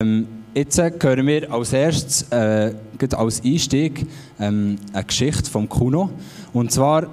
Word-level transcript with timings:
Ähm, 0.00 0.28
jetzt 0.54 0.78
hören 0.78 1.26
wir 1.26 1.52
als 1.52 1.72
erstes, 1.72 2.22
äh, 2.30 2.72
als 3.16 3.42
Einstieg, 3.44 4.06
ähm, 4.38 4.76
eine 4.92 5.02
Geschichte 5.02 5.50
vom 5.50 5.68
Kuno. 5.68 6.10
Und 6.52 6.70
zwar, 6.70 7.08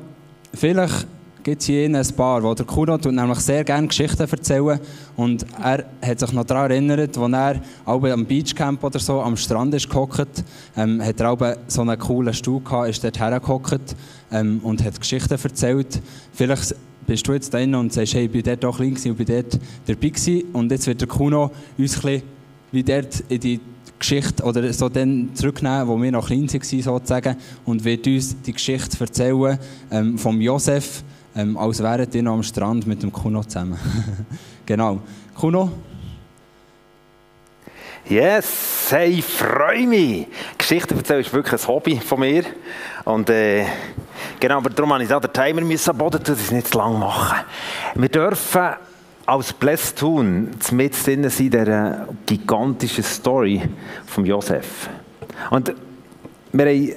vielleicht 0.54 1.08
gibt 1.42 1.62
es 1.62 1.66
hier 1.66 1.90
ein 1.90 2.08
paar, 2.16 2.44
wo 2.44 2.54
der 2.54 2.68
Kuno 2.68 2.96
tut 3.00 3.14
nämlich 3.14 3.40
sehr 3.40 3.64
gerne 3.64 3.88
Geschichten 3.88 4.22
erzählen 4.22 4.80
und 5.16 5.48
er 5.64 5.86
hat 6.00 6.20
sich 6.20 6.32
noch 6.32 6.44
daran 6.44 6.70
erinnert, 6.70 7.18
als 7.18 7.34
er 7.34 7.62
auch 7.86 8.04
am 8.04 8.24
Beachcamp 8.24 8.84
oder 8.84 9.00
so 9.00 9.20
am 9.20 9.36
Strand 9.36 9.74
ist 9.74 9.90
gehockt, 9.90 10.44
ähm, 10.78 11.04
hat 11.04 11.20
er 11.20 11.32
auch 11.32 11.56
so 11.66 11.82
einen 11.82 11.98
coolen 11.98 12.36
Stuhl 12.36 12.62
gehabt, 12.62 12.90
ist 12.90 13.04
dort 13.04 13.18
hergehockt 13.18 13.96
ähm, 14.32 14.60
und 14.62 14.84
hat 14.84 15.00
Geschichten 15.00 15.34
erzählt. 15.34 16.00
Vielleicht 16.34 16.76
bist 17.08 17.28
du 17.28 17.34
jetzt 17.34 17.52
da 17.52 17.58
und 17.58 17.94
sagst, 17.94 18.14
hey, 18.14 18.30
ich 18.32 18.34
war 18.36 18.42
dort 18.56 18.66
auch 18.66 18.78
klein 18.78 18.96
und 19.06 19.18
bin 19.18 19.26
dort 19.26 19.60
dabei 19.88 20.10
gewesen. 20.10 20.44
und 20.54 20.72
jetzt 20.72 20.86
wird 20.86 21.02
der 21.02 21.08
Kuno 21.08 21.50
uns 21.80 21.96
ein 21.96 22.02
bisschen 22.02 22.35
wie 22.76 22.84
dort 22.84 23.24
in 23.30 23.40
die 23.40 23.60
Geschichte 23.98 24.44
oder 24.44 24.72
so 24.74 24.90
dann 24.90 25.30
zurücknehmen, 25.34 25.88
wo 25.88 26.00
wir 26.02 26.12
noch 26.12 26.28
klein 26.28 26.52
waren 26.52 26.82
sozusagen 26.82 27.38
und 27.66 27.84
wird 27.84 28.06
uns 28.06 28.40
die 28.42 28.54
Geschichte 28.54 29.00
erzählen 29.00 29.58
ähm, 29.90 30.18
vom 30.18 30.40
Josef, 30.42 31.02
ähm, 31.36 31.58
als 31.58 31.82
wären 31.82 32.10
die 32.10 32.22
noch 32.22 32.34
am 32.34 32.44
Strand 32.44 32.86
mit 32.86 33.02
dem 33.02 33.12
Kuno 33.12 33.44
zusammen. 33.44 33.80
genau. 34.66 35.00
Kuno? 35.34 35.72
Yes, 38.08 38.88
hey, 38.92 39.14
ich 39.14 39.26
freue 39.26 39.88
mich. 39.88 40.28
Geschichten 40.58 40.96
erzählen 40.96 41.22
ist 41.22 41.34
wirklich 41.34 41.60
ein 41.60 41.68
Hobby 41.68 42.00
von 42.00 42.20
mir. 42.20 42.44
Und 43.06 43.30
äh, 43.30 43.66
genau, 44.40 44.58
aber 44.58 44.70
darum 44.70 44.90
musste 44.90 45.04
ich 45.06 45.20
den 45.20 45.34
Timer 45.34 45.62
müssen 45.62 45.90
am 45.90 45.98
Boden 45.98 46.24
tun, 46.24 46.36
das 46.38 46.52
nicht 46.52 46.68
zu 46.68 46.78
lang 46.78 47.00
machen. 47.00 47.40
Wir 47.96 48.10
dürfen 48.10 48.76
als 49.26 49.54
Blästun 49.54 50.50
mit 50.72 51.06
drin 51.06 51.24
in 51.24 51.30
dieser 51.30 52.08
gigantischen 52.26 53.04
Story 53.04 53.62
von 54.06 54.26
Josef. 54.26 54.90
Und 55.50 55.74
wir 56.52 56.66
haben 56.66 56.92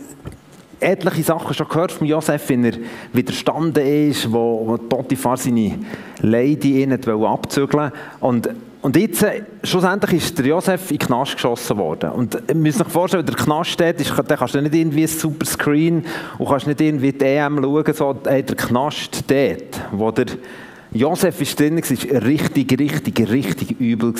etliche 0.81 1.23
Sachen 1.23 1.55
schon 1.55 1.69
gehört 1.69 1.93
von 1.93 2.07
Josef, 2.07 2.49
wie 2.49 2.67
er 2.67 2.75
widerstanden 3.13 3.85
ist, 4.11 4.31
wo, 4.31 4.63
wo 4.67 4.77
Potiphar 4.77 5.37
seine 5.37 5.79
Lady 6.21 6.87
abzügeln 7.25 7.93
und 8.21 8.49
und 8.81 8.97
jetzt, 8.97 9.25
äh, 9.25 9.43
schlussendlich 9.65 10.23
ist 10.23 10.39
der 10.39 10.47
Josef 10.47 10.93
in 10.93 10.99
den 10.99 11.07
Knast 11.09 11.33
geschossen 11.33 11.77
worden. 11.79 12.11
Und 12.11 12.39
ihr 12.47 12.55
müsst 12.55 12.81
euch 12.81 12.87
vorstellen, 12.87 13.27
der 13.27 13.35
Knast 13.35 13.71
steht, 13.71 14.01
ist, 14.01 14.13
da 14.17 14.37
kannst 14.37 14.55
du 14.55 14.63
nicht 14.63 14.75
irgendwie 14.75 15.03
ein 15.03 15.09
super 15.09 15.45
Screen 15.45 16.05
und 16.39 16.49
kannst 16.49 16.69
nicht 16.69 16.81
irgendwie 16.81 17.13
die 17.13 17.25
EM 17.25 17.61
schauen, 17.61 17.93
so, 17.93 18.17
hey, 18.25 18.45
der 18.45 18.55
Knast 18.55 19.25
dort, 19.29 19.81
wo 19.91 20.13
der 20.13 20.27
Josef 20.93 21.41
ist 21.41 21.59
drin, 21.59 21.77
war 21.77 22.23
richtig, 22.23 22.79
richtig, 22.79 23.31
richtig 23.31 23.81
übel. 23.81 24.15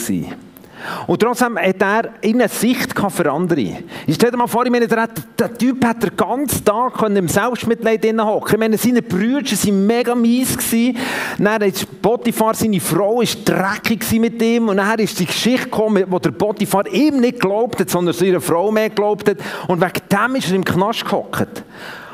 Und 1.07 1.21
trotzdem 1.21 1.59
hat 1.59 1.83
er 1.83 2.11
eine 2.23 2.49
Sicht 2.49 2.95
für 2.97 3.33
andere. 3.33 3.79
Stell 4.09 4.31
dir 4.31 4.37
mal 4.37 4.47
vor, 4.47 4.65
ich 4.65 4.71
meine, 4.71 4.87
der, 4.87 5.09
der 5.39 5.57
Typ 5.57 5.85
hat 5.85 6.03
den 6.03 6.17
ganzen 6.17 6.65
Tag 6.65 7.03
im 7.03 7.29
Selbstmitleid 7.29 8.05
hocken. 8.21 8.55
Ich 8.55 8.59
meine, 8.59 8.79
seine 8.79 9.03
Brüder 9.03 9.43
waren 9.43 9.87
mega 9.87 10.15
mies. 10.15 10.57
Gewesen. 10.57 10.97
Dann 11.39 11.63
ist 11.63 12.01
Potiphar, 12.01 12.55
seine 12.55 12.81
Frau, 12.81 13.21
ist 13.21 13.49
dreckig 13.49 14.21
mit 14.21 14.41
ihm. 14.41 14.69
Und 14.69 14.77
dann 14.77 14.99
ist 14.99 15.19
die 15.19 15.27
Geschichte 15.27 15.65
gekommen, 15.65 16.05
wo 16.09 16.19
der 16.19 16.31
Potiphar 16.31 16.87
ihm 16.93 17.21
nicht 17.21 17.41
glaubt 17.41 17.81
hat, 17.81 17.91
sondern 17.91 18.15
seiner 18.15 18.41
Frau 18.41 18.71
mehr 18.71 18.91
glaubt 18.91 19.29
hat. 19.29 19.39
Und 19.67 19.81
wegen 19.81 20.09
dem 20.11 20.37
ist 20.37 20.49
er 20.49 20.57
im 20.57 20.65
Knast 20.65 21.05
gehockt. 21.05 21.65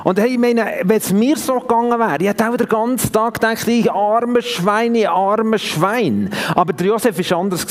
Und 0.05 0.19
hey, 0.19 0.33
ich 0.33 0.39
meine, 0.39 0.67
wenn 0.85 0.99
es 0.99 1.13
mir 1.13 1.37
so 1.37 1.59
gegangen 1.59 1.99
wäre, 1.99 2.19
ich 2.21 2.29
hätte 2.29 2.49
auch 2.49 2.57
den 2.57 2.69
ganzen 2.69 3.11
Tag 3.11 3.35
gedacht, 3.35 3.67
ich 3.67 3.91
arme 3.91 4.43
Schwein, 4.43 4.95
ich 4.95 5.09
arme 5.09 5.59
Schwein. 5.59 6.31
Aber 6.55 6.75
der 6.75 6.89
Josef 6.89 7.19
war 7.19 7.39
anders. 7.39 7.67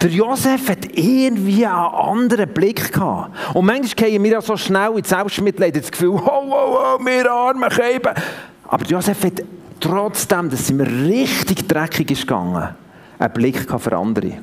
Der 0.00 0.08
Josef 0.08 0.68
hat 0.68 0.86
irgendwie 0.96 1.66
einen 1.66 1.74
anderen 1.74 2.48
Blick 2.48 2.92
gehabt. 2.92 3.34
Und 3.54 3.66
manchmal 3.66 4.08
gehen 4.08 4.22
wir 4.22 4.30
ja 4.30 4.40
so 4.40 4.56
schnell 4.56 4.96
ins 4.96 5.08
Selbstmitleid 5.08 5.74
das 5.74 5.90
Gefühl, 5.90 6.10
oh, 6.10 6.20
oh, 6.24 6.78
oh, 6.78 7.04
wir 7.04 7.30
armen 7.30 7.68
Käben. 7.70 8.14
Aber 8.68 8.84
Josef 8.86 9.24
hat 9.24 9.42
trotzdem, 9.80 10.48
dass 10.48 10.60
es 10.60 10.70
ihm 10.70 10.80
richtig 10.80 11.66
dreckig 11.66 12.12
ist 12.12 12.20
gegangen, 12.20 12.68
einen 13.18 13.32
Blick 13.32 13.66
für 13.68 13.96
andere. 13.96 14.34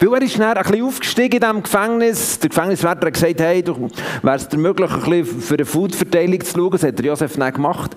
Weil 0.00 0.14
er 0.14 0.22
ist 0.22 0.38
dann 0.38 0.56
ein 0.56 0.62
bisschen 0.62 0.84
aufgestiegen 0.84 1.34
in 1.34 1.40
diesem 1.40 1.62
Gefängnis. 1.62 2.38
Der 2.38 2.48
Gefängniswärter 2.48 3.06
hat 3.06 3.14
gesagt, 3.14 3.40
hey, 3.40 3.64
wäre 3.66 4.36
es 4.36 4.48
dir 4.48 4.58
möglich, 4.58 4.90
ein 4.90 5.00
bisschen 5.00 5.40
für 5.40 5.54
eine 5.54 5.64
Foodverteilung 5.64 6.40
zu 6.40 6.58
schauen. 6.58 6.70
Das 6.70 6.82
hat 6.82 6.98
der 6.98 7.06
Josef 7.06 7.36
dann 7.36 7.52
gemacht. 7.52 7.92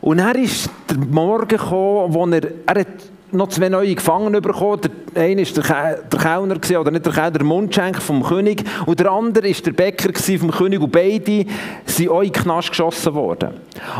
Und 0.00 0.18
er 0.18 0.34
ist 0.36 0.68
der 0.90 0.98
Morgen 0.98 1.48
gekommen, 1.48 2.12
wo 2.12 2.26
er, 2.26 2.42
er 2.66 2.80
hat 2.80 2.88
noch 3.32 3.48
zwei 3.48 3.68
neue 3.68 3.94
Gefangene 3.94 4.40
bekommen. 4.40 4.80
Der 5.14 5.22
eine 5.22 5.46
war 5.46 5.98
der, 6.10 6.18
Kellner, 6.18 6.80
oder 6.80 6.90
nicht 6.90 7.06
der 7.06 7.12
Kellner, 7.12 7.30
der 7.30 7.44
Mundschenk 7.44 8.00
vom 8.02 8.22
König. 8.22 8.64
Und 8.86 9.00
der 9.00 9.10
andere 9.10 9.48
war 9.48 9.62
der 9.64 9.72
Bäcker 9.72 10.10
vom 10.38 10.50
König. 10.50 10.80
Und 10.80 10.92
beide 10.92 11.46
sind 11.86 12.10
auch 12.10 12.20
in 12.20 12.32
den 12.32 12.42
Knast 12.42 12.70
geschossen 12.70 13.14
worden. 13.14 13.50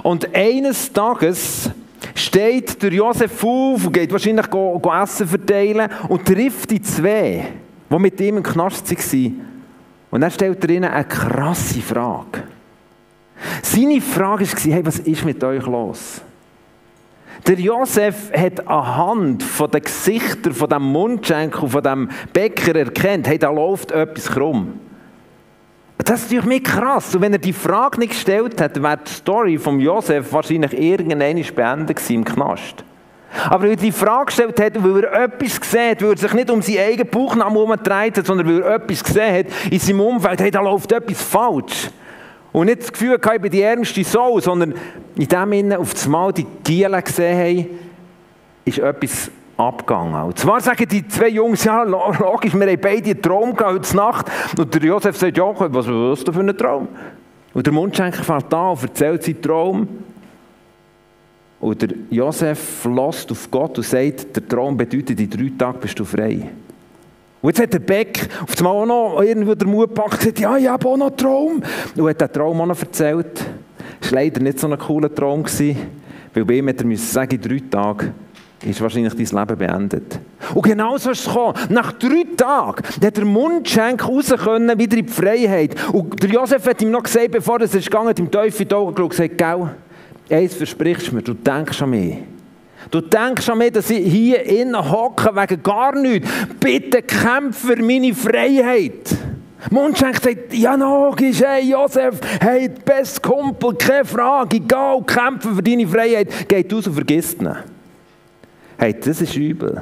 Und 0.03 0.35
eines 0.35 0.93
Tages 0.93 1.71
steht 2.15 2.83
der 2.83 2.93
Josef 2.93 3.43
auf 3.45 3.87
und 3.87 3.93
geht 3.93 4.13
wahrscheinlich 4.13 4.49
go, 4.51 4.79
go 4.79 4.93
Essen 4.93 5.27
verteilen 5.27 5.89
und 6.09 6.25
trifft 6.25 6.71
die 6.71 6.83
zwei, 6.83 7.47
die 7.91 7.99
mit 7.99 8.21
ihm 8.21 8.39
im 8.39 8.43
Knast 8.43 8.91
waren. 8.91 9.41
Und 10.11 10.21
dann 10.21 10.31
stellt 10.31 10.63
er 10.65 10.71
ihnen 10.71 10.91
eine 10.91 11.05
krasse 11.05 11.81
Frage. 11.81 12.45
Seine 13.63 14.01
Frage 14.01 14.47
war, 14.47 14.73
hey, 14.73 14.87
was 14.87 14.99
ist 14.99 15.25
mit 15.25 15.43
euch 15.43 15.67
los? 15.67 16.21
Der 17.47 17.59
Josef 17.59 18.31
hat 18.37 18.67
anhand 18.69 19.43
von 19.43 19.71
den 19.71 19.83
Gesichtern 19.83 20.55
von 20.55 20.69
dem 20.69 20.83
Mundschenkel, 20.83 21.69
von 21.69 21.83
dem 21.83 22.09
Bäcker 22.33 22.77
erkannt, 22.77 23.27
hey, 23.27 23.39
da 23.39 23.51
läuft 23.51 23.91
etwas 23.91 24.31
krumm. 24.31 24.79
Das 26.05 26.23
ist 26.23 26.33
natürlich 26.33 26.65
krass. 26.65 27.15
Und 27.15 27.21
wenn 27.21 27.33
er 27.33 27.39
die 27.39 27.53
Frage 27.53 27.99
nicht 28.01 28.13
gestellt 28.13 28.61
hätte, 28.61 28.83
wäre 28.83 28.99
die 29.07 29.11
Story 29.11 29.59
von 29.59 29.79
Josef 29.79 30.33
wahrscheinlich 30.33 30.73
irgendwann 30.73 31.55
beendet 31.55 31.97
gewesen 31.97 32.15
im 32.15 32.25
Knast. 32.25 32.85
Aber 33.49 33.65
weil 33.65 33.71
er 33.71 33.77
die 33.77 33.93
Frage 33.93 34.27
gestellt 34.27 34.61
hat, 34.61 34.83
weil 34.83 35.05
er 35.05 35.25
etwas 35.25 35.61
gesehen 35.61 35.91
hat, 35.91 36.03
weil 36.03 36.11
er 36.11 36.17
sich 36.19 36.33
nicht 36.35 36.51
um 36.51 36.61
seinen 36.61 36.81
eigenen 36.81 37.09
Bauchnamen 37.09 37.55
herumgedreht 37.55 38.19
hat, 38.19 38.27
sondern 38.27 38.47
weil 38.47 38.63
er 38.63 38.75
etwas 38.75 39.03
gesehen 39.03 39.39
hat 39.39 39.47
in 39.71 39.79
seinem 39.79 40.01
Umfeld, 40.01 40.41
hey, 40.41 40.51
da 40.51 40.61
läuft 40.61 40.93
etwas 40.93 41.23
falsch. 41.23 41.91
Und 42.53 42.67
nicht 42.67 42.83
das 42.83 42.93
Gefühl 42.93 43.19
gehabt, 43.19 43.37
ich 43.37 43.43
bin 43.43 43.51
die 43.51 43.63
ärmste 43.63 44.05
Sau, 44.05 44.39
sondern 44.41 44.75
in 45.17 45.27
dem 45.29 45.51
Sinne 45.51 45.79
auf 45.79 45.95
das 45.95 46.07
Mal 46.07 46.33
die 46.33 46.47
Giele 46.63 47.01
gesehen 47.01 47.39
haben, 47.39 47.79
ist 48.67 48.79
etwas 48.79 49.31
abgegangen. 49.69 50.23
Und 50.23 50.39
zwar 50.39 50.61
sagen 50.61 50.87
die 50.89 51.07
zwei 51.09 51.29
Jungs, 51.29 51.65
ja, 51.65 51.83
logisch, 51.83 52.55
wir 52.55 52.67
haben 52.67 52.81
beide 52.81 53.11
einen 53.11 53.23
Traum 53.23 53.55
gehabt 53.55 53.75
heute 53.75 53.97
Nacht. 53.97 54.27
Und 54.59 54.75
der 54.75 54.83
Josef 54.83 55.17
sagt, 55.17 55.37
ja, 55.37 55.45
was 55.57 55.87
ist 55.87 56.29
das 56.29 56.35
für 56.35 56.41
ein 56.41 56.57
Traum? 56.57 56.89
Und 57.55 57.67
der 57.67 57.73
Mundschenker 57.73 58.23
fällt 58.23 58.53
an 58.53 58.71
und 58.71 58.83
erzählt 58.83 59.23
seinen 59.23 59.43
Traum. 59.43 59.89
Und 61.61 61.81
der 61.81 61.91
Josef 62.11 62.85
lässt 62.85 63.31
auf 63.31 63.51
Gott 63.51 63.79
und 63.79 63.85
sagt, 63.85 64.35
der 64.35 64.49
Traum 64.49 64.77
bedeutet, 64.77 65.21
in 65.21 65.31
drei 65.31 65.53
Tagen 65.57 65.79
bist 65.81 65.99
du 65.99 66.05
frei. 66.05 66.51
Und 67.41 67.51
jetzt 67.51 67.63
hat 67.63 67.73
der 67.73 67.79
Beck 67.81 68.29
auf 68.43 68.57
einmal 68.59 68.73
auch 68.73 68.87
noch 68.87 69.23
irgendwo 69.23 69.55
den 69.55 69.69
Mut 69.69 69.89
gepackt 69.89 70.13
und 70.13 70.19
gesagt, 70.19 70.41
ja, 70.41 70.57
ich 70.57 70.69
habe 70.69 70.89
auch 70.89 70.97
noch 70.97 71.09
einen 71.09 71.17
Traum. 71.17 71.63
Und 71.97 72.09
hat 72.09 72.21
den 72.21 72.33
Traum 72.33 72.61
auch 72.61 72.67
noch 72.67 72.81
erzählt. 72.81 73.45
Das 74.01 74.13
war 74.13 74.21
leider 74.21 74.41
nicht 74.41 74.59
so 74.59 74.67
ein 74.67 74.79
cooler 74.79 75.15
Traum, 75.15 75.45
weil 76.35 76.45
bei 76.45 76.55
ihm 76.55 76.69
hätte 76.69 76.89
er 76.89 76.97
sagen, 76.97 77.35
in 77.35 77.41
drei 77.41 77.63
Tagen 77.71 78.15
ist 78.65 78.81
wahrscheinlich 78.81 79.15
dein 79.15 79.41
Leben 79.41 79.59
beendet. 79.59 80.21
Und 80.55 80.63
genau 80.63 80.97
so 80.97 81.11
ist 81.11 81.21
es 81.21 81.27
gekommen. 81.27 81.55
Nach 81.69 81.93
drei 81.93 82.25
Tagen 82.37 82.83
hat 83.05 83.17
der 83.17 83.25
Mundschenk 83.25 84.07
raus 84.07 84.33
können, 84.37 84.79
wieder 84.79 84.97
in 84.97 85.07
die 85.07 85.13
Freiheit. 85.13 85.75
Und 85.93 86.23
der 86.23 86.31
Josef 86.31 86.67
hat 86.67 86.81
ihm 86.83 86.91
noch 86.91 87.03
gesagt, 87.03 87.33
bevor 87.33 87.61
er 87.61 87.65
ist 87.65 87.73
gegangen, 87.73 88.15
im 88.17 88.31
Teufel 88.31 88.63
in 88.63 88.69
die 88.69 88.75
Augen 88.75 88.95
geschaut, 88.95 89.11
gesagt, 89.11 89.39
gell, 89.39 89.71
eins 90.31 90.55
versprichst 90.55 91.09
du 91.09 91.17
mir, 91.17 91.23
du 91.23 91.35
denkst 91.35 91.83
an 91.83 91.91
mich. 91.91 92.19
Du 92.91 93.01
denkst 93.01 93.49
an 93.49 93.59
mich, 93.59 93.73
dass 93.73 93.91
ich 93.91 94.11
hier 94.11 94.43
innen 94.43 94.91
hocke 94.91 95.35
wegen 95.35 95.63
gar 95.63 95.95
nichts. 95.95 96.29
Bitte 96.61 97.03
kämpfe 97.03 97.77
für 97.77 97.83
meine 97.83 98.15
Freiheit. 98.15 99.17
Mundschenk 99.71 100.21
sagt, 100.21 100.53
ja 100.55 100.75
logisch, 100.75 101.41
hey 101.41 101.71
Josef, 101.71 102.19
hey, 102.41 102.69
beste 102.69 103.21
Kumpel, 103.21 103.75
keine 103.75 104.05
Frage, 104.05 104.57
egal, 104.57 105.03
kämpfe 105.05 105.55
für 105.55 105.63
deine 105.63 105.87
Freiheit. 105.87 106.49
Geht 106.49 106.75
aus 106.75 106.89
und 106.89 106.95
vergisst 106.95 107.41
ihn. 107.41 107.55
Hey, 108.83 108.97
das 108.99 109.21
ist 109.21 109.37
übel. 109.37 109.81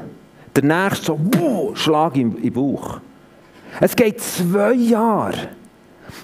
Der 0.54 0.62
nächste 0.62 1.06
so, 1.06 1.16
boah, 1.18 1.74
Schlag 1.74 2.18
im, 2.18 2.36
im 2.36 2.52
Bauch. 2.52 3.00
Es 3.80 3.96
geht 3.96 4.20
zwei 4.20 4.74
Jahre. 4.74 5.48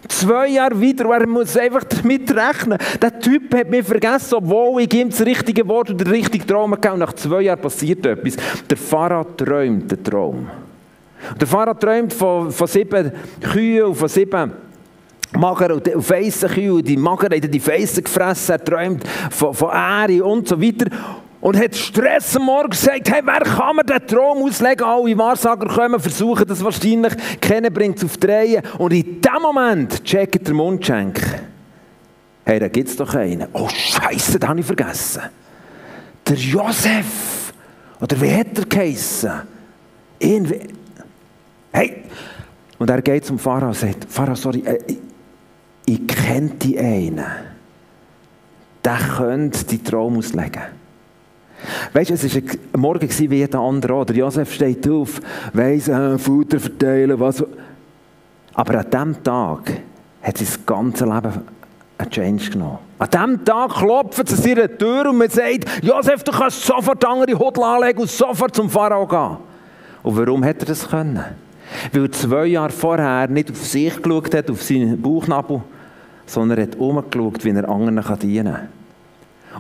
Zwei 0.06 0.48
Jahre 0.48 0.78
wieder, 0.78 1.06
er 1.06 1.26
muss 1.26 1.56
einfach 1.56 1.84
damit 1.84 2.30
rechnen. 2.36 2.76
Der 3.00 3.18
Typ 3.18 3.54
hat 3.54 3.70
mich 3.70 3.86
vergessen, 3.86 4.34
obwohl 4.34 4.82
ich 4.82 4.92
ihm 4.92 5.08
das 5.08 5.22
richtige 5.22 5.66
Wort 5.66 5.88
oder 5.88 6.04
den 6.04 6.12
richtigen 6.12 6.46
Traum 6.46 6.72
gegeben 6.72 6.98
Nach 6.98 7.14
zwei 7.14 7.40
Jahren 7.40 7.62
passiert 7.62 8.04
etwas. 8.04 8.36
Der 8.68 8.76
Pharao 8.76 9.24
träumt 9.24 9.90
den 9.90 10.04
Traum. 10.04 10.46
Der 11.40 11.46
Pharao 11.46 11.72
träumt 11.72 12.12
von, 12.12 12.52
von 12.52 12.66
sieben 12.66 13.10
Kühen 13.40 13.84
und 13.84 13.94
von 13.94 14.08
sieben 14.08 14.52
Mager 15.32 15.74
und 15.74 15.88
Feissen 16.04 16.50
Kühe 16.50 16.74
und 16.74 16.86
die 16.86 16.98
Mager 16.98 17.34
haben 17.34 17.50
die 17.50 17.58
Feissen 17.58 18.04
gefressen. 18.04 18.52
Er 18.52 18.62
träumt 18.62 19.02
von, 19.30 19.54
von 19.54 19.70
Ehre 19.70 20.22
und 20.22 20.46
so 20.46 20.60
weiter. 20.60 20.90
Und 21.46 21.56
hat 21.56 21.76
Stress 21.76 22.36
am 22.36 22.46
Morgen 22.46 22.70
gesagt, 22.70 23.08
hey, 23.08 23.20
wer 23.22 23.38
kann 23.38 23.76
mir 23.76 23.84
den 23.84 24.04
Traum 24.04 24.42
auslegen? 24.42 24.84
Alle 24.84 25.16
Wahrsager 25.16 25.68
kommen, 25.68 26.00
versuchen 26.00 26.44
das 26.44 26.64
wahrscheinlich, 26.64 27.12
kennen 27.40 27.72
bringt 27.72 27.98
es 27.98 28.04
auf 28.04 28.16
die. 28.16 28.58
Und 28.78 28.92
in 28.92 29.20
dem 29.20 29.42
Moment 29.42 30.02
checkt 30.02 30.44
der 30.44 30.54
Mundschenk. 30.54 31.20
Hey, 32.44 32.58
da 32.58 32.66
gibt 32.66 32.88
es 32.88 32.96
doch 32.96 33.14
einen. 33.14 33.46
Oh 33.52 33.68
Scheiße, 33.68 34.40
den 34.40 34.48
habe 34.48 34.58
ich 34.58 34.66
vergessen. 34.66 35.22
Der 36.26 36.34
Josef. 36.36 37.52
Oder 38.00 38.20
wie 38.20 38.34
hat 38.34 38.58
er 38.58 38.64
geheissen? 38.64 39.30
Irgendwie. 40.18 40.66
Hey. 41.70 42.02
Und 42.76 42.90
er 42.90 43.00
geht 43.02 43.24
zum 43.24 43.38
Pharao 43.38 43.68
und 43.68 43.76
sagt, 43.76 44.04
Pharao, 44.08 44.34
sorry, 44.34 44.64
äh, 44.66 44.80
ich, 44.88 44.98
ich 45.86 46.08
kenne 46.08 46.50
die 46.60 46.76
einen. 46.76 47.24
Der 48.84 48.98
könnte 49.16 49.64
die 49.64 49.80
Traum 49.80 50.18
auslegen. 50.18 50.85
Weißt 51.92 52.10
du, 52.10 52.14
es 52.14 52.34
war 52.34 52.42
ein 52.42 52.80
Morgen 52.80 53.08
wie 53.08 53.36
jeder 53.36 53.60
andere 53.60 53.94
auch. 53.94 54.08
Josef 54.10 54.52
steht 54.52 54.88
auf, 54.88 55.20
weiss, 55.52 55.88
äh, 55.88 56.18
Futter 56.18 56.60
verteilen, 56.60 57.18
was. 57.18 57.44
Aber 58.54 58.78
an 58.78 58.90
diesem 58.90 59.22
Tag 59.22 59.72
hat 60.22 60.38
sein 60.38 60.48
ganzes 60.64 61.06
Leben 61.06 61.32
einen 61.98 62.10
Change 62.10 62.50
genommen. 62.50 62.78
An 62.98 63.08
diesem 63.10 63.44
Tag 63.44 63.74
klopft 63.74 64.30
es 64.30 64.42
an 64.42 64.48
ihre 64.48 64.76
Tür 64.76 65.10
und 65.10 65.18
man 65.18 65.28
sagt, 65.28 65.64
Josef, 65.82 66.22
du 66.24 66.32
kannst 66.32 66.64
sofort 66.64 67.04
andere 67.04 67.38
Hudel 67.38 67.62
anlegen 67.62 68.00
und 68.00 68.10
sofort 68.10 68.54
zum 68.54 68.70
Pharao 68.70 69.06
gehen. 69.06 69.36
Und 70.02 70.16
warum 70.16 70.44
hat 70.44 70.60
er 70.60 70.66
das 70.66 70.88
können? 70.88 71.24
Weil 71.92 72.02
er 72.02 72.12
zwei 72.12 72.46
Jahre 72.46 72.70
vorher 72.70 73.28
nicht 73.28 73.50
auf 73.50 73.64
sich 73.64 74.00
geschaut 74.00 74.34
hat, 74.34 74.50
auf 74.50 74.62
seinen 74.62 75.00
Bauchnabel, 75.00 75.62
sondern 76.24 76.58
er 76.58 76.64
hat 76.64 76.76
umgeschaut, 76.76 77.44
wie 77.44 77.50
er 77.50 77.68
anderen 77.68 78.18
dienen 78.18 78.54
kann. 78.54 78.68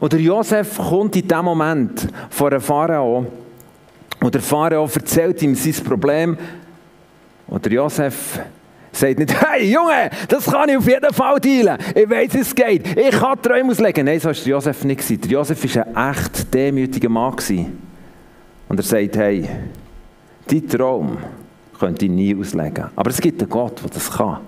Und 0.00 0.12
der 0.12 0.20
Josef 0.20 0.78
kommt 0.78 1.16
in 1.16 1.26
diesem 1.26 1.44
Moment 1.44 2.08
vor 2.30 2.50
einem 2.50 2.60
Pharao 2.60 3.26
und 4.20 4.34
der 4.34 4.42
Pharao 4.42 4.88
erzählt 4.92 5.42
ihm 5.42 5.54
sein 5.54 5.84
Problem 5.84 6.36
und 7.46 7.66
Josef 7.66 8.40
sagt 8.96 9.18
nicht, 9.18 9.34
hey 9.40 9.70
Junge, 9.72 10.10
das 10.28 10.46
kann 10.46 10.68
ich 10.68 10.76
auf 10.76 10.88
jeden 10.88 11.12
Fall 11.12 11.38
dealen. 11.38 11.78
Ich 11.94 12.08
weiß, 12.08 12.34
es 12.34 12.54
geht. 12.54 12.96
Ich 12.96 13.10
kann 13.10 13.40
Träume 13.40 13.70
auslegen. 13.70 14.06
Nein, 14.06 14.18
so 14.18 14.28
war 14.28 14.34
Josef 14.34 14.84
nicht. 14.84 15.24
Der 15.24 15.30
Josef 15.30 15.76
war 15.76 15.86
ein 15.86 16.12
echt 16.12 16.52
demütiger 16.52 17.08
Mann. 17.08 17.36
Und 18.68 18.80
er 18.80 18.82
sagt, 18.82 19.16
hey, 19.16 19.48
dein 20.46 20.68
Traum 20.68 21.18
könnte 21.78 22.06
ich 22.06 22.10
nie 22.10 22.34
auslegen. 22.34 22.86
Aber 22.96 23.10
es 23.10 23.20
gibt 23.20 23.40
einen 23.40 23.50
Gott, 23.50 23.82
der 23.82 23.90
das 23.90 24.10
kann. 24.10 24.38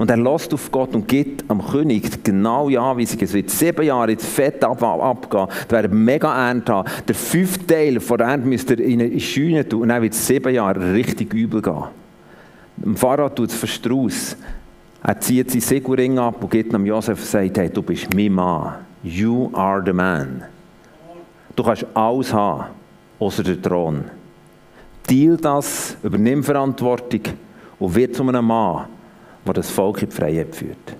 Und 0.00 0.08
er 0.10 0.16
lässt 0.16 0.54
auf 0.54 0.72
Gott 0.72 0.94
und 0.94 1.06
gibt 1.06 1.44
am 1.50 1.62
König 1.62 2.24
genau 2.24 2.70
die 2.70 2.78
Anweisung. 2.78 3.20
Es 3.20 3.34
wird 3.34 3.50
sieben 3.50 3.84
Jahre 3.84 4.12
ins 4.12 4.24
Fett 4.24 4.64
ab, 4.64 4.82
abgehen. 4.82 5.46
Da 5.68 5.82
wird 5.82 5.92
mega 5.92 6.48
Ernte 6.48 6.72
haben. 6.72 6.88
Der 7.06 7.14
fünfte 7.14 7.66
Teil 7.66 8.00
von 8.00 8.16
der 8.16 8.28
Ernte 8.28 8.48
müsst 8.48 8.70
ihr 8.70 8.80
in 8.80 9.02
eine 9.02 9.20
Scheune 9.20 9.68
tun. 9.68 9.82
Und 9.82 9.90
dann 9.90 10.00
wird 10.00 10.14
es 10.14 10.26
sieben 10.26 10.54
Jahre 10.54 10.94
richtig 10.94 11.34
übel 11.34 11.60
gehen. 11.60 11.84
Dem 12.78 12.96
Pharao 12.96 13.28
tut 13.28 13.50
es 13.50 13.54
verstrauss. 13.54 14.38
Er 15.02 15.20
zieht 15.20 15.50
seinen 15.50 15.60
Segurring 15.60 16.18
ab 16.18 16.42
und 16.42 16.50
geht 16.50 16.72
dem 16.72 16.86
Josef 16.86 17.18
und 17.18 17.26
sagt, 17.26 17.58
hey, 17.58 17.68
du 17.68 17.82
bist 17.82 18.08
mein 18.14 18.32
Mann. 18.32 18.76
You 19.02 19.50
are 19.52 19.82
the 19.84 19.92
man. 19.92 20.44
Du 21.54 21.62
kannst 21.62 21.84
alles 21.92 22.32
haben, 22.32 22.70
außer 23.18 23.42
den 23.42 23.62
Thron. 23.62 24.04
Deal 25.10 25.36
das, 25.36 25.98
übernimm 26.02 26.42
Verantwortung 26.42 27.20
und 27.78 27.94
wird 27.94 28.16
zu 28.16 28.26
einem 28.26 28.46
Mann, 28.46 28.86
der 29.44 29.54
das 29.54 29.70
Volk 29.70 30.02
in 30.02 30.08
die 30.08 30.16
Freiheit 30.16 30.54
führt. 30.54 30.96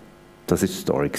Das 0.47 0.63
war 0.63 0.69
die 0.69 0.75
Story. 0.75 1.11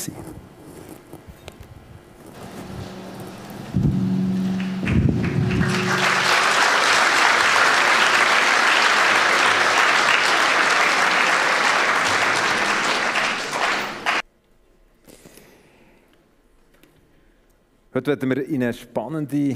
Heute 17.94 18.08
werden 18.08 18.30
wir 18.30 18.46
in 18.48 18.64
eine 18.64 18.74
spannende 18.74 19.56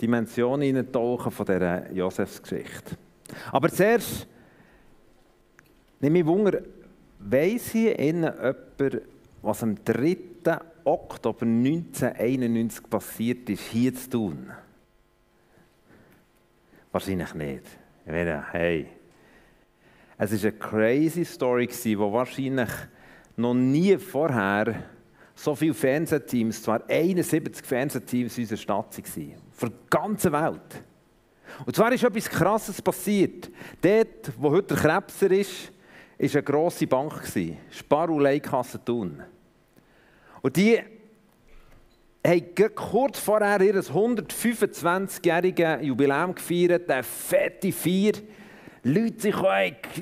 Dimension 0.00 0.62
eintauchen 0.62 1.32
von 1.32 1.46
dieser 1.46 1.90
Josefsgeschichte. 1.90 2.96
Aber 3.50 3.68
zuerst 3.70 4.26
nehme 6.00 6.20
ich 6.20 6.26
Wunder, 6.26 6.62
weiss 7.18 7.70
hier 7.70 7.98
innen 7.98 8.32
jemand, 8.32 9.02
was 9.42 9.62
am 9.62 9.76
3. 9.84 10.16
Oktober 10.84 11.42
1991 11.42 12.88
passiert 12.88 13.50
ist, 13.50 13.62
hier 13.64 13.94
zu 13.94 14.10
tun? 14.10 14.50
Wahrscheinlich 16.90 17.34
nicht. 17.34 17.64
Ich 18.06 18.12
wäre, 18.12 18.44
hey. 18.52 18.86
Es 20.16 20.32
war 20.32 20.50
eine 20.50 20.58
crazy 20.58 21.24
Story, 21.24 21.68
die 21.68 21.98
wahrscheinlich 21.98 22.70
noch 23.36 23.54
nie 23.54 23.96
vorher 23.98 24.82
so 25.34 25.54
viele 25.54 25.74
Fernsehteams, 25.74 26.62
zwar 26.62 26.82
71 26.88 27.64
Fernsehteams 27.64 28.36
in 28.36 28.44
unserer 28.44 28.58
Stadt 28.58 28.98
waren. 28.98 29.34
Von 29.52 29.68
der 29.68 29.78
ganzen 29.88 30.32
Welt. 30.32 30.82
Und 31.64 31.76
zwar 31.76 31.92
ist 31.92 32.02
etwas 32.02 32.28
Krasses 32.28 32.82
passiert. 32.82 33.50
Dort, 33.80 34.32
wo 34.36 34.50
heute 34.50 34.74
der 34.74 34.76
Krebser 34.78 35.30
ist, 35.30 35.72
war 36.18 36.34
eine 36.34 36.42
grosse 36.42 36.86
Bank. 36.86 37.22
Sparulei-Kasse 37.70 38.84
Thun. 38.84 39.22
Und 40.42 40.56
die 40.56 40.78
haben 42.26 42.74
kurz 42.74 43.18
vorher 43.18 43.60
ihr 43.60 43.76
125-jähriges 43.76 45.82
Jubiläum 45.82 46.34
gefeiert, 46.34 46.90
eine 46.90 47.02
fette 47.02 47.72
Feier. 47.72 48.12
Leute 48.82 49.20
sich 49.20 49.34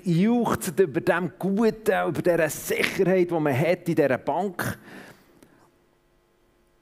juchzen 0.05 0.75
über 0.79 1.01
dem 1.01 1.33
Guten, 1.39 2.09
über 2.09 2.23
diese 2.23 2.49
Sicherheit, 2.49 3.31
die 3.31 3.35
man 3.35 3.59
hat 3.59 3.89
in 3.89 3.95
dieser 3.95 4.19
Bank. 4.19 4.79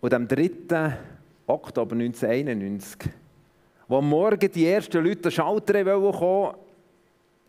Und 0.01 0.13
am 0.13 0.29
3. 0.29 0.97
Oktober 1.47 1.95
1991, 1.95 3.11
wo 3.89 4.01
Morgen 4.01 4.51
die 4.51 4.67
ersten 4.67 5.05
Leute 5.05 5.23
den 5.23 5.31
Schalter 5.31 5.85
kommen 5.85 6.55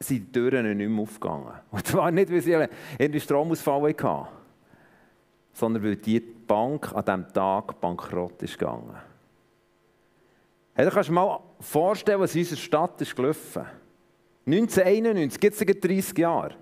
sind 0.07 0.27
die 0.27 0.31
Türen 0.31 0.77
nicht 0.77 0.89
mehr 0.89 1.01
aufgegangen. 1.01 1.53
Und 1.71 1.85
zwar 1.85 2.11
nicht, 2.11 2.31
weil 2.31 2.41
sie 2.41 2.55
einen 2.55 3.19
Stromausfall 3.19 3.93
hatten, 3.93 4.27
sondern 5.53 5.83
weil 5.83 5.95
die 5.95 6.19
Bank 6.19 6.93
an 6.93 7.05
diesem 7.05 7.33
Tag 7.33 7.79
bankrott 7.79 8.41
ist 8.43 8.57
gegangen. 8.57 8.95
Hey, 10.73 10.85
da 10.85 10.91
kannst 10.91 11.09
du 11.09 11.13
dir 11.13 11.19
mal 11.19 11.39
vorstellen, 11.59 12.19
was 12.19 12.35
in 12.35 12.41
unserer 12.41 12.57
Stadt 12.57 13.01
ist 13.01 13.15
gelaufen. 13.15 13.65
1991, 14.45 15.39
gibt 15.39 15.59
es 15.59 15.79
30 15.81 16.17
Jahre. 16.17 16.55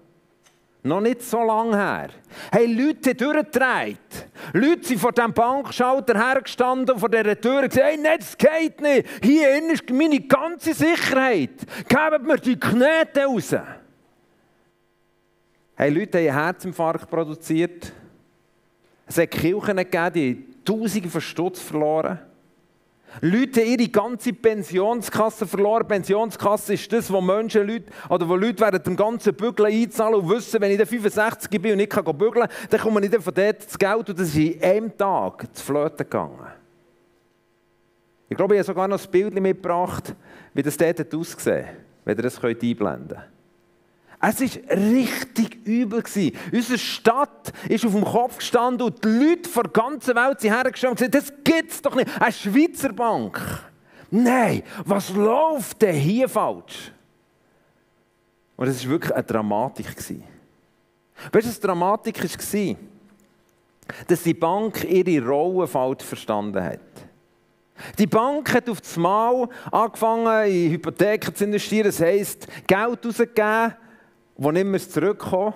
Noch 0.86 1.00
nicht 1.00 1.22
so 1.22 1.42
lange 1.42 1.78
her. 1.78 2.10
Hey, 2.52 2.66
Leute 2.66 3.12
haben 3.12 3.18
durchgedreht. 3.18 4.28
Leute 4.52 4.84
sind 4.86 5.00
vor 5.00 5.14
dem 5.14 5.32
Bankschalter 5.32 6.18
hergestanden 6.18 7.00
vor 7.00 7.08
dieser 7.08 7.40
Tür 7.40 7.62
und 7.62 7.70
gesagt, 7.70 7.88
hey, 7.88 8.18
das 8.18 8.38
geht 8.38 8.82
nicht. 8.82 9.08
Hier 9.24 9.58
innen 9.58 9.72
ist 9.72 9.90
meine 9.90 10.20
ganze 10.20 10.74
Sicherheit. 10.74 11.52
Gebt 11.88 12.24
mir 12.24 12.38
die 12.38 12.60
Knete 12.60 13.24
raus. 13.24 13.56
Hey, 15.76 15.90
Leute 15.90 16.18
haben 16.20 16.28
einen 16.28 16.46
Herzinfarkt 16.46 17.10
produziert. 17.10 17.94
Es 19.06 19.18
hat 19.18 19.32
Kirchen 19.32 19.78
gegeben, 19.78 20.14
die 20.14 20.46
Tausende 20.66 21.10
von 21.10 21.22
Stutz 21.22 21.62
verloren 21.62 22.20
Leute 23.22 23.62
haben 23.62 23.80
ihre 23.80 23.90
ganze 23.90 24.34
Pensionskasse 24.34 25.46
verloren. 25.46 25.88
Pensionskasse 25.88 26.74
ist 26.74 26.92
das, 26.92 27.12
wo 27.12 27.22
Menschen 27.22 27.68
Leute, 27.68 27.86
oder 28.10 28.28
wo 28.28 28.36
Leute 28.36 28.60
während 28.60 28.86
dem 28.86 28.96
ganzen 28.96 29.34
Bügeln 29.34 29.72
einzahlen 29.72 30.16
und 30.16 30.30
wissen, 30.30 30.60
wenn 30.62 30.72
ich 30.72 30.78
dann 30.78 30.88
65 30.88 31.62
bin 31.62 31.72
und 31.72 31.78
nicht 31.78 31.92
kann 31.92 32.06
bügeln 32.06 32.48
kann, 32.48 32.70
dann 32.70 32.80
komme 32.80 33.04
ich 33.04 33.12
dann 33.12 33.22
von 33.22 33.34
dort 33.34 33.66
das 33.66 33.78
Geld 33.78 34.10
und 34.10 34.20
das 34.20 34.30
ist 34.30 34.38
in 34.38 34.64
einem 34.64 34.98
Tag 34.98 35.48
zu 35.56 35.64
Flöten 35.64 35.98
gegangen. 35.98 36.48
Ich 38.30 38.38
glaube, 38.38 38.56
ich 38.56 38.60
habe 38.60 38.66
sogar 38.66 38.88
noch 38.88 39.04
ein 39.04 39.12
Bild 39.12 39.34
mitgebracht, 39.40 40.16
wie 40.54 40.64
das 40.64 40.78
dort 40.78 41.14
ausgesehen 41.14 41.68
wenn 42.06 42.18
ihr 42.18 42.24
das 42.24 42.44
einblenden 42.44 42.78
könnt. 42.78 43.33
Es 44.26 44.40
war 44.40 44.78
richtig 44.78 45.66
übel. 45.66 46.02
Unsere 46.54 46.78
Stadt 46.78 47.52
ist 47.68 47.86
auf 47.86 47.92
dem 47.92 48.06
Kopf 48.06 48.38
gestanden 48.38 48.88
und 48.88 49.04
die 49.04 49.10
Leute 49.10 49.50
von 49.50 49.64
der 49.64 49.72
ganzen 49.74 50.16
Welt 50.16 50.40
sind 50.40 50.54
hergestanden 50.54 51.06
und 51.06 51.12
gesagt, 51.12 51.46
das 51.46 51.56
es 51.70 51.82
doch 51.82 51.94
nicht. 51.94 52.10
Eine 52.22 52.32
Schweizer 52.32 52.94
Bank. 52.94 53.42
Nein, 54.10 54.64
was 54.86 55.10
läuft 55.10 55.82
denn 55.82 55.96
hier 55.96 56.30
falsch? 56.30 56.94
Und 58.56 58.68
es 58.68 58.86
war 58.86 58.92
wirklich 58.92 59.14
eine 59.14 59.24
Dramatik. 59.24 59.88
Weißt 59.88 60.10
du, 60.10 60.30
was 61.34 61.60
Dramatik 61.60 62.24
war? 62.24 62.76
Dass 64.08 64.24
die 64.24 64.34
Bank 64.34 64.86
ihre 64.86 65.28
Rolle 65.28 65.68
falsch 65.68 66.04
verstanden 66.04 66.64
hat. 66.64 66.80
Die 68.00 68.08
Bank 68.08 68.54
hat 68.54 68.70
auf 68.70 68.80
das 68.80 68.96
Mal 68.96 69.50
angefangen, 69.70 70.48
in 70.48 70.72
Hypotheken 70.72 71.36
zu 71.36 71.44
investieren. 71.44 71.88
Das 71.88 72.00
heisst, 72.00 72.48
Geld 72.68 73.06
auszugeben, 73.06 73.74
wo 74.36 74.52
nicht 74.52 74.66
mehr 74.66 74.80
zurückkommen. 74.80 75.54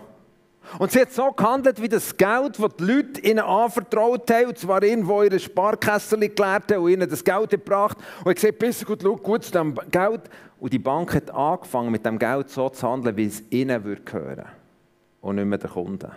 Und 0.79 0.91
sie 0.91 1.01
hat 1.01 1.13
so 1.13 1.31
gehandelt, 1.31 1.81
wie 1.81 1.87
das 1.87 2.15
Geld, 2.15 2.59
das 2.59 2.75
die 2.77 2.83
Leute 2.83 3.21
ihnen 3.21 3.39
anvertraut 3.39 4.29
haben, 4.29 4.47
und 4.47 4.57
zwar 4.57 4.83
irgendwo 4.83 5.23
ihre 5.23 5.39
Sparkasse 5.39 6.17
gelehrt 6.17 6.71
haben 6.71 6.83
und 6.83 6.91
ihnen 6.91 7.09
das 7.09 7.23
Geld 7.23 7.51
gebracht 7.51 7.97
und 8.19 8.29
hat 8.29 8.35
gesagt, 8.35 8.59
besser 8.59 8.85
gut, 8.85 9.01
schau 9.01 9.15
gut 9.15 9.45
zu 9.45 9.51
diesem 9.51 9.75
Geld. 9.89 10.21
Und 10.59 10.73
die 10.73 10.79
Bank 10.79 11.13
hat 11.15 11.31
angefangen, 11.31 11.91
mit 11.91 12.05
dem 12.05 12.19
Geld 12.19 12.49
so 12.49 12.69
zu 12.69 12.87
handeln, 12.87 13.15
wie 13.15 13.27
es 13.27 13.43
ihnen 13.49 13.83
würde 13.83 14.01
gehören 14.01 14.45
und 15.21 15.35
nicht 15.35 15.45
mehr 15.45 15.57
der 15.57 15.69
Kunden. 15.69 16.11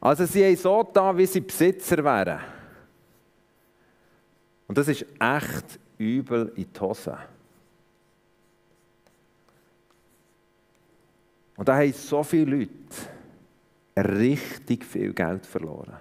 Also 0.00 0.24
sie 0.24 0.44
haben 0.44 0.56
so 0.56 0.82
da, 0.82 1.16
wie 1.16 1.26
sie 1.26 1.40
Besitzer 1.40 2.02
wären. 2.04 2.40
Und 4.66 4.78
das 4.78 4.88
ist 4.88 5.04
echt 5.18 5.78
übel 5.98 6.52
in 6.54 6.66
die 6.72 6.80
Hose. 6.80 7.18
Und 11.60 11.68
da 11.68 11.76
haben 11.76 11.92
so 11.92 12.22
viele 12.22 12.56
Leute 12.56 12.70
richtig 13.94 14.82
viel 14.82 15.12
Geld 15.12 15.44
verloren. 15.44 15.98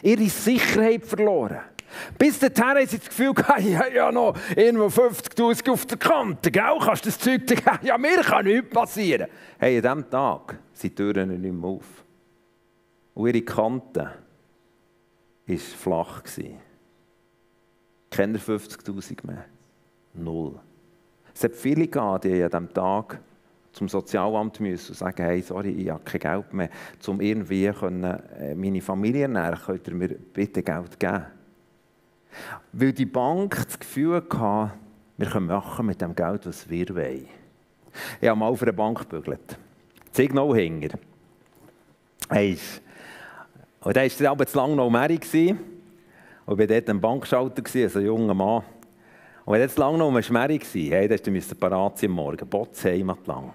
Ihre 0.00 0.28
Sicherheit 0.28 1.04
verloren. 1.04 1.58
Bis 2.16 2.38
dahin 2.38 2.76
haben 2.76 2.86
sie 2.86 2.98
das 2.98 3.08
Gefühl 3.08 3.34
gehabt, 3.34 3.60
ja, 3.64 3.88
ja 3.88 4.12
noch 4.12 4.36
irgendwo 4.54 4.86
50'000 4.86 5.72
auf 5.72 5.86
der 5.86 5.98
Kante, 5.98 6.52
gell? 6.52 6.78
Kannst 6.84 7.04
du 7.04 7.08
das 7.08 7.18
Zeug 7.18 7.48
geben? 7.48 7.62
Ja, 7.82 7.98
mir 7.98 8.20
kann 8.20 8.44
nichts 8.44 8.70
passieren. 8.70 9.26
Hey, 9.58 9.78
an 9.78 9.82
diesem 9.82 10.08
Tag 10.08 10.56
sind 10.72 10.96
die 10.96 11.02
Türen 11.02 11.40
nicht 11.40 11.52
mehr 11.52 11.68
auf. 11.68 12.04
Und 13.14 13.26
ihre 13.26 13.42
Kante 13.42 14.08
war 15.46 15.56
flach. 15.56 16.22
Keine 18.08 18.38
50'000 18.38 19.26
mehr. 19.26 19.46
Null. 20.14 20.60
Es 21.34 21.42
hat 21.42 21.56
viele 21.56 21.88
gegeben, 21.88 22.20
die 22.22 22.40
an 22.44 22.50
diesem 22.50 22.72
Tag 22.72 23.20
zum 23.72 23.88
Sozialamt 23.88 24.60
müssen 24.60 24.90
und 24.90 24.96
sagen, 24.98 25.22
hey, 25.22 25.42
sorry, 25.42 25.70
ich 25.70 25.90
habe 25.90 26.02
kein 26.04 26.20
Geld 26.20 26.52
mehr, 26.52 26.70
um 27.06 27.20
irgendwie 27.20 27.70
können, 27.70 28.04
äh, 28.04 28.54
meine 28.54 28.80
Familie 28.80 29.22
ernähren, 29.22 29.58
könnt 29.64 29.86
ihr 29.88 29.94
mir 29.94 30.08
bitte 30.08 30.62
Geld 30.62 30.98
geben? 30.98 31.26
Weil 32.72 32.92
die 32.92 33.06
Bank 33.06 33.56
das 33.64 33.78
Gefühl 33.78 34.16
hatte, 34.16 34.72
wir 35.16 35.26
können 35.26 35.46
machen 35.46 35.86
mit 35.86 36.00
dem 36.00 36.14
Geld, 36.14 36.46
was 36.46 36.68
wir 36.68 36.88
wollen. 36.94 37.28
Ich 38.20 38.28
habe 38.28 38.38
mal 38.38 38.48
auf 38.48 38.62
einer 38.62 38.72
Bank 38.72 39.00
gebügelt. 39.00 39.58
Signal 40.12 40.54
hinger. 40.54 40.90
Und 43.82 43.96
da 43.96 44.02
war 44.02 44.30
aber 44.30 44.46
zu 44.46 44.56
lange 44.56 44.76
noch 44.76 44.90
Mary. 44.90 45.20
Und 46.46 46.60
ich 46.60 46.68
war 46.68 46.74
dort 46.74 46.90
ein 46.90 47.00
Bankschalter, 47.00 47.62
also 47.82 47.98
ein 47.98 48.04
junger 48.04 48.34
Mann. 48.34 48.62
Und 49.44 49.54
wenn 49.54 49.60
jetzt 49.62 49.78
lange 49.78 49.98
noch 49.98 50.22
Schmerz 50.22 50.74
war, 50.74 50.82
hey, 50.82 51.08
dann 51.08 51.34
musste 51.34 51.54
parat 51.54 51.98
sein 51.98 52.10
morgen, 52.10 52.48
Botzheimat 52.48 53.26
lang. 53.26 53.52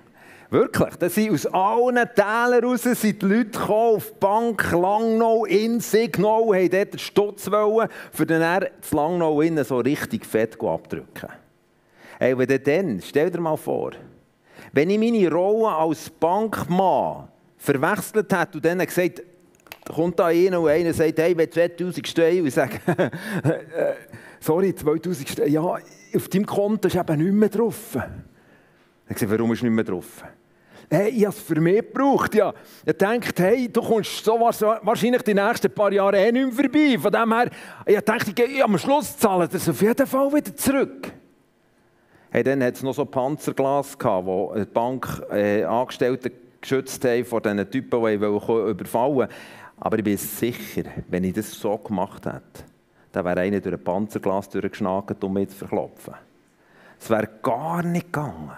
Wirklich, 0.52 0.96
da 0.98 1.10
sind 1.10 1.34
aus 1.34 1.48
allen 1.48 2.08
Tälern 2.14 2.64
raus 2.64 2.84
sind 2.84 3.22
die 3.22 3.26
Leute 3.26 3.50
gekommen, 3.50 3.96
auf 3.96 4.12
die 4.12 4.20
Bank 4.20 4.72
Langnau, 4.72 5.46
in 5.46 5.80
Signal, 5.80 6.44
haben 6.44 6.70
dort 6.70 6.94
den 6.94 7.00
Stutz 7.00 7.50
wollen, 7.50 7.90
für 8.12 8.26
den 8.28 8.42
er 8.42 8.70
das 8.80 8.92
Langnau 8.92 9.42
innen 9.42 9.66
so 9.66 9.80
richtig 9.80 10.26
fett 10.26 10.62
abdrücken. 10.62 11.30
Hey, 12.20 12.38
wenn 12.38 12.64
dann, 12.64 13.02
stell 13.02 13.32
dir 13.32 13.42
mal 13.42 13.58
vor, 13.58 13.92
wenn 14.72 14.90
ich 14.90 15.00
meine 15.00 15.32
Rolle 15.32 15.76
als 15.76 16.10
Bankmann 16.12 17.28
verwechselt 17.58 18.32
hätte 18.32 18.58
und 18.58 18.66
dann 18.66 18.80
gesagt, 18.80 19.24
kommt 19.94 20.20
da 20.20 20.28
einer 20.28 20.62
und 20.62 20.70
einer 20.70 20.94
sagt, 20.94 21.18
hey, 21.18 21.36
wenn 21.36 21.52
2000 21.52 22.08
stehen 22.08 22.42
und 22.42 22.48
ich 22.48 22.54
sage, 22.54 22.80
äh, 23.44 23.94
sorry, 24.40 24.76
2000 24.76 25.28
stehen, 25.28 25.52
ja, 25.52 25.62
auf 25.62 26.30
deinem 26.30 26.46
Konto 26.46 26.88
ist 26.88 26.96
eben 26.96 27.18
nicht 27.18 27.34
mehr 27.34 27.50
drauf. 27.50 27.98
Ich 29.08 29.18
sage, 29.18 29.32
warum 29.32 29.54
ist 29.54 29.64
nicht 29.64 29.72
mehr 29.72 29.84
drauf? 29.84 30.24
Hey, 30.90 31.10
ich 31.10 31.26
habe 31.26 31.36
es 31.36 31.42
für 31.42 31.60
mich 31.60 31.78
gebraucht. 31.78 32.36
Ja. 32.36 32.54
Ich 32.86 32.94
dachte, 32.94 33.44
hey, 33.44 33.70
du 33.72 33.82
kommst 33.82 34.24
so 34.24 34.40
wahrscheinlich 34.40 35.22
die 35.24 35.34
nächsten 35.34 35.72
paar 35.72 35.92
Jahre 35.92 36.18
eh 36.18 36.32
nicht 36.32 36.46
mehr 36.46 36.54
vorbei. 36.54 36.98
Von 37.00 37.12
dem 37.12 37.34
her, 37.34 37.50
ich 37.86 38.02
dachte, 38.02 38.30
ich 38.30 38.36
gehe 38.36 38.64
am 38.64 38.78
Schluss 38.78 39.18
zahlen 39.18 39.50
das 39.52 39.68
auf 39.68 39.82
jeden 39.82 40.06
Fall 40.06 40.32
wieder 40.34 40.56
zurück. 40.56 41.12
Hey, 42.30 42.44
dann 42.44 42.64
hat 42.64 42.76
es 42.76 42.84
noch 42.84 42.94
so 42.94 43.06
Panzerglas 43.06 43.98
wo 44.00 44.54
die 44.56 44.66
Bankangestellten 44.66 46.32
äh, 46.32 46.36
geschützt 46.60 47.04
haben 47.06 47.26
vor 47.26 47.42
diesen 47.42 47.70
Typen, 47.70 48.04
die 48.04 48.14
überfallen 48.14 49.16
wollten. 49.16 49.34
Aber 49.80 49.98
ich 49.98 50.04
bin 50.04 50.18
sicher, 50.18 50.84
wenn 51.08 51.24
ich 51.24 51.34
das 51.34 51.52
so 51.52 51.78
gemacht 51.78 52.26
hätte, 52.26 52.66
dann 53.12 53.26
wäre 53.26 53.42
einer 53.42 53.60
durch 53.60 53.76
ein 53.76 53.84
Panzerglas 53.84 54.50
durchgeschnagt, 54.50 55.24
um 55.24 55.34
mich 55.34 55.50
zu 55.50 55.56
verklopfen. 55.56 56.14
Es 57.00 57.10
wäre 57.10 57.30
gar 57.42 57.84
nicht 57.84 58.12
gegangen. 58.12 58.52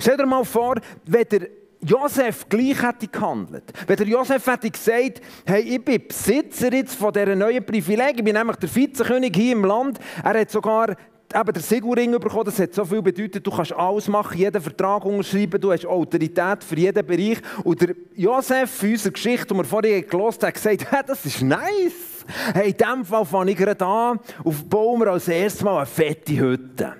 Stell 0.00 0.16
dir 0.16 0.26
mal 0.26 0.44
vor, 0.44 0.76
wenn 1.04 1.28
der 1.28 1.48
Josef 1.80 2.48
gleich 2.48 2.82
hätte 2.82 3.06
gehandelt. 3.06 3.64
Wenn 3.86 3.96
der 3.96 4.06
Josef 4.06 4.46
hätte 4.46 4.70
gesagt, 4.70 5.20
hey, 5.44 5.62
ich 5.62 5.84
bin 5.84 6.06
Besitzer 6.06 6.72
jetzt 6.72 6.94
von 6.94 7.12
dieser 7.12 7.36
neuen 7.36 7.64
Privileg, 7.64 8.14
ich 8.16 8.24
bin 8.24 8.34
nämlich 8.34 8.56
der 8.56 8.74
Vizekönig 8.74 9.32
hier 9.34 9.52
im 9.52 9.64
Land. 9.64 9.98
Er 10.24 10.40
hat 10.40 10.50
sogar 10.50 10.96
eben 11.34 11.52
der 11.52 11.62
Sigurring 11.62 12.12
bekommen, 12.12 12.44
das 12.44 12.58
hat 12.58 12.74
so 12.74 12.84
viel 12.84 13.02
bedeutet, 13.02 13.46
du 13.46 13.50
kannst 13.50 13.72
alles 13.72 14.08
machen, 14.08 14.38
jeden 14.38 14.60
Vertrag 14.60 15.04
unterschreiben, 15.04 15.60
du 15.60 15.72
hast 15.72 15.86
Autorität 15.86 16.64
für 16.64 16.76
jeden 16.76 17.06
Bereich. 17.06 17.38
Und 17.64 17.80
der 17.80 17.94
Josef, 18.14 18.70
für 18.70 18.90
unsere 18.90 19.12
Geschichte, 19.12 19.48
die 19.48 19.54
wir 19.54 19.64
vorhin 19.64 20.06
gelesen 20.06 20.38
haben, 20.40 20.46
hat 20.46 20.54
gesagt, 20.54 20.86
das 21.08 21.26
ist 21.26 21.42
nice. 21.42 22.24
Hey, 22.54 22.70
in 22.70 22.76
diesem 22.76 23.04
Fall 23.04 23.24
fange 23.24 23.52
ich 23.52 23.56
gerade 23.56 23.84
an, 23.84 24.18
auf 24.44 24.64
bauen 24.64 25.00
wir 25.00 25.08
als 25.08 25.28
erstes 25.28 25.62
Mal 25.62 25.76
eine 25.76 25.86
fette 25.86 26.36
Hütte. 26.36 26.94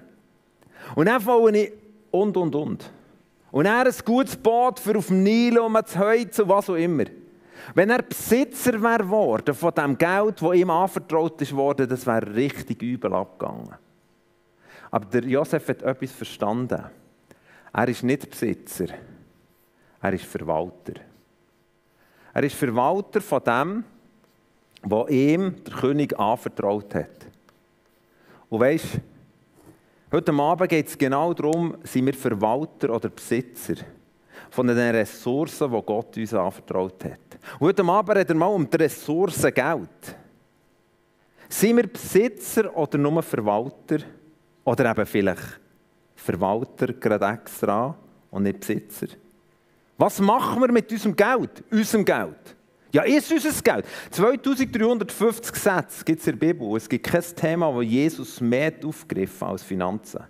Und 0.95 1.07
dann 1.07 1.21
fange 1.21 1.59
ich 1.59 1.73
und, 2.11 2.37
und, 2.37 2.55
und. 2.55 2.91
Und 3.51 3.67
er 3.67 3.87
ein 3.87 3.95
gutes 4.05 4.37
Boot 4.37 4.81
für 4.81 4.99
auf 4.99 5.07
dem 5.07 5.23
Nil, 5.23 5.59
um 5.59 5.79
zu 5.85 5.99
heizen 5.99 6.49
was 6.49 6.69
auch 6.69 6.75
immer. 6.75 7.05
Wenn 7.75 7.91
er 7.91 8.03
Besitzer 8.03 8.81
wäre 8.83 8.99
geworden 8.99 9.55
von 9.55 9.73
dem 9.75 9.99
Geld, 9.99 10.41
das 10.41 10.55
ihm 10.55 10.71
anvertraut 10.71 11.41
ist 11.41 11.55
worden, 11.55 11.89
das 11.89 12.07
wäre 12.07 12.35
richtig 12.35 12.83
übel 12.83 13.13
abgegangen. 13.15 13.75
Aber 14.91 15.07
der 15.07 15.25
Josef 15.25 15.69
hat 15.69 15.83
etwas 15.83 16.13
verstanden. 16.13 16.85
Er 17.73 17.89
ist 17.89 18.03
nicht 18.03 18.31
Besitzer, 18.31 18.87
er 20.01 20.13
ist 20.13 20.25
Verwalter. 20.25 20.95
Er 22.33 22.43
ist 22.43 22.57
Verwalter 22.57 23.21
von 23.21 23.43
dem, 23.43 23.85
was 24.83 25.11
ihm 25.11 25.65
der 25.65 25.75
König 25.75 26.19
anvertraut 26.19 26.95
hat. 26.95 27.27
Und 28.49 28.61
weißt, 28.61 29.01
heute 30.13 30.33
Abend 30.33 30.69
geht 30.69 30.87
es 30.89 30.99
genau 30.99 31.35
darum, 31.35 31.77
sind 31.83 32.07
wir 32.07 32.15
Verwalter 32.15 32.91
oder 32.95 33.09
Besitzer 33.09 33.75
von 34.51 34.67
den 34.67 34.79
Ressourcen, 34.79 35.71
die 35.71 35.83
Gott 35.83 36.17
uns 36.17 36.35
anvertraut 36.35 37.05
hat. 37.05 37.39
Und 37.59 37.69
heute 37.69 37.85
Abend 37.85 38.17
reden 38.17 38.29
wir 38.29 38.35
mal 38.35 38.47
um 38.47 38.69
die 38.69 38.77
Ressourcen 38.77 39.53
Geld. 39.53 40.17
Sind 41.49 41.77
wir 41.77 41.87
Besitzer 41.87 42.77
oder 42.77 42.99
nur 42.99 43.23
Verwalter? 43.23 43.99
Oder 44.65 44.91
eben 44.91 45.07
vielleicht 45.07 45.61
Verwalter 46.17 46.93
gerade 46.93 47.27
extra 47.27 47.95
und 48.31 48.43
nicht 48.43 48.61
Besitzer. 48.61 49.07
Was 49.97 50.21
machen 50.21 50.61
wir 50.61 50.73
mit 50.73 50.91
unserem 50.91 51.15
Geld? 51.15 51.63
Unserem 51.71 52.05
Geld. 52.05 52.56
Ja, 52.97 53.03
ist 53.03 53.31
unser 53.31 53.50
Geld. 53.61 53.85
2350 54.11 55.55
Sätze 55.55 56.03
gibt 56.03 56.19
es 56.19 56.26
in 56.26 56.38
der 56.38 56.47
Bibel. 56.47 56.75
Es 56.79 56.88
gibt 56.88 57.07
kein 57.07 57.23
Thema, 57.37 57.71
das 57.71 57.85
Jesus 57.85 58.41
mehr 58.41 58.73
aufgegriffen 58.83 59.49
als 59.49 59.62
Finanzen. 59.62 60.23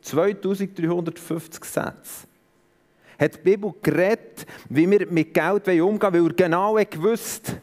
2350 0.00 1.62
Sätze. 1.66 2.26
Hat 3.20 3.34
die 3.34 3.40
Bibel 3.42 3.74
geredet, 3.82 4.46
wie 4.70 4.90
wir 4.90 5.06
mit 5.10 5.34
Geld 5.34 5.68
umgehen 5.68 5.82
wollen, 5.82 6.00
weil 6.00 6.26
er 6.26 6.32
genau 6.32 6.74
gewusst 6.76 7.56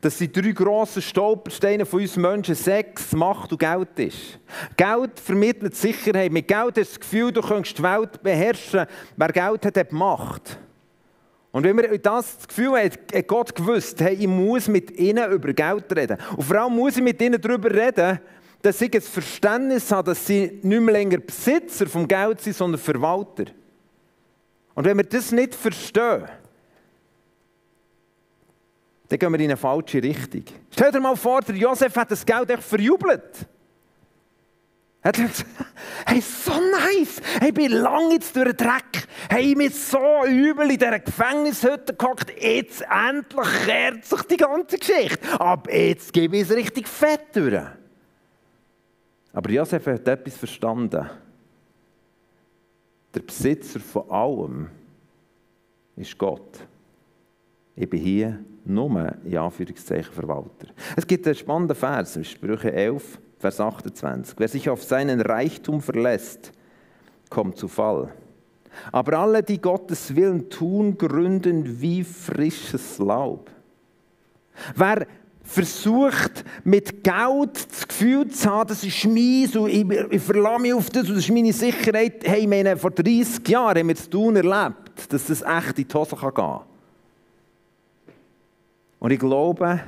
dass 0.00 0.18
die 0.18 0.30
drei 0.30 0.52
grossen 0.52 1.02
Stolpersteine 1.02 1.84
von 1.84 2.00
uns 2.00 2.16
Menschen 2.16 2.54
Sex, 2.54 3.12
Macht 3.12 3.50
und 3.52 3.58
Geld 3.58 3.98
ist. 3.98 4.38
Geld 4.76 5.18
vermittelt 5.18 5.74
Sicherheit. 5.74 6.30
Mit 6.32 6.46
Geld 6.48 6.76
hast 6.76 6.76
du 6.76 6.80
das 6.82 7.00
Gefühl, 7.00 7.32
du 7.32 7.40
könntest 7.40 7.78
die 7.78 7.82
Welt 7.82 8.22
beherrschen. 8.22 8.86
Wer 9.16 9.28
Geld 9.28 9.66
hat, 9.66 9.76
hat 9.76 9.92
Macht. 9.92 10.58
Und 11.56 11.64
wenn 11.64 11.74
wir 11.78 11.96
das, 11.96 12.46
Gefühl 12.46 12.72
haben, 12.72 12.90
hat 13.14 13.28
Gott 13.28 13.54
gewusst, 13.54 13.98
hey, 14.02 14.12
ich 14.12 14.26
muss 14.26 14.68
mit 14.68 14.90
ihnen 14.90 15.32
über 15.32 15.54
Geld 15.54 15.84
reden. 15.96 16.18
Und 16.36 16.42
vor 16.42 16.60
allem 16.60 16.76
muss 16.76 16.98
ich 16.98 17.02
mit 17.02 17.18
ihnen 17.22 17.40
darüber 17.40 17.70
reden, 17.70 18.20
dass 18.60 18.78
sie 18.78 18.90
das 18.90 19.08
Verständnis 19.08 19.90
haben, 19.90 20.04
dass 20.04 20.26
sie 20.26 20.60
nicht 20.62 20.80
mehr 20.82 20.92
länger 20.92 21.16
Besitzer 21.16 21.86
vom 21.86 22.06
Geld 22.06 22.42
sind, 22.42 22.54
sondern 22.54 22.78
Verwalter. 22.78 23.46
Und 24.74 24.84
wenn 24.84 24.98
wir 24.98 25.04
das 25.04 25.32
nicht 25.32 25.54
verstehen, 25.54 26.24
dann 29.08 29.18
gehen 29.18 29.32
wir 29.32 29.40
in 29.40 29.46
eine 29.46 29.56
falsche 29.56 30.02
Richtung. 30.02 30.44
Stell 30.70 30.92
dir 30.92 31.00
mal 31.00 31.16
vor, 31.16 31.40
der 31.40 31.56
Josef 31.56 31.96
hat 31.96 32.10
das 32.10 32.26
Geld 32.26 32.50
echt 32.50 32.64
verjubelt. 32.64 33.46
Er 35.06 35.10
hat 35.10 35.16
gesagt, 35.18 35.46
hey, 36.06 36.20
so 36.20 36.50
nice, 36.50 37.20
hey, 37.38 37.50
ich 37.50 37.54
bin 37.54 37.70
lange 37.70 38.14
jetzt 38.14 38.34
durch 38.34 38.52
den 38.52 38.56
Dreck, 38.56 39.06
hey, 39.28 39.50
ich 39.50 39.56
bin 39.56 39.70
so 39.70 40.26
übel 40.26 40.68
in 40.68 40.78
dieser 40.78 40.98
Gefängnishütte 40.98 41.94
gehockt, 41.94 42.32
jetzt 42.42 42.84
endlich 42.90 43.48
kehrt 43.64 44.04
sich 44.04 44.22
die 44.22 44.36
ganze 44.36 44.76
Geschichte. 44.76 45.40
Aber 45.40 45.72
jetzt 45.72 46.12
gebe 46.12 46.36
ich 46.36 46.42
es 46.42 46.50
richtig 46.50 46.88
fett 46.88 47.26
durch. 47.34 47.62
Aber 49.32 49.48
Josef 49.48 49.86
hat 49.86 50.08
etwas 50.08 50.36
verstanden. 50.36 51.08
Der 53.14 53.20
Besitzer 53.20 53.78
von 53.78 54.10
allem 54.10 54.70
ist 55.94 56.18
Gott. 56.18 56.66
Ich 57.76 57.88
bin 57.88 58.00
hier 58.00 58.40
nur, 58.64 59.14
in 59.24 59.38
Anführungszeichen, 59.38 60.12
Verwalter. 60.12 60.66
Es 60.96 61.06
gibt 61.06 61.26
einen 61.26 61.36
spannenden 61.36 61.76
Vers, 61.76 62.18
Sprüche 62.26 62.72
11, 62.72 63.20
Vers 63.46 63.60
28. 63.60 64.34
Wer 64.38 64.48
sich 64.48 64.68
auf 64.68 64.82
seinen 64.82 65.20
Reichtum 65.20 65.80
verlässt, 65.80 66.50
kommt 67.30 67.56
zu 67.56 67.68
Fall. 67.68 68.12
Aber 68.90 69.20
alle, 69.20 69.44
die 69.44 69.60
Gottes 69.60 70.16
Willen 70.16 70.50
tun, 70.50 70.98
gründen 70.98 71.80
wie 71.80 72.02
frisches 72.02 72.98
Laub. 72.98 73.48
Wer 74.74 75.06
versucht, 75.44 76.44
mit 76.64 77.04
Geld 77.04 77.70
das 77.70 77.86
Gefühl 77.86 78.26
zu 78.28 78.50
haben, 78.50 78.66
das 78.66 78.82
ist 78.82 79.04
meins 79.04 79.54
und 79.54 79.68
ich, 79.68 79.88
ich 80.10 80.22
verlasse 80.22 80.62
mich 80.62 80.74
auf 80.74 80.90
das 80.90 81.08
und 81.08 81.14
das 81.14 81.24
ist 81.24 81.30
meine 81.30 81.52
Sicherheit. 81.52 82.24
Hey, 82.24 82.48
meine, 82.48 82.76
vor 82.76 82.90
30 82.90 83.46
Jahren 83.46 83.78
haben 83.78 83.88
wir 83.88 83.94
zu 83.94 84.10
tun 84.10 84.34
erlebt, 84.34 85.12
dass 85.12 85.26
das 85.26 85.42
echt 85.42 85.78
in 85.78 85.86
die 85.86 85.94
Hose 85.94 86.16
gehen 86.16 86.34
kann. 86.34 86.60
Und 88.98 89.12
ich 89.12 89.20
glaube, 89.20 89.82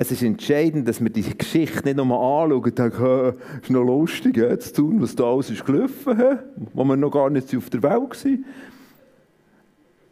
es 0.00 0.12
ist 0.12 0.22
entscheidend, 0.22 0.86
dass 0.86 1.02
wir 1.02 1.10
diese 1.10 1.34
Geschichte 1.34 1.82
nicht 1.84 1.96
nur 1.96 2.06
anschauen 2.06 2.52
und 2.52 2.78
denken, 2.78 3.34
ist 3.60 3.68
noch 3.68 3.82
lustig, 3.82 4.36
zu 4.60 4.72
tun, 4.72 5.02
was 5.02 5.16
da 5.16 5.24
alles 5.24 5.50
ist 5.50 5.66
gelaufen 5.66 6.38
wo 6.72 6.84
wir 6.84 6.96
noch 6.96 7.10
gar 7.10 7.28
nicht 7.30 7.54
auf 7.56 7.68
der 7.68 7.82
Welt 7.82 8.24
waren. 8.24 8.44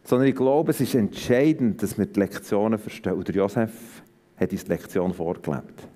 Sondern 0.03 0.27
ich 0.27 0.35
glaube, 0.35 0.71
es 0.71 0.81
ist 0.81 0.93
entscheidend, 0.93 1.81
dass 1.81 1.97
wir 1.97 2.05
die 2.05 2.19
Lektionen 2.19 2.77
verstehen. 2.77 3.13
Und 3.13 3.33
Josef 3.33 4.03
hat 4.35 4.51
uns 4.51 4.65
die 4.65 4.69
Lektion 4.69 5.13
vorgelebt. 5.13 5.87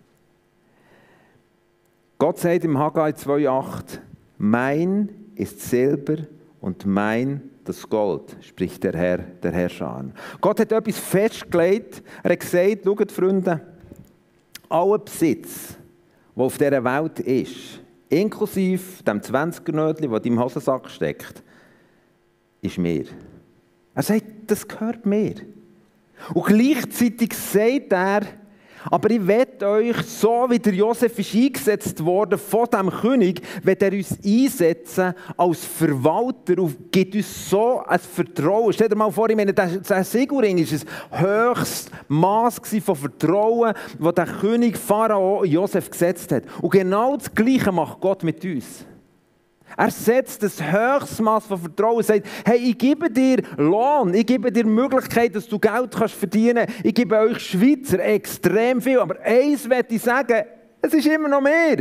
Gott 2.18 2.40
sagt 2.40 2.64
im 2.64 2.78
Haggai 2.78 3.10
2,8, 3.10 4.00
mein 4.38 5.10
ist 5.36 5.60
Silber 5.70 6.16
und 6.62 6.86
mein 6.86 7.42
das 7.66 7.88
Gold, 7.90 8.38
spricht 8.42 8.86
der 8.86 8.94
Herr, 8.94 9.18
der 9.18 9.52
Herrscher 9.52 9.96
an. 9.96 10.14
Gott 10.40 10.62
hat 10.62 10.72
etwas 10.72 10.98
festgelegt. 10.98 12.02
Er 12.24 12.32
hat 12.32 12.40
gesagt, 12.40 12.80
schaut, 12.86 13.12
Freunde, 13.12 13.62
aller 14.72 15.00
Besitz, 15.00 15.76
der 16.36 16.44
auf 16.44 16.58
dieser 16.58 16.84
Welt 16.84 17.20
ist, 17.20 17.82
inklusive 18.10 19.04
dem 19.04 19.22
20er-Nötchen, 19.22 20.12
das 20.12 20.22
deinem 20.22 20.40
Hosensack 20.40 20.90
steckt, 20.90 21.44
ist 22.62 22.78
mir. 22.78 23.06
Er 23.94 24.04
sagt, 24.04 24.26
das 24.48 24.68
gehört 24.68 25.06
mir. 25.06 25.36
Und 26.34 26.46
gleichzeitig 26.46 27.34
sagt 27.34 27.92
er, 27.92 28.22
aber 28.90 29.12
ich 29.12 29.26
werde 29.26 29.68
euch, 29.68 29.98
so 30.04 30.48
wie 30.50 30.60
der 30.60 30.74
Josef 30.74 31.18
ist 31.20 31.36
eingesetzt 31.36 32.04
worden 32.04 32.40
von 32.40 32.68
dem 32.72 32.90
König, 32.90 33.42
wird 33.64 33.84
er 33.84 33.92
uns 33.92 34.18
einsetzen 34.26 35.14
als 35.38 35.66
Verwalter 35.66 36.62
und 36.62 36.92
gibt 36.92 37.16
uns 37.16 37.50
so 37.50 37.84
ein 37.86 38.00
Vertrauen. 38.00 38.74
Stell 38.74 38.90
dir 38.90 38.96
mal 38.96 39.12
vor, 39.12 39.30
ich 39.30 39.36
meine, 39.36 39.54
der 39.54 40.04
Siegelring 40.04 40.58
ist 40.58 40.86
ein 41.12 41.22
höchstes 41.22 41.92
Maß 42.08 42.62
von 42.84 42.96
Vertrauen, 42.96 43.74
das 44.00 44.16
der 44.16 44.26
König 44.26 44.78
Pharao 44.78 45.44
Josef 45.44 45.90
gesetzt 45.90 46.32
hat. 46.32 46.44
Und 46.62 46.72
genau 46.72 47.18
das 47.18 47.34
Gleiche 47.34 47.72
macht 47.72 48.00
Gott 48.00 48.24
mit 48.24 48.44
uns. 48.44 48.86
Er 49.78 49.92
setzt 49.92 50.44
das 50.44 50.62
höchste 50.62 51.24
Maß 51.24 51.46
von 51.46 51.60
Vertrauen 51.60 51.98
und 51.98 52.06
sagt, 52.06 52.28
hey, 52.46 52.58
ich 52.58 52.78
gebe 52.78 53.10
dir 53.10 53.42
Lohn, 53.58 54.14
ich 54.14 54.26
gebe 54.26 54.52
dir 54.52 54.66
Möglichkeit, 54.66 55.36
dass 55.36 55.48
du 55.48 55.60
Geld 55.60 55.92
kannst 55.92 56.16
verdienen 56.16 56.66
kannst. 56.66 56.86
Ich 56.86 56.94
gebe 56.94 57.18
euch 57.18 57.40
Schweizer 57.40 58.00
extrem 58.00 58.82
viel. 58.82 59.00
Aber 59.00 59.20
eins 59.22 59.68
möchte 59.68 59.96
ich 59.96 60.02
sagen, 60.02 60.44
es 60.82 60.94
ist 60.94 61.08
immer 61.08 61.30
noch 61.30 61.42
mehr. 61.42 61.78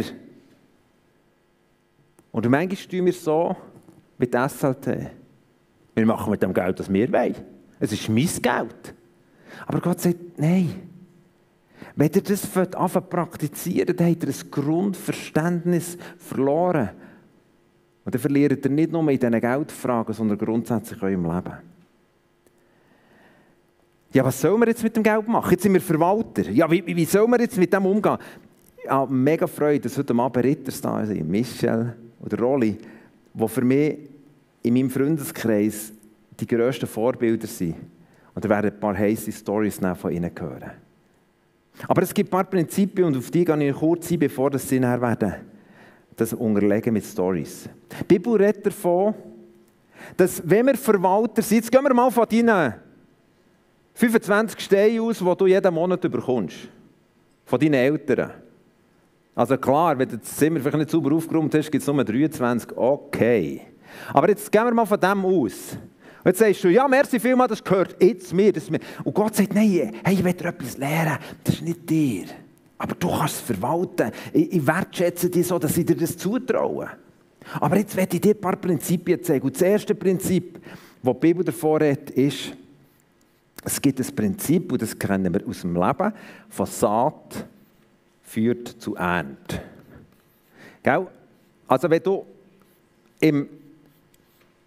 Und 2.32 2.48
manchmal 2.48 2.88
tun 2.88 3.06
wir 3.06 3.12
so 3.12 3.56
mit 4.18 4.34
SLT. 4.34 5.10
Wir 5.94 6.06
machen 6.06 6.30
mit 6.30 6.42
dem 6.42 6.54
Geld, 6.54 6.78
was 6.78 6.92
wir 6.92 7.12
wollen. 7.12 7.34
Es 7.80 7.92
ist 7.92 8.08
mein 8.08 8.28
Geld. 8.40 8.94
Aber 9.66 9.80
Gott 9.80 10.00
sagt, 10.00 10.38
nein. 10.38 10.88
Wenn 11.96 12.10
ihr 12.12 12.22
das 12.22 12.56
anfangen 12.56 13.08
praktizieren, 13.08 13.96
dann 13.96 14.10
habt 14.10 14.22
ihr 14.22 14.28
ein 14.28 14.50
Grundverständnis 14.50 15.98
verloren 16.18 16.90
und 18.04 18.14
dann 18.14 18.20
verliert 18.20 18.64
ihr 18.64 18.70
nicht 18.70 18.92
nur 18.92 19.08
in 19.10 19.18
diesen 19.18 19.40
Geldfragen, 19.40 20.14
sondern 20.14 20.38
grundsätzlich 20.38 21.02
auch 21.02 21.08
im 21.08 21.24
Leben. 21.24 21.52
Ja, 24.12 24.24
was 24.24 24.40
sollen 24.40 24.58
wir 24.60 24.68
jetzt 24.68 24.82
mit 24.82 24.96
dem 24.96 25.02
Geld 25.02 25.28
machen? 25.28 25.50
Jetzt 25.52 25.62
sind 25.62 25.72
wir 25.72 25.80
Verwalter. 25.80 26.50
Ja, 26.50 26.68
wie, 26.70 26.84
wie 26.84 27.04
sollen 27.04 27.30
wir 27.30 27.40
jetzt 27.40 27.56
mit 27.56 27.72
dem 27.72 27.86
umgehen? 27.86 28.18
Ich 28.82 28.90
habe 28.90 29.12
mega 29.12 29.46
Freude, 29.46 29.80
dass 29.80 29.96
heute 29.96 30.14
Abend 30.14 30.44
Ritters 30.44 30.80
da 30.80 31.04
sind, 31.04 31.28
Michel 31.28 31.94
oder 32.20 32.38
Rolli, 32.38 32.76
die 33.34 33.48
für 33.48 33.62
mich 33.62 33.98
in 34.62 34.74
meinem 34.74 34.90
Freundeskreis 34.90 35.92
die 36.40 36.46
grössten 36.46 36.86
Vorbilder 36.86 37.46
sind. 37.46 37.76
Und 38.34 38.44
da 38.44 38.48
werden 38.48 38.72
ein 38.72 38.80
paar 38.80 38.96
heiße 38.96 39.30
Stories 39.30 39.78
von 39.96 40.10
ihnen 40.10 40.30
hören. 40.36 40.72
Aber 41.86 42.02
es 42.02 42.12
gibt 42.12 42.28
ein 42.28 42.32
paar 42.32 42.44
Prinzipien 42.44 43.06
und 43.06 43.16
auf 43.16 43.30
die 43.30 43.44
gehe 43.44 43.68
ich 43.68 43.76
kurz 43.76 44.10
ein, 44.10 44.18
bevor 44.18 44.58
sie 44.58 44.80
nachher 44.80 45.00
werden 45.00 45.34
das 46.16 46.32
unterlegen 46.32 46.92
mit 46.92 47.04
Stories. 47.04 47.68
Die 48.00 48.04
Bibel 48.04 48.34
redet 48.34 48.66
davon, 48.66 49.14
dass 50.16 50.42
wenn 50.44 50.66
wir 50.66 50.76
Verwalter 50.76 51.42
sind, 51.42 51.58
jetzt 51.58 51.72
gehen 51.72 51.82
wir 51.82 51.94
mal 51.94 52.10
von 52.10 52.26
deinen 52.28 52.74
25 53.94 54.60
Steinen 54.60 55.00
aus, 55.00 55.18
die 55.18 55.36
du 55.36 55.46
jeden 55.46 55.74
Monat 55.74 56.00
bekommst. 56.00 56.68
Von 57.44 57.58
deinen 57.58 57.74
Eltern. 57.74 58.30
Also 59.34 59.56
klar, 59.56 59.98
wenn 59.98 60.08
du 60.08 60.18
das 60.18 60.36
Zimmer 60.36 60.60
vielleicht 60.60 60.76
nicht 60.76 60.90
sauber 60.90 61.14
aufgeräumt 61.14 61.54
hast, 61.54 61.70
gibt 61.70 61.82
es 61.82 61.86
nur 61.86 62.04
23. 62.04 62.76
Okay. 62.76 63.62
Aber 64.12 64.28
jetzt 64.28 64.50
gehen 64.50 64.64
wir 64.64 64.74
mal 64.74 64.86
von 64.86 65.00
dem 65.00 65.24
aus. 65.24 65.76
Und 66.22 66.26
jetzt 66.26 66.38
sagst 66.38 66.64
du, 66.64 66.68
ja, 66.68 66.86
merci 66.86 67.18
vielmals, 67.18 67.50
das 67.50 67.64
gehört 67.64 67.96
jetzt 68.02 68.34
mir, 68.34 68.52
das 68.52 68.68
mir. 68.70 68.80
Und 69.04 69.14
Gott 69.14 69.34
sagt, 69.34 69.54
nein, 69.54 69.94
hey, 70.04 70.14
ich 70.14 70.22
will 70.22 70.34
dir 70.34 70.46
etwas 70.46 70.76
lernen. 70.76 71.18
Das 71.42 71.54
ist 71.54 71.62
nicht 71.62 71.88
dir. 71.88 72.26
Aber 72.80 72.94
du 72.94 73.08
kannst 73.10 73.34
es 73.34 73.40
verwalten. 73.42 74.10
Ich, 74.32 74.52
ich 74.52 74.66
wertschätze 74.66 75.28
dich 75.28 75.46
so, 75.46 75.58
dass 75.58 75.76
ich 75.76 75.84
dir 75.84 75.96
das 75.96 76.16
zutraue. 76.16 76.88
Aber 77.60 77.76
jetzt 77.76 77.94
werde 77.94 78.16
ich 78.16 78.22
dir 78.22 78.34
ein 78.34 78.40
paar 78.40 78.56
Prinzipien 78.56 79.22
zeigen. 79.22 79.44
Und 79.44 79.54
das 79.54 79.60
erste 79.60 79.94
Prinzip, 79.94 80.58
das 81.02 81.12
die 81.12 81.20
Bibel 81.20 81.44
davor 81.44 81.80
hat, 81.80 82.08
ist, 82.08 82.54
es 83.62 83.82
gibt 83.82 84.00
ein 84.00 84.16
Prinzip, 84.16 84.72
und 84.72 84.80
das 84.80 84.98
kennen 84.98 85.30
wir 85.30 85.46
aus 85.46 85.60
dem 85.60 85.74
Leben, 85.74 86.12
von 86.48 86.64
Saat 86.64 87.46
führt 88.22 88.68
zu 88.68 88.96
Ernte. 88.96 89.60
Gell? 90.82 91.06
Also 91.68 91.90
wenn 91.90 92.02
du 92.02 92.24
im 93.20 93.46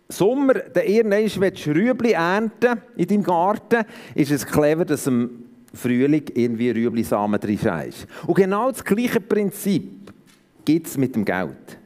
Sommer 0.07 0.53
irgendwann 0.75 1.73
Rüebli 1.75 2.11
ernten 2.11 2.79
in 2.95 3.07
deinem 3.07 3.23
Garten, 3.23 3.85
ist 4.13 4.29
es 4.29 4.45
clever, 4.45 4.85
dass 4.85 5.07
am 5.07 5.45
Frühling 5.73 6.25
irgendwie 6.33 6.69
Rüblisamen 6.69 7.39
drin 7.39 7.59
ist. 7.87 8.07
Und 8.27 8.35
genau 8.35 8.71
das 8.71 8.83
gleiche 8.83 9.19
Prinzip 9.19 10.11
gibt 10.65 10.87
es 10.87 10.97
mit 10.97 11.15
dem 11.15 11.25
Geld. 11.25 11.77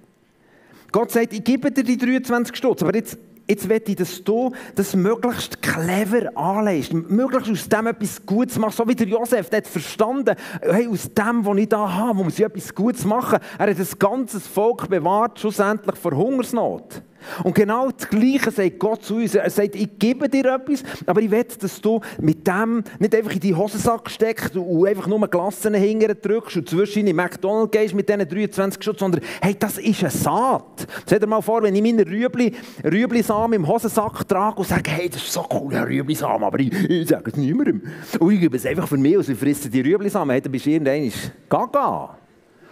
Gott 0.91 1.11
sagt, 1.11 1.33
ich 1.33 1.43
gebe 1.43 1.71
dir 1.71 1.83
die 1.83 1.97
23 1.97 2.55
Stutz, 2.55 2.81
aber 2.81 2.95
jetzt, 2.95 3.17
jetzt 3.47 3.67
will 3.67 3.81
ich, 3.85 3.95
dass 3.95 4.23
du 4.23 4.51
das 4.75 4.95
möglichst 4.95 5.61
clever 5.61 6.35
anlegst, 6.37 6.93
möglichst 6.93 7.51
aus 7.51 7.69
dem 7.69 7.87
etwas 7.87 8.25
Gutes 8.25 8.57
machst, 8.57 8.77
so 8.77 8.87
wie 8.87 8.95
der 8.95 9.07
Josef, 9.07 9.49
der 9.49 9.57
hat 9.57 9.67
verstanden, 9.67 10.35
hey, 10.61 10.87
aus 10.87 11.13
dem, 11.13 11.45
was 11.45 11.57
ich 11.57 11.69
da 11.69 11.93
habe, 11.93 12.23
muss 12.23 12.39
ich 12.39 12.45
etwas 12.45 12.73
Gutes 12.73 13.05
machen. 13.05 13.39
Er 13.57 13.69
hat 13.69 13.79
das 13.79 13.97
ganze 13.97 14.39
Volk 14.39 14.89
bewahrt, 14.89 15.39
schlussendlich 15.39 15.95
vor 15.95 16.11
Hungersnot. 16.11 17.01
Und 17.43 17.55
genau 17.55 17.89
das 17.89 18.07
Gleiche 18.09 18.51
sagt 18.51 18.79
Gott 18.79 19.03
zu 19.03 19.15
uns. 19.15 19.35
Er 19.35 19.49
sagt, 19.49 19.75
ich 19.75 19.99
gebe 19.99 20.29
dir 20.29 20.45
etwas, 20.45 20.83
aber 21.05 21.21
ich 21.21 21.31
will, 21.31 21.45
dass 21.59 21.81
du 21.81 21.99
mit 22.19 22.47
dem 22.47 22.83
nicht 22.99 23.15
einfach 23.15 23.31
in 23.31 23.39
die 23.39 23.55
Hosensack 23.55 24.09
steckst 24.09 24.55
und 24.55 24.87
einfach 24.87 25.07
nur 25.07 25.27
Glassen 25.27 25.73
hingern 25.73 26.15
drückst 26.21 26.57
und 26.57 26.69
zwischen 26.69 27.07
in 27.07 27.15
McDonalds 27.15 27.71
gehst 27.71 27.93
mit 27.93 28.07
diesen 28.07 28.27
23 28.27 28.83
Schutz, 28.83 28.99
sondern 28.99 29.21
hey, 29.41 29.55
das 29.57 29.77
ist 29.77 30.01
eine 30.01 30.11
Saat. 30.11 30.87
Stell 31.05 31.19
dir 31.19 31.27
mal 31.27 31.41
vor, 31.41 31.63
wenn 31.63 31.75
ich 31.75 31.81
meine 31.81 32.05
Rüebli, 32.05 32.53
Rüeblisamen 32.83 33.61
im 33.61 33.67
Hosensack 33.67 34.27
trage 34.27 34.57
und 34.57 34.67
sage, 34.67 34.89
hey, 34.91 35.09
das 35.09 35.21
ist 35.23 35.33
so 35.33 35.45
cool, 35.51 35.73
ein 35.75 35.83
Rüeblisamen, 35.83 36.43
aber 36.43 36.59
ich, 36.59 36.73
ich 36.73 37.07
sage 37.07 37.31
es 37.31 37.37
niemandem. 37.37 37.81
Und 38.19 38.31
ich 38.31 38.39
gebe 38.39 38.57
es 38.57 38.65
einfach 38.65 38.87
für 38.87 38.97
mich 38.97 39.17
aus, 39.17 39.29
ich 39.29 39.37
frisse 39.37 39.69
die 39.69 39.81
Rüeblisamen, 39.81 40.31
hey, 40.31 40.41
dann 40.41 40.51
bist 40.51 40.65
du 40.65 40.69
irgendwann 40.69 41.11
gaga. 41.49 42.17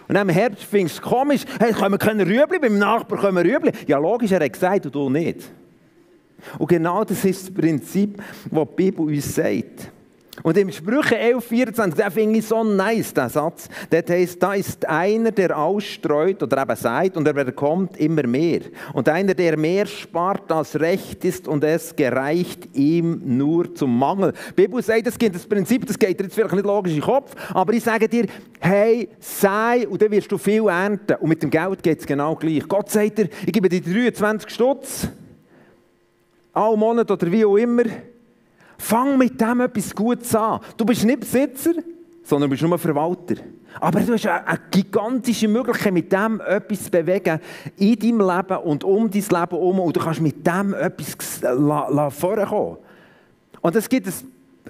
Und 0.08 0.14
dann 0.14 0.28
Herbst 0.28 0.72
du 0.72 0.78
es 0.78 1.00
komisch, 1.00 1.42
hey, 1.58 1.72
können 1.72 2.18
wir 2.18 2.26
Rüebli, 2.26 2.58
beim 2.58 2.78
Nachbarn 2.78 3.20
können 3.20 3.36
wir 3.36 3.44
Rüebli. 3.44 3.72
Ja, 3.86 3.98
logisch, 3.98 4.32
er 4.32 4.44
hat 4.44 4.52
gesagt, 4.52 4.86
und 4.86 4.94
du 4.94 5.10
nicht. 5.10 5.40
Und 6.58 6.68
genau 6.68 7.04
das 7.04 7.24
ist 7.24 7.48
das 7.48 7.54
Prinzip, 7.54 8.22
das 8.50 8.68
die 8.68 8.74
Bibel 8.76 9.06
uns 9.06 9.34
sagt. 9.34 9.90
Und 10.42 10.56
im 10.58 10.70
Sprüche 10.70 11.16
11, 11.16 11.44
24, 11.44 11.98
da 11.98 12.10
finde 12.10 12.38
ich 12.38 12.46
so 12.46 12.62
nice, 12.62 13.14
der 13.14 13.28
Satz. 13.28 13.68
Dort 13.90 14.10
heißt, 14.10 14.42
da 14.42 14.54
ist 14.54 14.86
einer, 14.86 15.30
der 15.30 15.58
ausstreut 15.58 16.42
oder 16.42 16.62
eben 16.62 16.76
sagt 16.76 17.16
und 17.16 17.26
er 17.26 17.32
bekommt 17.32 17.96
immer 17.96 18.26
mehr. 18.26 18.60
Und 18.92 19.08
einer, 19.08 19.34
der 19.34 19.56
mehr 19.56 19.86
spart, 19.86 20.52
als 20.52 20.78
recht 20.78 21.24
ist 21.24 21.48
und 21.48 21.64
es 21.64 21.96
gereicht 21.96 22.68
ihm 22.74 23.22
nur 23.24 23.74
zum 23.74 23.98
Mangel. 23.98 24.32
Die 24.50 24.62
Bibel 24.62 24.82
sagt, 24.82 25.06
das, 25.06 25.16
das 25.16 25.46
Prinzip, 25.46 25.86
das 25.86 25.98
geht 25.98 26.18
dir 26.20 26.24
jetzt 26.24 26.34
vielleicht 26.34 26.54
nicht 26.54 26.66
logisch 26.66 26.92
in 26.92 27.00
den 27.00 27.04
Kopf, 27.04 27.32
aber 27.54 27.72
ich 27.72 27.82
sage 27.82 28.08
dir, 28.08 28.26
hey, 28.60 29.08
sei 29.18 29.88
und 29.88 30.00
dann 30.02 30.10
wirst 30.10 30.30
du 30.30 30.38
viel 30.38 30.66
ernten. 30.68 31.16
Und 31.16 31.28
mit 31.28 31.42
dem 31.42 31.50
Geld 31.50 31.82
geht 31.82 32.00
es 32.00 32.06
genau 32.06 32.34
gleich. 32.36 32.66
Gott 32.68 32.90
sagt 32.90 33.18
dir, 33.18 33.28
ich 33.44 33.52
gebe 33.52 33.68
dir 33.68 33.80
23 33.80 34.50
Stutz, 34.50 35.08
alle 36.52 36.76
Monate 36.76 37.12
oder 37.12 37.30
wie 37.30 37.44
auch 37.44 37.56
immer. 37.56 37.84
Fang 38.78 39.16
mit 39.16 39.40
dem 39.40 39.60
etwas 39.60 39.94
Gutes 39.94 40.34
an. 40.34 40.60
Du 40.76 40.84
bist 40.84 41.04
nicht 41.04 41.20
Besitzer, 41.20 41.74
sondern 42.22 42.50
bist 42.50 42.62
nur 42.62 42.78
Verwalter. 42.78 43.36
Aber 43.80 44.00
du 44.00 44.12
hast 44.12 44.26
eine, 44.26 44.58
gigantische 44.70 45.48
Möglichkeit, 45.48 45.92
mit 45.92 46.12
dem 46.12 46.40
etwas 46.40 46.84
zu 46.84 46.90
bewegen 46.90 47.40
in 47.76 47.98
deinem 47.98 48.20
Leben 48.20 48.58
und 48.64 48.84
um 48.84 49.10
dein 49.10 49.20
Leben 49.20 49.32
herum. 49.32 49.80
Und 49.80 49.96
du 49.96 50.00
kannst 50.00 50.20
mit 50.20 50.46
dem 50.46 50.74
etwas 50.74 51.16
vorkommen. 52.14 52.78
Und 53.60 53.76
es 53.76 53.88
gibt 53.88 54.06
ein 54.06 54.14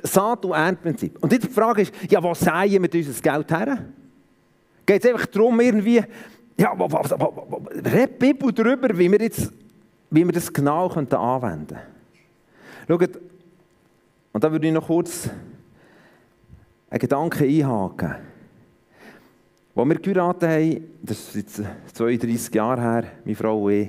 Saat- 0.03 0.45
und 0.45 0.53
Ernprinzip. 0.53 1.19
Und 1.21 1.33
jetzt 1.33 1.47
die 1.47 1.53
Frage 1.53 1.83
ist, 1.83 1.93
ja, 2.11 2.23
was 2.23 2.41
säen 2.41 2.83
wir 2.83 2.91
unser 2.93 3.21
Geld 3.21 3.51
her? 3.51 3.79
Geht 4.85 5.05
es 5.05 5.11
einfach 5.11 5.27
darum, 5.27 5.61
irgendwie, 5.61 6.03
ja, 6.57 6.73
was, 6.77 6.93
was, 6.93 7.11
was, 7.11 7.93
red 7.93 8.19
Bibel 8.19 8.53
darüber, 8.53 8.97
wie 8.97 9.11
wir, 9.11 9.21
jetzt, 9.21 9.53
wie 10.11 10.25
wir 10.25 10.33
das 10.33 10.53
genau 10.53 10.89
anwenden 10.89 11.09
können. 11.09 11.81
Schaut, 12.89 13.21
und 14.37 14.45
da 14.45 14.53
würde 14.53 14.67
ich 14.67 14.73
noch 14.75 14.87
kurz 14.87 15.31
einen 16.91 16.99
Gedanken 16.99 17.45
einhaken. 17.45 18.17
Als 19.75 19.89
wir 19.89 19.99
geheiratet 19.99 20.51
haben, 20.51 20.85
das 21.03 21.35
ist 21.35 21.37
jetzt 21.37 21.63
32 21.95 22.55
Jahre 22.55 22.83
her, 22.83 23.05
meine 23.25 23.35
Frau 23.35 23.65
und 23.65 23.73
ich, 23.73 23.89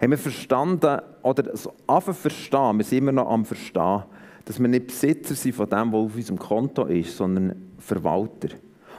haben 0.00 0.10
wir 0.10 0.18
verstanden, 0.18 1.00
oder 1.22 1.56
so 1.56 1.72
anfangen 1.86 2.16
verstehen, 2.16 2.78
wir 2.78 2.84
sind 2.84 2.98
immer 2.98 3.12
noch 3.12 3.30
am 3.30 3.44
Verstehen, 3.44 4.02
dass 4.44 4.58
wir 4.58 4.66
nicht 4.66 4.88
Besitzer 4.88 5.36
sind 5.36 5.54
von 5.54 5.70
dem, 5.70 5.92
was 5.92 6.00
auf 6.00 6.16
unserem 6.16 6.38
Konto 6.40 6.86
ist, 6.86 7.16
sondern 7.16 7.54
Verwalter. 7.78 8.48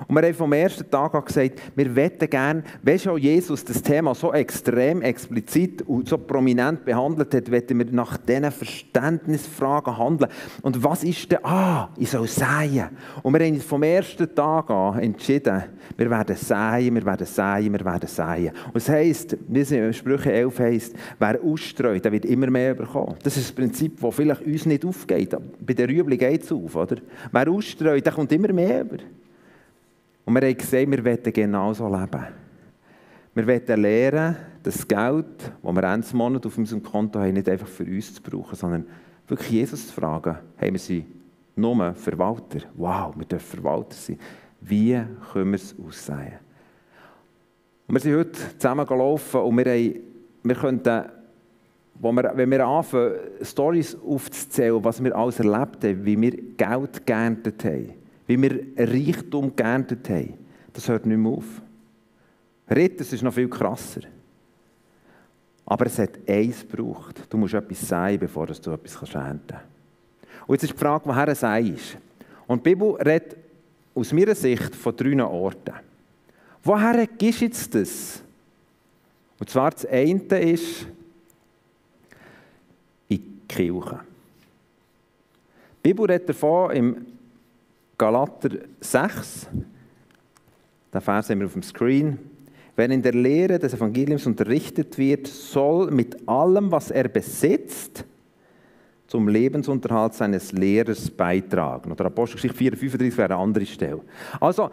Und 0.08 0.15
wir 0.15 0.23
haben 0.23 0.34
vom 0.34 0.53
ersten 0.53 0.89
Tag 0.89 1.13
an 1.15 1.25
gesagt, 1.25 1.62
wir 1.75 1.95
wetten 1.95 2.29
gerne, 2.29 2.63
wenn 2.81 2.99
schon 2.99 3.17
Jesus 3.17 3.63
das 3.63 3.81
Thema 3.81 4.13
so 4.13 4.34
extrem 4.34 5.01
explizit 5.01 5.81
und 5.84 6.08
so 6.08 6.17
prominent 6.17 6.86
behandelt 6.86 7.34
hat, 7.34 7.49
wetten 7.51 7.79
wir 7.79 7.86
nach 7.91 8.17
diesen 8.17 8.51
Verständnisfragen 8.51 9.97
handeln. 9.97 10.31
Und 10.62 10.84
was 10.84 11.03
ist 11.03 11.31
denn, 11.31 11.39
ah, 11.43 11.89
ich 11.97 12.10
soll 12.10 12.27
säen. 12.27 12.89
Und 13.23 13.34
wir 13.34 13.45
haben 13.45 13.60
vom 13.62 13.84
ersten 13.84 14.34
Tag 14.34 14.69
an 14.69 14.99
entschieden, 14.99 15.63
wir 15.97 16.10
werden 16.10 16.36
säen, 16.36 16.93
wir 16.93 17.05
werden 17.05 17.25
säen, 17.25 17.71
wir 17.71 17.86
werden 17.86 18.08
säen. 18.08 18.51
Und 18.67 18.77
es 18.77 18.89
heisst, 18.89 19.38
wie 19.47 19.60
es 19.60 19.71
in 19.71 19.93
Sprüche 19.93 20.31
11 20.31 20.60
heisst, 20.60 20.95
wer 21.19 21.41
ausstreut, 21.41 22.03
der 22.03 22.12
wird 22.12 22.25
immer 22.25 22.49
mehr 22.49 22.73
bekommen. 22.73 23.15
Das 23.23 23.38
ist 23.38 23.49
das 23.49 23.55
Prinzip, 23.55 23.99
das 24.01 24.15
vielleicht 24.15 24.41
uns 24.41 24.65
nicht 24.65 24.86
aufgeht. 24.86 25.36
Bei 25.65 25.73
der 25.73 25.88
Rüebli 25.88 26.17
geht 26.17 26.43
es 26.43 26.51
auf, 26.51 26.75
oder? 26.75 26.97
Wer 27.31 27.49
ausstreut, 27.49 28.05
der 28.05 28.13
kommt 28.13 28.31
immer 28.31 28.51
mehr 28.51 28.81
über. 28.81 28.97
Und 30.25 30.33
wir 30.33 30.41
haben 30.41 30.57
gesehen, 30.57 30.91
wir 30.91 31.05
wollen 31.05 31.23
genauso 31.23 31.88
leben. 31.88 32.25
Wir 33.35 33.47
wollen 33.47 33.81
lernen, 33.81 34.38
das 34.63 34.88
Geld, 34.88 35.51
das 35.61 35.75
wir 35.75 35.83
Ende 35.83 36.15
Monat 36.15 36.45
auf 36.45 36.57
unserem 36.57 36.81
Konto 36.81 37.19
haben, 37.19 37.33
nicht 37.33 37.47
einfach 37.47 37.67
für 37.67 37.83
uns 37.83 38.15
zu 38.15 38.21
brauchen, 38.21 38.55
sondern 38.55 38.88
wirklich 39.27 39.51
Jesus 39.51 39.88
zu 39.88 39.93
fragen, 39.93 40.38
haben 40.57 40.71
wir 40.71 40.79
sie 40.79 41.05
nur 41.55 41.93
Verwalter? 41.93 42.59
Wow, 42.75 43.13
wir 43.15 43.25
dürfen 43.25 43.61
Verwalter 43.61 43.93
sein. 43.93 44.17
Wie 44.61 44.99
können 45.31 45.51
wir 45.51 45.55
es 45.55 45.75
aussehen? 45.79 46.39
Und 47.88 47.95
wir 47.95 47.99
sind 47.99 48.15
heute 48.15 48.57
zusammen 48.57 48.85
gelaufen 48.85 49.41
und 49.41 49.57
wir, 49.57 49.65
haben, 49.65 49.99
wir 50.41 50.55
könnten, 50.55 51.05
wo 51.93 52.11
wir, 52.11 52.31
wenn 52.35 52.49
wir 52.49 52.65
anfangen, 52.65 53.13
Storys 53.43 53.95
aufzuzählen, 53.95 54.83
was 54.83 55.03
wir 55.03 55.15
alles 55.15 55.39
erlebt 55.39 55.83
haben, 55.83 56.03
wie 56.03 56.19
wir 56.19 56.31
Geld 56.31 57.05
geerntet 57.05 57.63
haben, 57.63 57.93
wie 58.27 58.41
wir 58.41 58.65
Reichtum 58.77 59.55
geerntet 59.55 60.09
haben, 60.09 60.33
das 60.73 60.88
hört 60.88 61.05
nicht 61.05 61.17
mehr 61.17 61.31
auf. 61.31 61.61
Retten 62.69 63.03
ist 63.03 63.21
noch 63.21 63.33
viel 63.33 63.47
krasser. 63.47 64.01
Aber 65.65 65.85
es 65.85 65.97
hat 65.97 66.11
eins 66.27 66.61
gebraucht. 66.67 67.21
Du 67.29 67.38
musst 67.38 67.53
etwas 67.53 67.88
sein, 67.88 68.19
bevor 68.19 68.47
du 68.47 68.53
etwas 68.53 69.13
ernten 69.13 69.47
kannst. 69.47 69.65
Und 70.47 70.55
jetzt 70.55 70.63
ist 70.63 70.73
die 70.73 70.77
Frage, 70.77 71.05
woher 71.05 71.33
Sei 71.35 71.61
ist. 71.61 71.97
Und 72.45 72.65
die 72.65 72.69
Bibel 72.69 72.95
redet 72.95 73.38
aus 73.95 74.13
meiner 74.13 74.35
Sicht 74.35 74.75
von 74.75 74.95
drei 74.95 75.23
Orten. 75.23 75.73
Woher 76.63 77.07
gibst 77.07 77.41
du 77.41 77.45
jetzt 77.45 77.73
das? 77.73 78.21
Und 79.39 79.49
zwar 79.49 79.71
das 79.71 79.85
eine 79.85 80.19
ist 80.39 80.85
in 83.07 83.17
die 83.17 83.47
Kirche. 83.47 83.99
Die 85.83 85.89
Bibel 85.89 86.05
redet 86.05 86.29
davon 86.29 86.71
im 86.71 87.05
Galater 87.97 88.49
6, 88.81 89.47
der 90.91 91.01
Vers 91.01 91.29
haben 91.29 91.39
wir 91.39 91.45
auf 91.45 91.53
dem 91.53 91.63
Screen. 91.63 92.19
Wer 92.75 92.89
in 92.89 93.01
der 93.01 93.13
Lehre 93.13 93.58
des 93.58 93.73
Evangeliums 93.73 94.25
unterrichtet 94.25 94.97
wird, 94.97 95.27
soll 95.27 95.91
mit 95.91 96.27
allem, 96.27 96.71
was 96.71 96.91
er 96.91 97.08
besitzt, 97.08 98.03
zum 99.08 99.29
Lebensunterhalt 99.29 100.13
seines 100.13 100.51
Lehrers 100.51 101.10
beitragen. 101.10 101.91
Oder 101.93 102.05
Apostelgeschichte 102.05 102.58
4, 102.58 102.71
35 102.73 103.17
wäre 103.17 103.34
eine 103.34 103.41
andere 103.41 103.65
Stelle. 103.65 104.01
Also, 104.41 104.69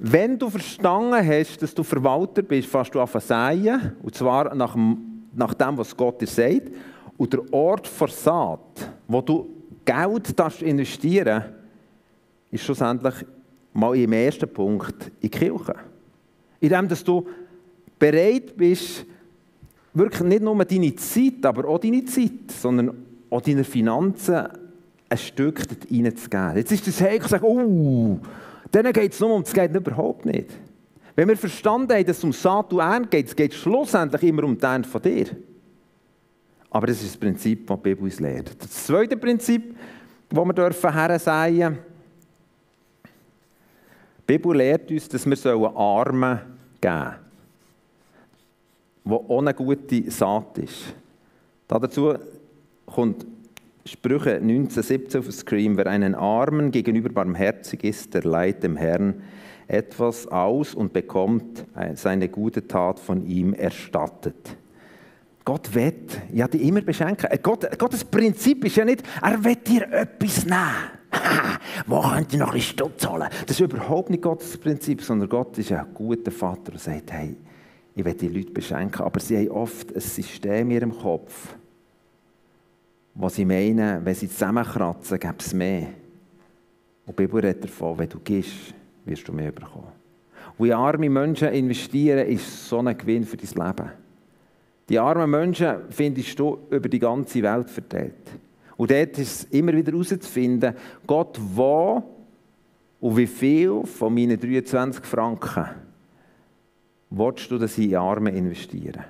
wenn 0.00 0.38
du 0.38 0.50
verstanden 0.50 1.26
hast, 1.26 1.62
dass 1.62 1.74
du 1.74 1.82
Verwalter 1.82 2.42
bist, 2.42 2.68
fast 2.68 2.94
du 2.94 3.00
auf 3.00 3.16
säen, 3.18 3.92
und 4.02 4.14
zwar 4.14 4.54
nach, 4.54 4.76
nach 5.34 5.54
dem, 5.54 5.78
was 5.78 5.96
Gott 5.96 6.20
dir 6.20 6.26
sagt, 6.26 6.70
und 7.16 7.32
der 7.32 7.50
Ort 7.50 7.86
vor 7.86 8.08
Saat, 8.08 8.90
wo 9.06 9.22
du 9.22 9.48
Geld 9.84 10.60
investieren 10.60 11.24
darfst, 11.24 11.57
ist 12.50 12.64
schlussendlich 12.64 13.14
mal 13.72 13.96
im 13.96 14.12
ersten 14.12 14.48
Punkt 14.48 15.06
in 15.06 15.12
die 15.22 15.28
Kirche. 15.28 15.74
Indem 16.60 16.88
dass 16.88 17.04
du 17.04 17.26
bereit 17.98 18.56
bist, 18.56 19.04
wirklich 19.94 20.22
nicht 20.22 20.42
nur 20.42 20.64
deine 20.64 20.94
Zeit, 20.96 21.44
aber 21.44 21.68
auch 21.68 21.78
deine 21.78 22.04
Zeit, 22.04 22.50
sondern 22.50 23.04
auch 23.30 23.40
deine 23.40 23.64
Finanzen 23.64 24.48
ein 25.08 25.18
Stück 25.18 25.66
dort 25.68 25.90
reinzugeben. 25.90 26.56
Jetzt 26.56 26.72
ist 26.72 26.86
das 26.86 27.00
heikel, 27.00 27.28
sagen, 27.28 27.44
oh, 27.44 28.18
denen 28.72 28.92
geht 28.92 29.12
es 29.12 29.20
nur 29.20 29.34
um 29.34 29.42
das 29.42 29.52
Geld 29.52 29.74
überhaupt 29.74 30.26
nicht. 30.26 30.50
Wenn 31.16 31.28
wir 31.28 31.36
verstanden 31.36 31.92
haben, 31.92 32.06
dass 32.06 32.18
es 32.18 32.24
um 32.24 32.32
Saat 32.32 32.72
und 32.72 32.80
Ernte 32.80 33.08
geht, 33.08 33.26
es 33.26 33.34
geht 33.34 33.54
schlussendlich 33.54 34.22
immer 34.22 34.44
um 34.44 34.56
den 34.56 34.84
von 34.84 35.02
dir. 35.02 35.26
Aber 36.70 36.86
das 36.86 37.02
ist 37.02 37.14
das 37.14 37.16
Prinzip, 37.16 37.66
das 37.66 37.76
die 37.76 37.82
Bibel 37.82 38.04
uns 38.04 38.20
lehrt. 38.20 38.54
Das 38.62 38.86
zweite 38.86 39.16
Prinzip, 39.16 39.74
das 40.28 40.44
wir 40.44 40.52
dürfen 40.52 41.18
sagen 41.18 41.78
die 44.28 44.34
Bibel 44.36 44.56
lehrt 44.56 44.90
uns, 44.90 45.08
dass 45.08 45.24
wir 45.24 45.76
Armen 45.76 46.40
geben 46.80 46.94
sollen, 46.94 47.14
wo 49.04 49.24
ohne 49.28 49.54
gute 49.54 50.10
Saat 50.10 50.58
ist. 50.58 50.94
Dazu 51.66 52.14
kommt 52.84 53.24
Sprüche 53.86 54.34
1917 54.34 55.20
auf 55.20 55.26
den 55.26 55.32
Screen. 55.32 55.76
Wer 55.78 55.86
einen 55.86 56.14
Armen 56.14 56.70
gegenüber 56.70 57.08
barmherzig 57.08 57.84
ist, 57.84 58.12
der 58.12 58.24
leiht 58.24 58.62
dem 58.62 58.76
Herrn 58.76 59.22
etwas 59.66 60.26
aus 60.26 60.74
und 60.74 60.92
bekommt 60.92 61.64
seine 61.94 62.28
gute 62.28 62.68
Tat 62.68 63.00
von 63.00 63.26
ihm 63.26 63.54
erstattet. 63.54 64.56
Gott 65.46 65.74
wird 65.74 66.18
ja 66.34 66.46
die 66.48 66.68
immer 66.68 66.82
beschenken. 66.82 67.30
Gott, 67.42 67.78
Gottes 67.78 68.04
Prinzip 68.04 68.62
ist 68.66 68.76
ja 68.76 68.84
nicht, 68.84 69.02
er 69.22 69.42
wird 69.42 69.66
dir 69.66 69.90
etwas 69.90 70.44
nehmen. 70.44 70.97
Wo 71.86 72.00
könnt 72.00 72.32
ihr 72.32 72.38
noch 72.38 72.54
ein 72.54 72.60
Stutz 72.60 73.06
holen? 73.06 73.28
Das 73.46 73.58
ist 73.58 73.60
überhaupt 73.60 74.10
nicht 74.10 74.22
Gottes 74.22 74.56
Prinzip, 74.58 75.02
sondern 75.02 75.28
Gott 75.28 75.56
ist 75.58 75.72
ein 75.72 75.86
guter 75.94 76.30
Vater 76.30 76.72
und 76.72 76.80
sagt, 76.80 77.12
hey, 77.12 77.36
ich 77.94 78.04
will 78.04 78.14
die 78.14 78.28
Leute 78.28 78.52
beschenken, 78.52 79.02
aber 79.02 79.18
sie 79.20 79.38
haben 79.38 79.50
oft 79.50 79.94
ein 79.94 80.00
System 80.00 80.70
in 80.70 80.76
ihrem 80.76 80.96
Kopf, 80.96 81.56
wo 83.14 83.28
sie 83.28 83.44
meinen, 83.44 84.04
wenn 84.04 84.14
sie 84.14 84.28
zusammenkratzen, 84.28 85.18
gibt 85.18 85.42
es 85.42 85.52
mehr. 85.52 85.88
Und 87.06 87.18
die 87.18 87.22
Bibel 87.24 87.40
redet 87.40 87.64
davon, 87.64 87.98
wenn 87.98 88.08
du 88.08 88.20
gehst, 88.20 88.74
wirst 89.04 89.26
du 89.26 89.32
mehr 89.32 89.50
bekommen. 89.50 89.92
In 90.58 90.72
arme 90.72 91.08
Menschen 91.08 91.48
investieren, 91.48 92.26
ist 92.28 92.68
so 92.68 92.78
ein 92.78 92.96
Gewinn 92.96 93.24
für 93.24 93.36
dein 93.36 93.66
Leben. 93.66 93.90
Die 94.88 94.98
armen 94.98 95.30
Menschen 95.30 95.76
findest 95.90 96.38
du 96.38 96.58
über 96.70 96.88
die 96.88 96.98
ganze 96.98 97.42
Welt 97.42 97.70
verteilt. 97.70 98.14
Und 98.78 98.92
dort 98.92 99.18
ist 99.18 99.40
es 99.40 99.44
immer 99.50 99.72
wieder 99.74 99.90
herauszufinden, 99.90 100.72
Gott, 101.04 101.38
wo 101.38 102.02
und 103.00 103.16
wie 103.16 103.26
viel 103.26 103.82
von 103.84 104.14
meinen 104.14 104.38
23 104.38 105.04
Franken 105.04 105.66
willst 107.10 107.50
du, 107.50 107.58
dass 107.58 107.76
ich 107.76 107.90
in 107.90 107.96
Arme 107.96 108.30
investiere? 108.30 109.04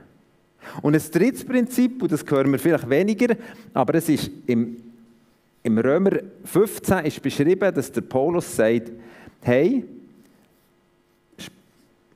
Und 0.81 0.95
ein 0.95 1.03
drittes 1.13 1.45
Prinzip, 1.45 2.03
und 2.03 2.11
das 2.11 2.25
hören 2.27 2.51
wir 2.51 2.59
vielleicht 2.59 2.89
weniger, 2.89 3.37
aber 3.75 3.95
es 3.95 4.09
ist 4.09 4.31
im, 4.47 4.79
im 5.63 5.79
Römer 5.79 6.13
15 6.45 7.05
ist 7.05 7.23
beschrieben, 7.23 7.75
dass 7.75 7.93
der 7.93 8.01
Paulus 8.01 8.57
sagt, 8.57 8.91
hey, 9.43 9.85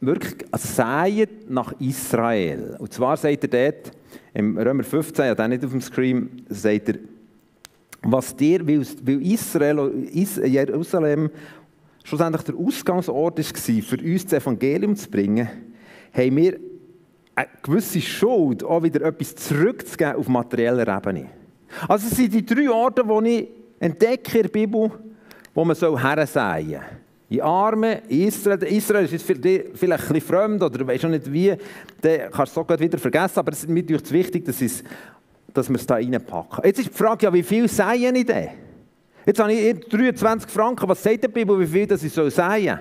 wirklich 0.01 0.47
also 0.51 0.69
säet 0.69 1.51
nach 1.51 1.79
Israel. 1.81 2.77
Und 2.79 2.95
zwar 2.95 3.17
sagt 3.19 3.45
er 3.45 3.73
dort, 3.73 3.93
im 4.33 4.57
Römer 4.57 4.85
15, 4.85 5.27
ja, 5.27 5.35
dann 5.35 5.51
nicht 5.51 5.65
auf 5.65 5.71
dem 5.71 5.83
Screen, 5.83 6.45
sagt 6.49 6.88
er, 6.88 6.95
was 8.03 8.35
dir, 8.35 8.67
weil 8.67 9.23
Israel, 9.23 10.09
Jerusalem 10.12 11.31
schlussendlich 12.05 12.43
der 12.43 12.57
Ausgangsort 12.57 13.38
war, 13.38 13.83
für 13.83 14.05
uns 14.05 14.27
das 14.27 14.43
Evangelium 14.43 14.97
zu 14.97 15.09
bringen, 15.09 15.49
haben 16.12 16.37
wir 16.37 16.59
eine 17.35 17.49
gewisse 17.62 18.01
Schuld, 18.01 18.62
auch 18.65 18.83
wieder 18.83 19.03
etwas 19.03 19.35
zurückzugeben 19.37 20.17
auf 20.17 20.29
materieller 20.29 20.97
Ebene. 20.97 21.27
Also 21.88 22.09
es 22.09 22.17
sind 22.17 22.35
die 22.35 22.45
drei 22.45 22.71
Orte, 22.71 23.03
die 23.03 23.31
ich 23.31 23.49
entdecke 23.81 24.38
in 24.38 24.43
der 24.43 24.51
Bibel, 24.51 24.91
wo 25.55 25.65
man 25.65 25.77
so 25.77 25.99
hersäen 25.99 26.69
soll. 26.69 26.81
In 27.31 27.41
Armen, 27.41 28.01
in 28.09 28.29
Israel. 28.29 28.62
Israel 28.65 29.07
ist 29.07 29.25
vielleicht 29.25 29.47
ein 29.47 29.75
bisschen 29.75 30.21
fremd 30.21 30.62
oder 30.62 30.87
weißt 30.87 31.07
auch 31.07 31.09
nicht 31.09 31.33
wie, 31.33 31.55
dann 32.03 32.31
kannst 32.31 32.55
du 32.55 32.61
es 32.61 32.69
so 32.69 32.79
wieder 32.79 32.99
vergessen, 32.99 33.38
aber 33.38 33.53
es 33.53 33.61
ist 33.61 33.71
mir 33.71 33.88
wichtig, 33.88 34.45
dass, 34.45 34.61
es, 34.61 34.85
dass 35.53 35.69
wir 35.69 35.77
es 35.77 35.87
da 35.87 35.95
reinpacken. 35.95 36.65
Jetzt 36.65 36.81
ist 36.81 36.88
die 36.88 36.95
Frage, 36.95 37.27
ja, 37.27 37.33
wie 37.33 37.43
viel 37.43 37.69
seien 37.69 38.15
ich 38.17 38.27
denn? 38.27 38.49
Jetzt 39.25 39.38
habe 39.38 39.53
ich 39.53 39.81
23 39.88 40.51
Franken, 40.51 40.88
was 40.88 41.03
sagt 41.03 41.23
die 41.23 41.29
Bibel, 41.29 41.59
wie 41.59 41.67
viel 41.67 41.87
das 41.87 42.03
ich 42.03 42.12
soll 42.12 42.31
seien? 42.31 42.81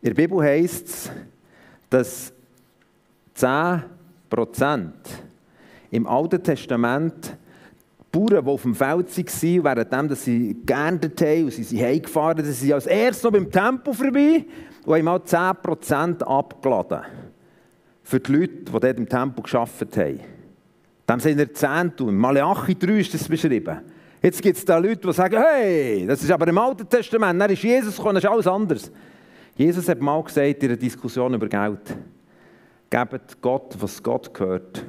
In 0.00 0.08
der 0.08 0.14
Bibel 0.14 0.42
heisst 0.42 0.86
es, 0.86 1.12
dass 1.90 2.32
10% 3.36 3.82
im 5.90 6.06
Alten 6.06 6.42
Testament 6.42 7.36
Bauern, 8.14 8.44
die 8.44 8.50
auf 8.50 8.62
dem 8.62 8.74
Feld 8.74 9.16
waren, 9.16 9.64
währenddem 9.64 10.14
sie 10.16 10.56
geerntet 10.64 11.20
haben 11.20 11.44
und 11.44 11.52
sie 11.52 11.64
sind 11.64 11.80
heimgefahren, 11.80 12.44
sind 12.44 12.54
sie 12.54 12.72
als 12.72 12.86
erstes 12.86 13.24
noch 13.24 13.32
beim 13.32 13.50
Tempo 13.50 13.92
vorbei 13.92 14.44
und 14.84 14.94
haben 14.94 15.04
mal 15.04 15.18
10% 15.18 16.22
abgeladen. 16.22 17.02
Für 18.04 18.20
die 18.20 18.32
Leute, 18.32 18.52
die 18.52 18.70
dort 18.70 18.98
im 18.98 19.08
Tempo 19.08 19.42
gearbeitet 19.42 19.96
haben. 19.96 20.33
Dem 21.08 21.20
sind 21.20 21.38
er 21.38 21.52
Zehntel. 21.52 22.08
Im 22.08 22.16
Malachi 22.16 22.74
3 22.74 23.00
ist 23.00 23.14
das 23.14 23.28
beschrieben. 23.28 23.80
Jetzt 24.22 24.40
gibt 24.40 24.56
es 24.56 24.64
da 24.64 24.78
Leute, 24.78 25.06
die 25.06 25.12
sagen, 25.12 25.36
hey, 25.36 26.06
das 26.06 26.22
ist 26.22 26.30
aber 26.30 26.48
im 26.48 26.56
Alten 26.56 26.88
Testament, 26.88 27.38
dann 27.38 27.50
ist 27.50 27.62
Jesus 27.62 27.96
gekommen, 27.96 28.14
das 28.14 28.24
ist 28.24 28.30
alles 28.30 28.46
anders. 28.46 28.90
Jesus 29.54 29.86
hat 29.86 30.00
mal 30.00 30.22
gesagt 30.22 30.62
in 30.62 30.70
einer 30.70 30.78
Diskussion 30.78 31.34
über 31.34 31.46
Geld, 31.46 31.94
gebt 32.88 33.42
Gott, 33.42 33.76
was 33.78 34.02
Gott 34.02 34.32
gehört 34.32 34.82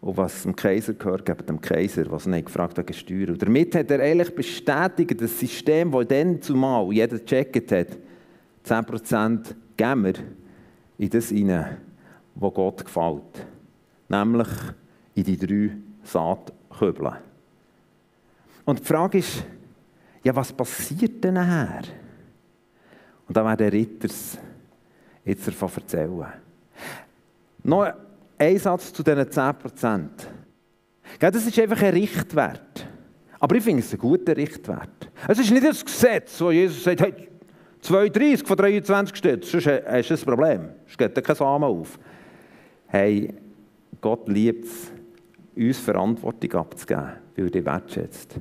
und 0.00 0.16
was 0.16 0.42
dem 0.42 0.56
Kaiser 0.56 0.94
gehört, 0.94 1.24
gebt 1.24 1.48
dem 1.48 1.60
Kaiser, 1.60 2.10
was 2.10 2.26
nicht 2.26 2.46
gefragt 2.46 2.76
hat, 2.76 2.92
Steuern. 2.92 3.30
Und 3.30 3.42
damit 3.42 3.72
hat 3.76 3.88
er 3.88 4.00
eigentlich 4.00 4.34
bestätigt, 4.34 5.20
das 5.20 5.38
System, 5.38 5.92
das 5.92 6.08
dann 6.08 6.42
zumal 6.42 6.92
jeder 6.92 7.18
gecheckt 7.18 7.70
hat, 7.70 7.96
10% 8.66 9.54
geben 9.76 10.04
wir 10.04 10.14
in 10.98 11.10
das 11.10 11.28
hinein, 11.28 11.76
was 12.34 12.52
Gott 12.52 12.84
gefällt. 12.84 13.46
Nämlich 14.08 14.48
in 15.16 15.24
die 15.24 15.36
drei 15.36 15.76
Saatkübel. 16.04 17.12
Und 18.64 18.80
die 18.80 18.84
Frage 18.84 19.18
ist, 19.18 19.44
ja, 20.22 20.34
was 20.34 20.52
passiert 20.52 21.22
denn 21.24 21.34
nachher? 21.34 21.82
Und 23.26 23.36
da 23.36 23.44
werden 23.44 23.68
Ritter 23.68 24.08
jetzt 25.24 25.48
davon 25.48 25.70
erzählen. 25.74 26.26
Noch 27.62 27.92
ein 28.38 28.58
Satz 28.58 28.92
zu 28.92 29.02
diesen 29.02 29.24
10%. 29.24 30.08
Das 31.18 31.46
ist 31.46 31.58
einfach 31.58 31.82
ein 31.82 31.94
Richtwert. 31.94 32.86
Aber 33.40 33.56
ich 33.56 33.64
finde 33.64 33.80
es 33.80 33.92
ein 33.92 33.98
guter 33.98 34.36
Richtwert. 34.36 35.10
Es 35.28 35.38
ist 35.38 35.50
nicht 35.50 35.64
das 35.64 35.84
Gesetz, 35.84 36.40
wo 36.40 36.50
Jesus 36.50 36.84
sagt, 36.84 37.00
hey, 37.00 37.28
32 37.80 38.46
von 38.46 38.56
23 38.56 39.16
steht, 39.16 39.44
sonst 39.44 39.66
hast 39.66 40.10
du 40.10 40.14
ein 40.14 40.20
Problem. 40.20 40.68
Es 40.88 40.96
geht 40.96 41.24
kein 41.24 41.36
Samen 41.36 41.64
auf. 41.64 41.98
Hey, 42.88 43.34
Gott 44.00 44.28
liebt 44.28 44.64
es, 44.64 44.92
uns 45.56 45.78
Verantwortung 45.78 46.52
abzugeben, 46.54 47.12
weil 47.34 47.44
er 47.46 47.50
dich 47.50 47.64
wertschätzt. 47.64 48.36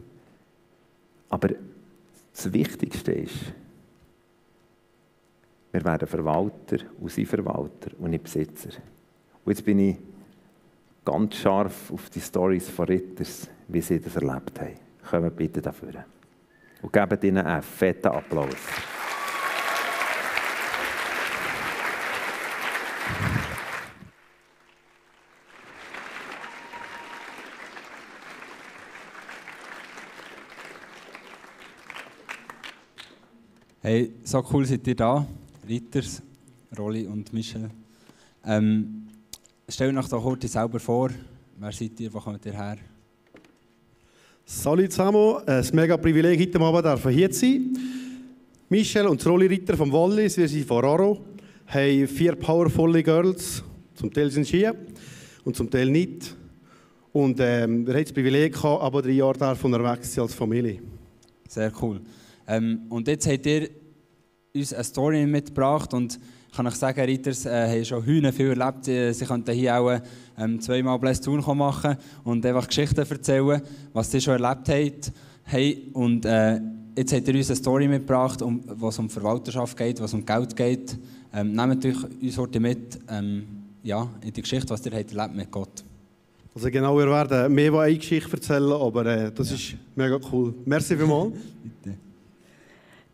Aber 1.29 1.49
das 2.33 2.51
Wichtigste 2.51 3.11
ist, 3.13 3.53
wir 5.71 5.83
werden 5.83 6.07
Verwalter 6.07 6.77
und 6.99 7.11
sind 7.11 7.27
Verwalter 7.27 7.91
und 7.99 8.11
nicht 8.11 8.23
Besitzer. 8.23 8.69
Und 9.43 9.51
jetzt 9.51 9.65
bin 9.65 9.79
ich 9.79 9.97
ganz 11.03 11.35
scharf 11.35 11.91
auf 11.91 12.09
die 12.09 12.21
Stories 12.21 12.69
von 12.69 12.85
Ritters, 12.85 13.49
wie 13.67 13.81
sie 13.81 13.99
das 13.99 14.15
erlebt 14.15 14.59
haben. 14.59 14.75
Kommt 15.09 15.35
bitte 15.35 15.61
dafür. 15.61 16.05
Und 16.81 16.93
geben 16.93 17.19
ihnen 17.21 17.45
einen 17.45 17.61
fetten 17.61 18.07
Applaus. 18.07 18.55
Hey, 33.87 34.13
so 34.23 34.43
cool 34.51 34.65
seid 34.65 34.87
ihr 34.87 34.95
da, 34.95 35.27
Ritters, 35.69 36.19
Rolli 36.75 37.05
und 37.05 37.31
Michel. 37.31 37.69
Ähm, 38.43 39.05
stellt 39.69 39.95
euch 39.95 40.07
doch 40.07 40.23
kurz 40.23 40.51
selber 40.51 40.79
vor. 40.79 41.11
Wer 41.59 41.71
seid 41.71 41.99
ihr, 41.99 42.11
wo 42.11 42.19
kommt 42.19 42.43
ihr 42.47 42.53
her? 42.53 42.77
Salut 44.43 44.91
zusammen, 44.91 45.37
ein 45.45 45.69
mega 45.73 45.97
Privileg, 45.97 46.39
heute 46.39 46.59
Abend 46.59 47.09
hier 47.11 47.29
zu 47.29 47.41
sein. 47.41 47.77
Michel 48.69 49.05
und 49.05 49.23
Rolli 49.23 49.45
Ritter 49.45 49.77
vom 49.77 49.91
Wallis, 49.91 50.35
wir 50.35 50.49
sind 50.49 50.65
von 50.65 50.83
Raro, 50.83 51.23
haben 51.67 52.07
vier 52.07 52.33
powervolle 52.33 53.03
Girls, 53.03 53.63
zum 53.93 54.11
Teil 54.11 54.31
sind 54.31 54.47
sie 54.47 54.57
hier 54.57 54.75
und 55.43 55.55
zum 55.55 55.69
Teil 55.69 55.91
nicht. 55.91 56.35
Und 57.13 57.39
ähm, 57.39 57.85
wir 57.85 57.93
haben 57.93 58.03
das 58.03 58.13
Privileg 58.13 58.53
gehabt, 58.53 58.81
aber 58.81 59.03
drei 59.03 59.11
Jahre 59.11 59.55
unterwegs 59.61 60.11
sein 60.11 60.23
als 60.23 60.33
Familie. 60.33 60.81
Sehr 61.47 61.71
cool. 61.79 62.01
Ähm, 62.47 62.81
und 62.89 63.07
jetzt 63.07 63.27
habt 63.27 63.45
ihr 63.45 63.69
uns 64.55 64.73
eine 64.73 64.83
Story 64.83 65.25
mitgebracht 65.25 65.93
und 65.93 66.19
ich 66.49 66.55
kann 66.55 66.67
euch 66.67 66.75
sagen, 66.75 67.01
Ritters 67.01 67.45
äh, 67.45 67.67
haben 67.67 67.85
schon 67.85 68.05
Hühner 68.05 68.31
viel 68.31 68.57
erlebt. 68.57 68.85
Sie 68.85 69.25
könnten 69.25 69.53
hier 69.53 69.77
auch 69.77 69.99
ähm, 70.37 70.61
zweimal 70.61 70.97
Bless 70.97 71.19
Tour 71.19 71.53
machen 71.53 71.97
und 72.23 72.45
einfach 72.45 72.67
Geschichten 72.67 73.01
erzählen, 73.01 73.61
was 73.91 74.09
sie 74.09 74.21
schon 74.21 74.41
erlebt 74.41 74.69
haben. 74.69 75.13
Hey, 75.43 75.89
und 75.91 76.25
äh, 76.25 76.61
jetzt 76.95 77.13
habt 77.13 77.27
ihr 77.27 77.35
uns 77.35 77.49
eine 77.49 77.57
Story 77.57 77.87
mitgebracht, 77.89 78.41
um, 78.41 78.61
was 78.65 78.97
um 78.99 79.09
Verwalterschaft 79.09 79.75
geht, 79.75 79.99
was 79.99 80.13
um 80.13 80.25
Geld 80.25 80.55
geht. 80.55 80.97
Ähm, 81.33 81.51
nehmt 81.51 81.85
euch 81.85 81.97
uns 82.21 82.37
heute 82.37 82.59
mit 82.61 82.99
ähm, 83.09 83.45
ja, 83.83 84.07
in 84.21 84.31
die 84.31 84.41
Geschichte, 84.41 84.69
was 84.69 84.85
ihr 84.85 84.93
habt 84.93 85.13
erlebt 85.13 85.35
mit 85.35 85.51
Gott. 85.51 85.83
Also 86.55 86.71
genau, 86.71 86.97
wir 86.97 87.07
werden 87.07 87.53
mehr 87.53 87.69
von 87.69 87.81
einer 87.81 87.95
Geschichte 87.95 88.31
erzählen, 88.31 88.71
aber 88.71 89.05
äh, 89.05 89.31
das 89.31 89.49
ja. 89.49 89.55
ist 89.55 89.75
mega 89.93 90.17
cool. 90.31 90.53
Merci 90.63 90.95
vielmals. 90.95 91.33
Bitte. 91.83 91.97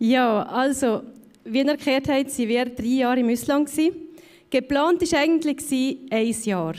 Ja, 0.03 0.41
also, 0.47 1.03
wie 1.43 1.59
ihr 1.59 1.67
erklärt 1.67 2.07
habt, 2.07 2.39
waren 2.39 2.47
wir 2.49 2.65
drei 2.65 2.85
Jahre 2.85 3.19
im 3.19 3.29
Ausland. 3.29 3.69
Geplant 4.49 4.99
war 4.99 5.19
eigentlich 5.19 5.95
ein 6.09 6.35
Jahr. 6.43 6.73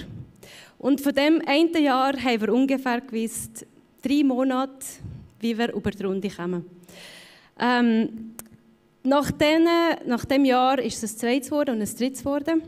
Und 0.77 1.01
von 1.01 1.15
dem 1.15 1.41
einen 1.47 1.85
Jahr 1.85 2.21
haben 2.21 2.41
wir 2.41 2.53
ungefähr 2.53 3.01
gewusst, 3.01 3.65
drei 4.03 4.25
Monate, 4.25 4.85
wie 5.39 5.57
wir 5.57 5.73
über 5.73 5.93
die 5.93 6.03
Runde 6.03 6.29
kommen. 6.31 6.65
Ähm, 7.61 8.35
nach, 9.05 9.31
den, 9.31 9.69
nach 10.05 10.25
dem 10.25 10.45
Jahr 10.45 10.81
ist 10.81 11.05
es 11.05 11.13
ein 11.13 11.19
zweites 11.19 11.53
und 11.53 11.69
ein 11.69 11.79
drittes 11.79 12.25
geworden. 12.25 12.61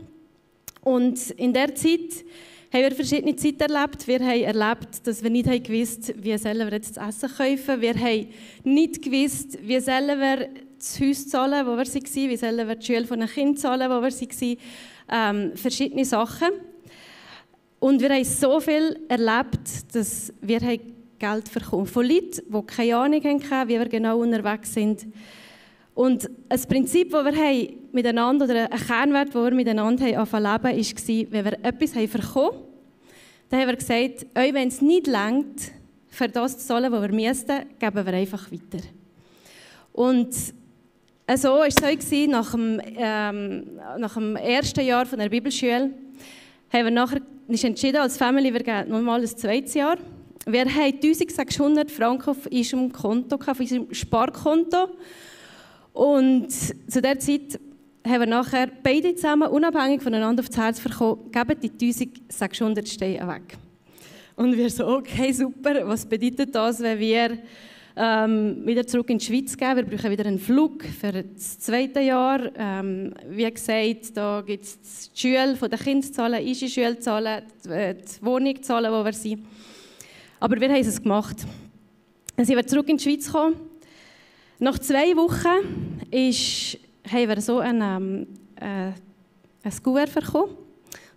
Und 0.83 1.31
in 1.31 1.51
der 1.51 1.75
Zeit 1.75 2.23
haben 2.75 2.89
wir 2.89 2.91
verschiedene 2.91 3.35
Zeiten 3.37 3.61
erlebt. 3.61 4.05
Wir 4.05 4.19
haben 4.19 4.41
erlebt, 4.41 5.07
dass 5.07 5.23
wir 5.23 5.29
nicht 5.29 5.63
gewusst 5.63 6.09
haben, 6.09 6.23
wie 6.23 6.37
sollen 6.37 6.67
wir 6.67 6.73
jetzt 6.73 6.97
das 6.97 7.23
Essen 7.23 7.29
kaufen. 7.29 7.81
Wir 7.81 7.93
haben 7.93 8.27
nicht 8.65 9.01
gewusst, 9.01 9.57
wie 9.61 9.79
sollen 9.79 10.19
wir 10.19 10.49
das 10.77 10.99
Haus 10.99 11.27
zahlen, 11.29 11.65
wo 11.65 11.71
wir 11.71 11.77
waren, 11.77 12.29
wie 12.29 12.35
sollen 12.35 12.67
wir 12.67 12.75
die 12.75 12.85
Schule 12.85 13.05
von 13.05 13.21
einem 13.21 13.29
Kind 13.29 13.59
zahlen, 13.59 13.89
wo 13.89 14.01
wir 14.01 14.11
waren. 14.11 14.57
Ähm, 15.07 15.55
verschiedene 15.55 16.03
Sachen. 16.03 16.49
Und 17.79 18.01
wir 18.01 18.09
haben 18.09 18.25
so 18.25 18.59
viel 18.59 18.99
erlebt, 19.07 19.93
dass 19.93 20.33
wir 20.41 20.59
Geld 20.59 21.53
bekommen 21.53 21.85
von 21.85 22.05
Leuten, 22.05 22.41
die 22.45 22.61
keine 22.65 22.97
Ahnung 22.97 23.41
haben, 23.49 23.69
wie 23.69 23.79
wir 23.79 23.87
genau 23.87 24.19
unterwegs 24.19 24.73
sind. 24.73 25.07
Und 25.95 26.29
ein 26.49 26.61
Prinzip, 26.67 27.11
das 27.11 27.25
wir 27.25 27.35
haben 27.35 27.67
miteinander, 27.93 28.45
oder 28.45 28.71
ein 28.71 28.79
Kernwert, 28.79 29.33
den 29.33 29.43
wir 29.43 29.51
miteinander 29.51 30.05
haben 30.05 30.15
anfangen 30.17 30.43
leben, 30.43 30.77
war, 30.77 31.31
wenn 31.31 31.45
wir 31.45 31.53
etwas 31.63 31.95
haben 31.95 32.09
bekommen, 32.09 32.57
dann 33.49 33.61
haben 33.61 33.67
wir 33.69 33.75
gesagt, 33.77 34.25
euch, 34.37 34.53
wenn 34.53 34.67
es 34.67 34.81
nicht 34.81 35.07
längt, 35.07 35.71
für 36.07 36.27
das 36.27 36.57
zu 36.57 36.67
zahlen, 36.67 36.91
was 36.91 37.01
wir 37.01 37.13
müssten, 37.13 37.65
geben 37.79 38.05
wir 38.05 38.13
einfach 38.13 38.51
weiter. 38.51 38.83
Und 39.93 40.33
so 40.33 41.49
war 41.49 41.67
es 41.67 41.75
so, 41.75 42.27
nach 42.27 42.51
dem, 42.51 42.81
ähm, 42.97 43.79
nach 43.97 44.15
dem 44.15 44.35
ersten 44.35 44.85
Jahr 44.85 45.05
von 45.05 45.19
der 45.19 45.29
Bibelschule, 45.29 45.91
haben 46.73 46.83
wir 46.83 46.91
nachher 46.91 47.21
entschieden, 47.47 47.97
als 47.97 48.17
Family, 48.17 48.53
wir 48.53 48.63
geben 48.63 48.89
nochmal 48.89 49.21
ein 49.21 49.27
zweites 49.27 49.73
Jahr. 49.73 49.97
Wir 50.45 50.65
haben 50.65 51.01
1600 51.01 51.89
Franken 51.89 52.29
auf 52.29 52.45
unserem 52.47 52.91
Konto, 52.91 53.37
auf 53.37 53.59
unserem 53.59 53.93
Sparkonto. 53.93 54.89
Und 55.95 56.51
zu 56.51 57.01
der 57.01 57.17
Zeit 57.19 57.57
haben 58.05 58.19
wir 58.19 58.25
nachher 58.25 58.69
beide 58.83 59.15
zusammen, 59.15 59.47
unabhängig 59.47 60.01
voneinander 60.01 60.43
aufs 60.43 60.57
Herz 60.57 60.81
bekommen, 60.81 61.31
geben 61.31 61.57
die 61.61 61.71
1600 61.71 62.87
Steine 62.87 63.25
weg. 63.25 63.57
Und 64.35 64.57
wir 64.57 64.69
so, 64.69 64.87
okay, 64.87 65.31
super, 65.31 65.87
was 65.87 66.05
bedeutet 66.05 66.53
das, 66.53 66.81
wenn 66.81 66.99
wir 66.99 67.37
ähm, 67.95 68.61
wieder 68.65 68.85
zurück 68.85 69.09
in 69.09 69.19
die 69.19 69.25
Schweiz 69.25 69.55
gehen? 69.55 69.77
Wir 69.77 69.85
brauchen 69.85 70.11
wieder 70.11 70.25
einen 70.25 70.37
Flug 70.37 70.83
für 70.83 71.23
das 71.23 71.59
zweite 71.59 72.01
Jahr. 72.01 72.41
Ähm, 72.57 73.13
wie 73.29 73.49
gesagt, 73.49 74.17
da 74.17 74.43
gibt 74.45 74.65
es 74.65 75.09
die 75.11 75.17
Schule 75.17 75.55
von 75.55 75.69
den 75.69 75.79
Kindern 75.79 76.11
zahlen, 76.11 76.45
unsere 76.45 76.69
Schule 76.69 76.99
zahlen, 76.99 77.43
die 77.63 78.25
Wohnung 78.25 78.61
zahlen, 78.61 78.91
wo 78.91 79.05
wir 79.05 79.13
sind. 79.13 79.45
Aber 80.41 80.59
wir 80.59 80.67
haben 80.67 80.81
es 80.81 81.01
gemacht. 81.01 81.37
Dann 82.35 82.45
sind 82.45 82.57
wir 82.57 82.67
zurück 82.67 82.89
in 82.89 82.97
die 82.97 83.03
Schweiz 83.03 83.27
gekommen. 83.27 83.55
Nach 84.57 84.79
zwei 84.79 85.13
Wochen 85.17 85.99
ist, 86.11 86.77
haben 87.11 87.27
wir 87.27 87.41
so 87.41 87.59
ein, 87.59 87.81
ähm, 87.81 88.25
äh, 88.55 88.93
bekommen. 90.07 90.55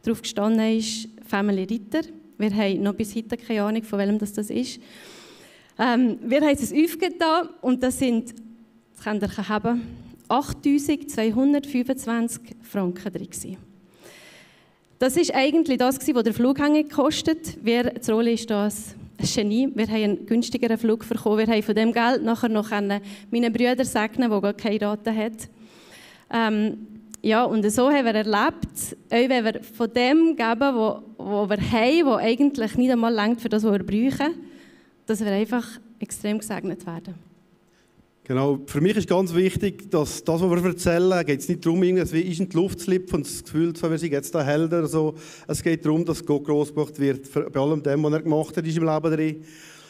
Darauf 0.02 0.22
gestanden 0.22 0.76
ist 0.76 1.08
Family 1.24 1.62
Ritter. 1.62 2.00
Wir 2.36 2.52
haben 2.52 2.82
noch 2.82 2.94
bis 2.94 3.14
heute 3.14 3.36
keine 3.36 3.62
Ahnung, 3.62 3.84
von 3.84 4.00
welchem 4.00 4.18
das, 4.18 4.32
das 4.32 4.50
ist. 4.50 4.80
Ähm, 5.78 6.18
wir 6.22 6.40
haben 6.40 6.48
es 6.48 6.72
aufgetan 6.72 7.50
und 7.60 7.80
das 7.80 8.00
sind, 8.00 8.34
das 8.96 9.04
könnt 9.04 9.22
ihr 9.22 9.48
haben, 9.48 9.82
8225 10.26 12.56
Franken 12.62 13.12
drin. 13.12 13.28
Das 14.98 15.16
war 15.16 15.36
eigentlich 15.36 15.78
das, 15.78 16.00
was 16.12 16.24
der 16.24 16.34
Flughänger 16.34 16.82
gekostet 16.82 17.56
hat. 17.64 17.98
Das 17.98 18.10
Rolle 18.10 18.32
ist 18.32 18.50
das 18.50 18.96
ein 19.18 19.26
Genie. 19.26 19.68
Wir 19.74 19.86
haben 19.86 20.02
einen 20.02 20.26
günstigeren 20.26 20.78
Flug 20.78 21.08
bekommen. 21.08 21.38
Wir 21.38 21.46
haben 21.46 21.62
von 21.62 21.74
dem 21.74 21.92
Geld 21.92 22.22
nachher 22.22 22.48
noch 22.48 22.70
meinen 22.70 23.52
Brüdern 23.52 23.84
segnen, 23.84 24.30
die 24.30 24.40
gar 24.40 24.54
keine 24.54 24.78
Daten 24.78 25.16
haben. 25.16 25.36
Ähm, 26.30 26.86
ja, 27.20 27.44
und 27.44 27.68
so 27.70 27.90
haben 27.90 28.04
wir 28.04 28.14
erlebt, 28.14 28.96
auch 29.10 29.28
wenn 29.28 29.44
wir 29.44 29.62
von 29.62 29.92
dem 29.92 30.36
geben, 30.36 30.76
was 31.16 31.50
wir 31.50 31.70
haben, 31.72 32.06
was 32.06 32.22
eigentlich 32.22 32.76
nicht 32.76 32.92
einmal 32.92 33.12
langt 33.12 33.40
für 33.40 33.48
das, 33.48 33.64
was 33.64 33.72
wir 33.72 33.84
brauchen, 33.84 34.34
dass 35.06 35.20
wir 35.20 35.32
einfach 35.32 35.66
extrem 35.98 36.38
gesegnet 36.38 36.86
werden. 36.86 37.27
Genau, 38.28 38.58
für 38.66 38.82
mich 38.82 38.94
ist 38.94 39.08
ganz 39.08 39.32
wichtig, 39.32 39.90
dass 39.90 40.22
das, 40.22 40.42
was 40.42 40.50
wir 40.50 40.62
erzählen, 40.62 41.24
geht 41.24 41.40
es 41.40 41.48
nicht 41.48 41.64
darum, 41.64 41.82
irgendwie 41.82 42.20
ist 42.20 42.40
in 42.40 42.48
die 42.50 42.56
Luft 42.58 42.78
zu 42.78 42.90
und 42.90 43.26
das 43.26 43.42
Gefühl 43.42 43.72
zu 43.72 43.82
haben, 43.82 43.92
wir 43.92 43.98
sind 43.98 44.12
jetzt 44.12 44.34
da 44.34 44.42
Helden 44.44 44.86
so. 44.86 45.14
Es 45.46 45.62
geht 45.62 45.82
darum, 45.82 46.04
dass 46.04 46.22
Gott 46.26 46.44
groß 46.44 46.74
gemacht 46.74 47.00
wird, 47.00 47.32
bei 47.32 47.58
allem 47.58 47.82
dem, 47.82 48.02
was 48.02 48.12
er 48.12 48.20
gemacht 48.20 48.54
hat, 48.54 48.66
ist 48.66 48.76
im 48.76 48.84
Leben 48.84 49.16
drin. 49.16 49.44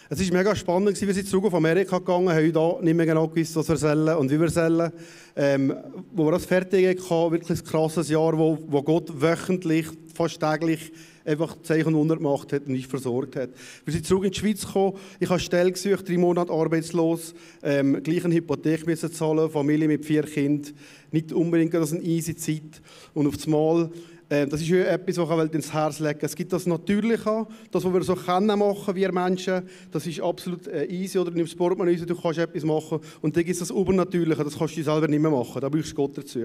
Es 0.08 0.20
war 0.20 0.38
mega 0.38 0.54
spannend, 0.54 1.00
wir 1.00 1.14
sind 1.14 1.26
zurück 1.26 1.46
auf 1.46 1.54
Amerika 1.54 1.98
gegangen, 1.98 2.28
haben 2.28 2.52
da 2.52 2.76
nicht 2.80 2.94
mehr 2.94 3.06
genau 3.06 3.26
gewusst, 3.26 3.56
was 3.56 3.68
wir 3.70 3.76
sollen 3.76 4.16
und 4.16 4.30
wie 4.30 4.40
wir 4.40 4.50
sollen. 4.50 4.92
Ähm, 5.34 5.74
wo 6.12 6.24
wir 6.24 6.30
das 6.30 6.46
fertig 6.46 6.86
hatten, 6.86 7.32
wirklich 7.32 7.58
ein 7.58 7.64
krasses 7.64 8.08
Jahr, 8.08 8.38
wo, 8.38 8.56
wo 8.68 8.82
Gott 8.84 9.20
wöchentlich, 9.20 9.86
fast 10.14 10.38
täglich 10.38 10.92
einfach 11.28 11.60
Zeichen 11.62 11.88
und 11.88 11.94
Wunder 11.94 12.16
gemacht 12.16 12.52
hat 12.52 12.66
und 12.66 12.72
nicht 12.72 12.88
versorgt 12.88 13.36
hat. 13.36 13.50
Wir 13.84 13.92
sind 13.92 14.06
zurück 14.06 14.24
in 14.24 14.30
die 14.30 14.38
Schweiz 14.38 14.66
gekommen. 14.66 14.96
Ich 15.20 15.28
habe 15.28 15.38
Stelle 15.38 15.70
gesucht, 15.70 16.08
drei 16.08 16.16
Monate 16.16 16.52
arbeitslos, 16.52 17.34
ähm, 17.62 18.02
gleich 18.02 18.24
eine 18.24 18.34
Hypothek 18.34 18.86
müssen 18.86 19.12
zahlen, 19.12 19.50
Familie 19.50 19.88
mit 19.88 20.04
vier 20.04 20.22
Kindern. 20.22 20.72
Nicht 21.10 21.32
unbedingt 21.32 21.74
das 21.74 21.92
eine 21.92 22.02
easy 22.02 22.36
Zeit. 22.36 22.82
Und 23.14 23.26
auf 23.26 23.36
das 23.36 23.46
Mal 23.46 23.90
äh, 24.30 24.46
das 24.46 24.60
ist 24.60 24.70
etwas, 24.70 25.16
was 25.16 25.46
ich 25.46 25.54
ins 25.54 25.72
Herz 25.72 26.00
legen 26.00 26.18
Es 26.20 26.36
gibt 26.36 26.52
das 26.52 26.66
Natürliche, 26.66 27.46
das, 27.70 27.84
was 27.84 27.92
wir 27.92 28.02
so 28.02 28.14
können 28.14 28.58
machen, 28.58 28.94
wir 28.94 29.10
Menschen. 29.10 29.62
Das 29.90 30.06
ist 30.06 30.20
absolut 30.20 30.66
äh, 30.66 30.84
easy. 30.84 31.18
Oder 31.18 31.30
nimmst 31.30 31.56
Portemonnaie 31.56 31.96
du 31.96 32.14
kannst 32.14 32.38
etwas 32.38 32.62
machen. 32.62 33.00
Und 33.22 33.36
dann 33.36 33.44
gibt 33.44 33.54
es 33.54 33.60
das 33.66 33.70
Übernatürliche, 33.70 34.44
das 34.44 34.58
kannst 34.58 34.76
du 34.76 34.82
selber 34.82 35.08
nicht 35.08 35.20
mehr 35.20 35.30
machen. 35.30 35.60
Da 35.60 35.68
brauchst 35.70 35.92
du 35.92 35.94
Gott 35.94 36.18
dazu. 36.18 36.40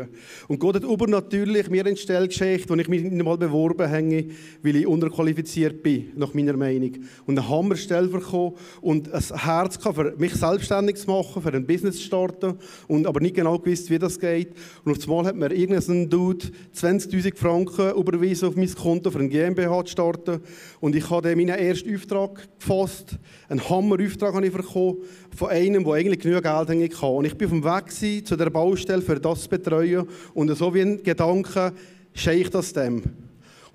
Und 0.48 0.60
Gott 0.60 0.76
hat 0.76 0.84
übernatürlich 0.84 1.70
mir 1.70 1.86
eine 1.86 1.98
Stelle 1.98 2.28
geschenkt, 2.28 2.70
wo 2.70 2.76
ich 2.76 2.88
mich 2.88 3.04
nicht 3.04 3.12
einmal 3.12 3.38
beworben 3.38 3.90
habe, 3.90 4.26
weil 4.62 4.76
ich 4.78 4.88
unterqualifiziert 4.88 5.84
bin, 5.84 6.12
nach 6.16 6.34
meiner 6.34 6.56
Meinung. 6.56 6.94
Und 7.26 7.38
eine 7.38 7.50
Hammerstelle 7.50 8.08
bekommen 8.08 8.54
und 8.80 9.14
ein 9.14 9.40
Herz 9.40 9.78
für 9.78 10.16
mich 10.18 10.34
selbstständig 10.36 10.96
zu 10.96 11.08
machen, 11.08 11.42
für 11.42 11.54
ein 11.54 11.66
Business 11.66 11.98
zu 11.98 12.04
starten. 12.04 12.54
Und 12.88 13.08
aber 13.08 13.20
nicht 13.20 13.36
genau 13.36 13.60
gewusst, 13.60 13.90
wie 13.90 14.00
das 14.00 14.18
geht. 14.18 14.53
Und 14.84 14.98
auf 14.98 15.04
einmal 15.04 15.26
hat 15.26 15.36
mir 15.36 15.52
irgendein 15.52 16.10
Dude 16.10 16.48
20'000 16.76 17.36
Franken 17.36 17.92
überwiesen 17.98 18.50
auf 18.50 18.56
mein 18.56 18.74
Konto, 18.74 19.12
für 19.12 19.20
ein 19.20 19.30
GmbH 19.30 19.86
zu 19.86 19.92
starten. 19.92 20.42
Und 20.80 20.96
ich 20.96 21.10
habe 21.10 21.30
dann 21.30 21.38
meinen 21.38 21.58
ersten 21.58 21.94
Auftrag 21.96 22.48
gefasst. 22.60 23.18
Einen 23.50 23.68
Hammerauftrag 23.70 24.34
habe 24.34 24.46
ich 24.46 24.54
bekommen 24.54 24.98
von 25.36 25.50
einem, 25.50 25.84
der 25.84 25.94
eigentlich 25.94 26.20
genug 26.20 26.44
Geld 26.44 26.54
hatte. 26.54 26.74
Und 26.74 26.82
ich 26.82 27.00
war 27.02 27.10
auf 27.10 27.52
dem 27.52 27.64
Weg 27.64 28.26
zu 28.28 28.36
der 28.36 28.50
Baustelle, 28.50 29.02
für 29.02 29.20
das 29.20 29.44
zu 29.44 29.50
betreuen. 29.50 30.08
Und 30.34 30.56
so 30.58 30.74
wie 30.74 30.82
ein 30.82 31.04
Gedanke, 31.04 31.74
scheue 32.14 32.38
ich 32.42 32.50
das 32.50 32.74
dem. 32.74 33.23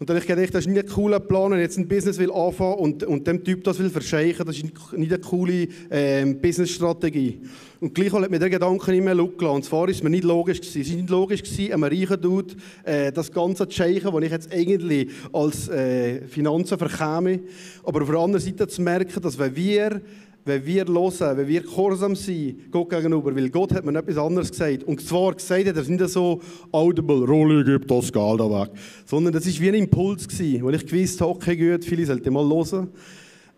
Und 0.00 0.08
dann 0.08 0.14
habe 0.16 0.24
ich 0.24 0.28
gedacht, 0.28 0.54
das 0.54 0.60
ist 0.64 0.68
nicht 0.72 0.78
ein 0.78 0.88
cooler 0.88 1.18
Plan, 1.18 1.50
wenn 1.50 1.58
jetzt 1.58 1.76
ein 1.76 1.88
Business 1.88 2.18
will 2.18 2.30
anfangen 2.30 2.74
und, 2.74 3.02
und 3.02 3.26
dem 3.26 3.42
Typ 3.42 3.64
das 3.64 3.80
will 3.80 3.90
verscheichen, 3.90 4.46
das 4.46 4.56
ist 4.56 4.64
nicht 4.96 5.12
eine 5.12 5.18
coole 5.18 5.66
äh, 5.90 6.24
Businessstrategie. 6.34 7.40
Und 7.80 7.96
gleichwohl 7.96 8.22
hat 8.22 8.30
mir 8.30 8.38
der 8.38 8.48
Gedanke 8.48 8.92
nicht 8.92 9.02
mehr 9.02 9.16
gelassen. 9.16 9.46
Und 9.56 9.64
zwar 9.64 9.82
war 9.82 9.88
es 9.88 10.00
mir 10.00 10.10
nicht 10.10 10.22
logisch 10.22 10.60
gewesen. 10.60 10.80
Es 10.80 10.90
war 10.90 10.96
nicht 10.96 11.10
logisch 11.10 11.42
gewesen, 11.42 11.72
einem 11.72 11.82
reichen 11.82 12.20
Dude 12.20 12.54
äh, 12.84 13.10
das 13.10 13.32
Ganze 13.32 13.68
zu 13.68 13.74
scheichen, 13.74 14.12
das 14.12 14.22
ich 14.22 14.30
jetzt 14.30 14.52
eigentlich 14.52 15.10
als 15.32 15.68
äh, 15.68 16.26
Finanzen 16.28 16.78
verkäme. 16.78 17.40
Aber 17.82 18.02
auf 18.02 18.08
der 18.08 18.18
anderen 18.20 18.44
Seite 18.44 18.68
zu 18.68 18.80
merken, 18.82 19.20
dass 19.20 19.36
wenn 19.36 19.56
wir 19.56 20.00
wenn 20.48 20.66
wir 20.66 20.84
hören, 20.86 21.36
wenn 21.36 21.48
wir 21.48 21.60
gehorsam 21.60 22.16
sind 22.16 22.72
Gott 22.72 22.90
gegenüber, 22.90 23.34
weil 23.34 23.50
Gott 23.50 23.72
hat 23.72 23.84
mir 23.84 23.98
etwas 23.98 24.16
anderes 24.16 24.50
gesagt. 24.50 24.84
Und 24.84 25.00
zwar 25.00 25.34
gesagt 25.34 25.66
hat 25.66 25.76
er 25.76 25.82
es 25.82 25.88
nicht 25.88 26.08
so, 26.08 26.40
audible, 26.72 27.24
Rolli, 27.24 27.64
gib 27.64 27.86
das 27.86 28.12
Geld 28.12 28.40
weg. 28.40 28.70
Sondern 29.06 29.32
das 29.32 29.46
war 29.46 29.60
wie 29.60 29.68
ein 29.68 29.74
Impuls, 29.74 30.26
gewesen, 30.26 30.64
weil 30.64 30.74
ich 30.74 30.86
gewusst 30.86 31.20
habe, 31.20 31.30
okay, 31.30 31.56
gut, 31.56 31.84
viele 31.84 32.04
sollten 32.06 32.32
mal 32.32 32.48
hören. 32.48 32.88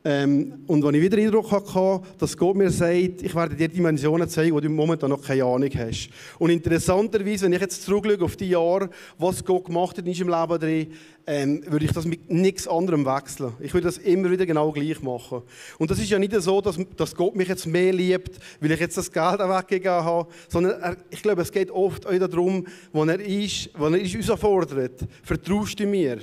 Ähm, 0.03 0.65
und 0.67 0.83
wenn 0.83 0.95
ich 0.95 1.03
wieder 1.03 1.19
Eindruck 1.19 1.53
hatte, 1.53 2.01
dass 2.19 2.35
Gott 2.35 2.57
mir 2.57 2.71
sagt, 2.71 3.23
ich 3.23 3.35
werde 3.35 3.55
dir 3.55 3.69
Dimensionen 3.69 4.29
zeigen, 4.31 4.57
die 4.57 4.63
du 4.63 4.71
momentan 4.71 5.11
noch 5.11 5.23
keine 5.23 5.45
Ahnung 5.45 5.69
hast. 5.77 6.09
Und 6.39 6.49
interessanterweise, 6.49 7.45
wenn 7.45 7.53
ich 7.53 7.61
jetzt 7.61 7.83
zurückschaue 7.83 8.25
auf 8.25 8.37
die 8.37 8.49
Jahre, 8.49 8.89
was 9.19 9.45
Gott 9.45 9.67
gemacht 9.67 9.99
hat 9.99 10.07
in 10.07 10.15
seinem 10.15 10.31
Leben 10.31 10.59
drin, 10.59 10.93
ähm, 11.27 11.63
würde 11.67 11.85
ich 11.85 11.93
das 11.93 12.07
mit 12.07 12.31
nichts 12.31 12.67
anderem 12.67 13.05
wechseln. 13.05 13.53
Ich 13.61 13.75
würde 13.75 13.89
das 13.89 13.99
immer 13.99 14.31
wieder 14.31 14.47
genau 14.47 14.73
gleich 14.73 15.03
machen. 15.03 15.43
Und 15.79 15.91
das 15.91 15.99
ist 15.99 16.09
ja 16.09 16.19
nicht 16.19 16.35
so, 16.41 16.63
dass, 16.63 16.79
dass 16.97 17.15
Gott 17.15 17.37
mich 17.37 17.49
jetzt 17.49 17.67
mehr 17.67 17.93
liebt, 17.93 18.39
weil 18.59 18.73
ich 18.73 18.81
jetzt 18.81 18.97
das 18.97 19.13
Geld 19.13 19.39
weggegeben 19.39 20.03
habe, 20.03 20.31
sondern 20.49 20.81
er, 20.81 20.97
ich 21.11 21.23
glaube, 21.23 21.43
es 21.43 21.53
geht 21.53 21.71
oft 21.71 22.07
auch 22.07 22.19
darum, 22.19 22.67
wo 22.93 23.05
er 23.05 23.21
ist, 23.21 23.69
wo 23.77 23.87
er 23.87 24.01
ist 24.01 24.15
uns 24.15 24.41
fordert, 24.41 25.07
vertraust 25.23 25.79
du 25.79 25.87
mir? 25.87 26.21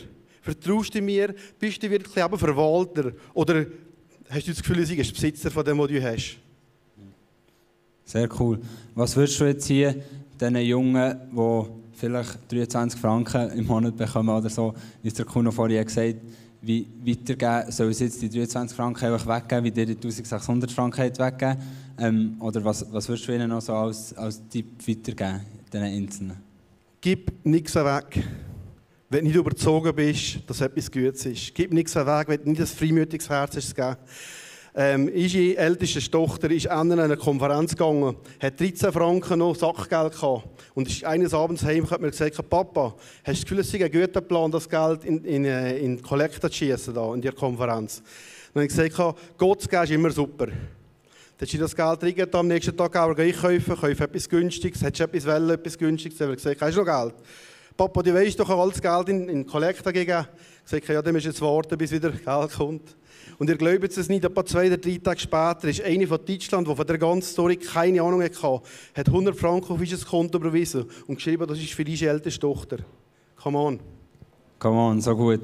Vertraust 0.47 0.95
du 0.95 1.01
mir? 1.01 1.35
Bist 1.59 1.83
du 1.83 1.89
wirklich 1.89 2.15
eben 2.15 2.37
Verwalter? 2.37 3.11
Oder 3.33 3.65
hast 4.29 4.47
du 4.47 4.51
das 4.51 4.61
Gefühl, 4.63 4.85
du 4.85 4.95
bist 4.95 5.13
Besitzer 5.13 5.51
von 5.51 5.65
dem, 5.65 5.77
was 5.77 5.89
du 5.89 6.01
hast? 6.01 6.37
Sehr 8.05 8.29
cool. 8.39 8.57
Was 8.95 9.13
würdest 9.17 9.41
du 9.41 9.43
jetzt 9.43 9.65
hier 9.67 9.93
diesen 10.39 10.55
Jungen, 10.55 11.19
die 11.33 11.63
vielleicht 11.97 12.49
23 12.49 12.97
Franken 12.97 13.51
im 13.51 13.67
Monat 13.67 13.97
bekommen 13.97 14.29
oder 14.29 14.49
so, 14.49 14.73
wie 15.03 15.09
der 15.09 15.25
Kuno 15.25 15.51
vorhin 15.51 15.83
gesagt 15.83 16.15
wie 16.61 16.87
weitergeben, 17.05 17.69
soll 17.69 17.89
es 17.89 17.99
jetzt 17.99 18.21
die 18.21 18.29
23 18.29 18.75
Franken 18.75 19.05
einfach 19.05 19.27
weggeben, 19.27 19.65
wie 19.65 19.71
dir 19.71 19.85
die 19.85 19.95
1600 19.95 20.71
Franken 20.71 21.01
weggeben? 21.01 21.57
Ähm, 21.99 22.37
oder 22.39 22.63
was, 22.63 22.85
was 22.89 23.09
würdest 23.09 23.27
du 23.27 23.35
ihnen 23.35 23.49
noch 23.49 23.61
so 23.61 23.73
als, 23.73 24.13
als 24.13 24.41
Tipp 24.47 24.67
weitergeben, 24.87 25.41
diesen 25.71 25.83
Einzelnen? 25.83 26.37
Gib 27.01 27.45
nichts 27.45 27.75
weg. 27.75 28.23
Wenn 29.09 29.23
du 29.23 29.27
nicht 29.27 29.37
überzogen 29.37 29.95
bist, 29.95 30.39
dass 30.47 30.59
etwas 30.59 30.91
Gutes 30.91 31.25
ist. 31.25 31.55
Gib 31.55 31.71
nichts 31.71 31.95
weg, 31.95 32.27
wenn 32.27 32.43
du 32.43 32.49
nicht 32.49 32.59
ein 32.59 32.67
freimütiges 32.67 33.29
Herz 33.29 33.55
hast. 33.55 33.73
Ähm, 34.75 35.09
unsere 35.15 35.57
älteste 35.57 36.11
Tochter 36.11 36.51
ist 36.51 36.67
an 36.67 36.91
eine 36.91 37.15
Konferenz 37.15 37.71
gegangen, 37.71 38.17
hat 38.39 38.59
13 38.59 38.91
Franken 38.91 39.39
noch 39.39 39.55
Sachgeld 39.55 40.11
gehabt. 40.11 40.49
Und 40.75 40.89
ist 40.89 41.05
eines 41.05 41.33
Abends 41.33 41.63
heim 41.63 41.85
und 41.85 41.91
hat 41.91 42.01
mir 42.01 42.11
gesagt, 42.11 42.49
Papa, 42.49 42.95
hast 43.23 43.25
du 43.25 43.31
das 43.31 43.41
Gefühl, 43.43 43.59
es 43.59 43.71
sei 43.71 43.85
ein 43.85 43.91
guter 43.91 44.21
Plan, 44.21 44.51
das 44.51 44.67
Geld 44.67 45.05
in, 45.05 45.23
in, 45.23 45.45
äh, 45.45 45.77
in 45.77 46.01
Kollekte 46.01 46.49
zu 46.49 46.57
schießen, 46.57 46.93
da, 46.93 47.13
in 47.13 47.21
der 47.21 47.31
Konferenz? 47.31 48.03
Dann 48.53 48.61
habe 48.61 48.65
ich 48.65 48.75
gesagt, 48.75 49.17
Gott 49.37 49.61
zu 49.61 49.69
geben 49.69 49.83
ist 49.83 49.91
immer 49.91 50.11
super. 50.11 50.47
Dann 50.47 50.55
hast 51.39 51.53
du 51.53 51.57
das 51.57 51.75
Geld 51.75 52.03
reingegeben, 52.03 52.33
am 52.33 52.47
nächsten 52.47 52.75
Tag 52.75 52.95
auch 52.97 53.17
einkaufen, 53.17 53.75
kaufen 53.75 54.01
etwas 54.01 54.27
Günstiges, 54.27 54.81
hättest 54.81 54.99
du 54.99 55.03
etwas 55.05 55.25
wollen, 55.25 55.49
etwas 55.51 55.77
Günstiges, 55.77 56.17
dann 56.17 56.27
habe 56.27 56.37
ich 56.37 56.43
gesagt, 56.43 56.61
hast 56.61 56.75
du 56.75 56.83
noch 56.83 57.03
Geld? 57.03 57.15
Papa, 57.77 58.01
du 58.01 58.11
weißt 58.11 58.39
doch, 58.39 58.49
alles 58.49 58.81
Geld 58.81 59.09
in, 59.09 59.29
in 59.29 59.45
Kollekte 59.45 59.93
gegeben. 59.93 60.25
Ich 60.65 60.71
sage, 60.71 60.93
ja, 60.93 61.01
dann 61.01 61.13
du 61.13 61.19
jetzt 61.19 61.39
warten, 61.41 61.77
bis 61.77 61.91
wieder 61.91 62.09
Geld 62.09 62.53
kommt. 62.57 62.97
Und 63.37 63.49
ihr 63.49 63.55
glaubt 63.55 63.95
es 63.95 64.09
nicht, 64.09 64.25
etwa 64.25 64.43
zwei 64.43 64.65
oder 64.65 64.77
drei 64.77 64.97
Tage 64.97 65.19
später 65.19 65.65
ist 65.65 65.81
eine 65.81 66.07
von 66.07 66.19
Deutschland, 66.25 66.67
die 66.67 66.75
von 66.75 66.87
der 66.87 66.97
ganzen 66.97 67.31
Story 67.31 67.55
keine 67.57 68.01
Ahnung 68.01 68.23
hatte, 68.23 68.61
hat 68.95 69.07
100 69.07 69.37
Franken 69.37 69.73
auf 69.73 69.79
unser 69.79 70.03
Konto 70.05 70.39
überwiesen 70.39 70.85
und 71.05 71.15
geschrieben, 71.15 71.47
das 71.47 71.59
ist 71.59 71.73
für 71.73 71.85
deine 71.85 71.99
älteste 71.99 72.39
Tochter. 72.39 72.77
Come 73.35 73.57
on. 73.59 73.79
Come 74.57 74.75
on, 74.75 74.99
so 74.99 75.15
gut. 75.15 75.43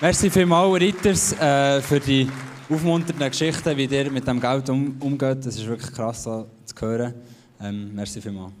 Merci 0.00 0.30
vielmals, 0.30 0.80
Ritters, 0.80 1.32
äh, 1.34 1.82
für 1.82 2.00
die 2.00 2.30
aufmunternden 2.70 3.30
Geschichten, 3.30 3.76
wie 3.76 3.84
ihr 3.84 4.10
mit 4.10 4.26
dem 4.26 4.40
Geld 4.40 4.68
um, 4.68 4.96
umgeht. 5.00 5.46
Das 5.46 5.56
ist 5.56 5.66
wirklich 5.66 5.92
krass 5.92 6.24
so 6.24 6.46
zu 6.64 6.74
hören. 6.80 7.14
Ähm, 7.60 7.94
merci 7.94 8.20
vielmals. 8.20 8.52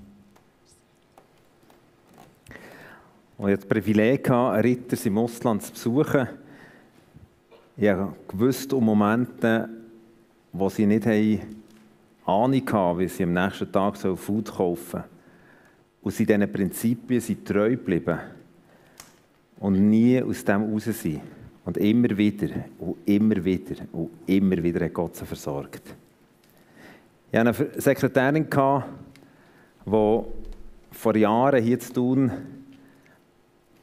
Und 3.36 3.46
hatte 3.46 3.56
das 3.58 3.68
Privileg, 3.68 4.28
Ritter 4.30 5.06
im 5.06 5.18
Ausland 5.18 5.62
zu 5.62 5.72
besuchen. 5.72 6.28
Ich 7.76 7.94
wusste 8.32 8.74
um 8.74 8.84
Momente, 8.84 9.68
wo 10.52 10.68
sie 10.68 10.86
nicht 10.86 11.06
haben, 11.06 11.40
Ahnung 12.24 12.72
hatten, 12.72 12.98
wie 12.98 13.08
sie 13.08 13.22
am 13.22 13.32
nächsten 13.32 13.70
Tag 13.70 13.96
Food 13.96 14.50
kaufen 14.50 14.90
sollen. 14.90 15.04
Und 16.02 16.14
sie 16.14 16.26
diesen 16.26 16.52
Prinzipien 16.52 17.20
sind 17.20 17.46
treu 17.46 17.70
geblieben. 17.70 18.18
und 19.60 19.88
nie 19.88 20.22
aus 20.22 20.44
dem 20.44 20.62
raus 20.72 20.84
sein. 20.84 21.20
Und 21.68 21.76
immer 21.76 22.16
wieder 22.16 22.48
und 22.78 22.96
immer 23.04 23.44
wieder 23.44 23.76
und 23.92 24.08
immer 24.24 24.62
wieder 24.62 24.86
hat 24.86 24.94
Gott 24.94 25.16
sie 25.16 25.26
versorgt. 25.26 25.82
Ich 27.30 27.38
hatte 27.38 27.50
eine 27.50 27.78
Sekretärin, 27.78 28.46
die 29.84 30.20
vor 30.92 31.16
Jahren 31.16 31.62
hier 31.62 31.78
zu 31.78 31.92
tun 31.92 32.32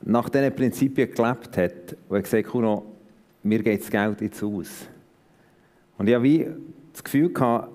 nach 0.01 0.29
diesen 0.29 0.55
Prinzipien 0.55 1.11
gelebt 1.11 1.57
hat 1.57 1.95
und 2.09 2.17
hat 2.17 2.23
gesagt, 2.23 2.47
Kuno, 2.47 2.85
mir 3.43 3.61
geht 3.61 3.81
das 3.83 3.91
Geld 3.91 4.19
jetzt 4.19 4.41
aus. 4.41 4.87
Und 5.99 6.09
ich 6.09 6.23
wie 6.23 6.47
das 6.91 7.03
Gefühl 7.03 7.31
gehabt, 7.31 7.69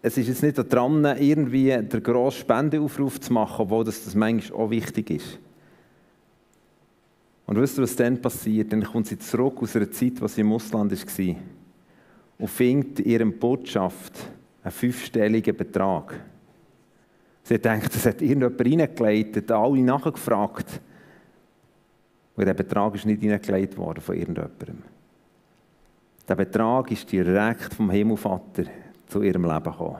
es 0.00 0.16
ist 0.16 0.28
jetzt 0.28 0.42
nicht 0.42 0.56
daran, 0.56 1.04
irgendwie 1.04 1.68
den 1.68 2.02
grossen 2.02 2.40
Spendeaufruf 2.40 3.20
zu 3.20 3.34
machen, 3.34 3.60
obwohl 3.60 3.84
das, 3.84 4.02
das 4.04 4.14
manchmal 4.14 4.58
auch 4.58 4.70
wichtig 4.70 5.10
ist. 5.10 5.38
Und 7.48 7.56
wisst 7.56 7.78
ihr, 7.78 7.82
was 7.82 7.96
dann 7.96 8.20
passiert? 8.20 8.70
Dann 8.70 8.84
kommt 8.84 9.06
sie 9.06 9.18
zurück 9.18 9.62
aus 9.62 9.74
einer 9.74 9.90
Zeit, 9.90 10.20
wo 10.20 10.26
sie 10.26 10.42
im 10.42 10.52
Ausland 10.52 10.92
war 10.92 11.36
und 12.36 12.50
findet 12.50 13.00
in 13.00 13.10
ihrem 13.10 13.38
Botschaft 13.38 14.12
einen 14.62 14.70
fünfstelligen 14.70 15.56
Betrag. 15.56 16.20
Sie 17.44 17.58
denkt, 17.58 17.94
das 17.94 18.04
hat 18.04 18.20
irgendjemand 18.20 18.60
reingeleitet, 18.60 19.50
alle 19.50 19.80
nachgefragt. 19.80 20.78
Und 22.36 22.44
der 22.44 22.52
Betrag 22.52 22.94
ist 22.96 23.06
nicht 23.06 23.24
reingelegt 23.24 23.78
worden 23.78 24.02
von 24.02 24.14
irgendjemandem. 24.14 24.82
Der 26.28 26.34
Betrag 26.34 26.90
ist 26.90 27.10
direkt 27.10 27.72
vom 27.72 27.90
Himmelvater 27.90 28.64
zu 29.06 29.22
ihrem 29.22 29.44
Leben 29.44 29.64
gekommen. 29.64 29.96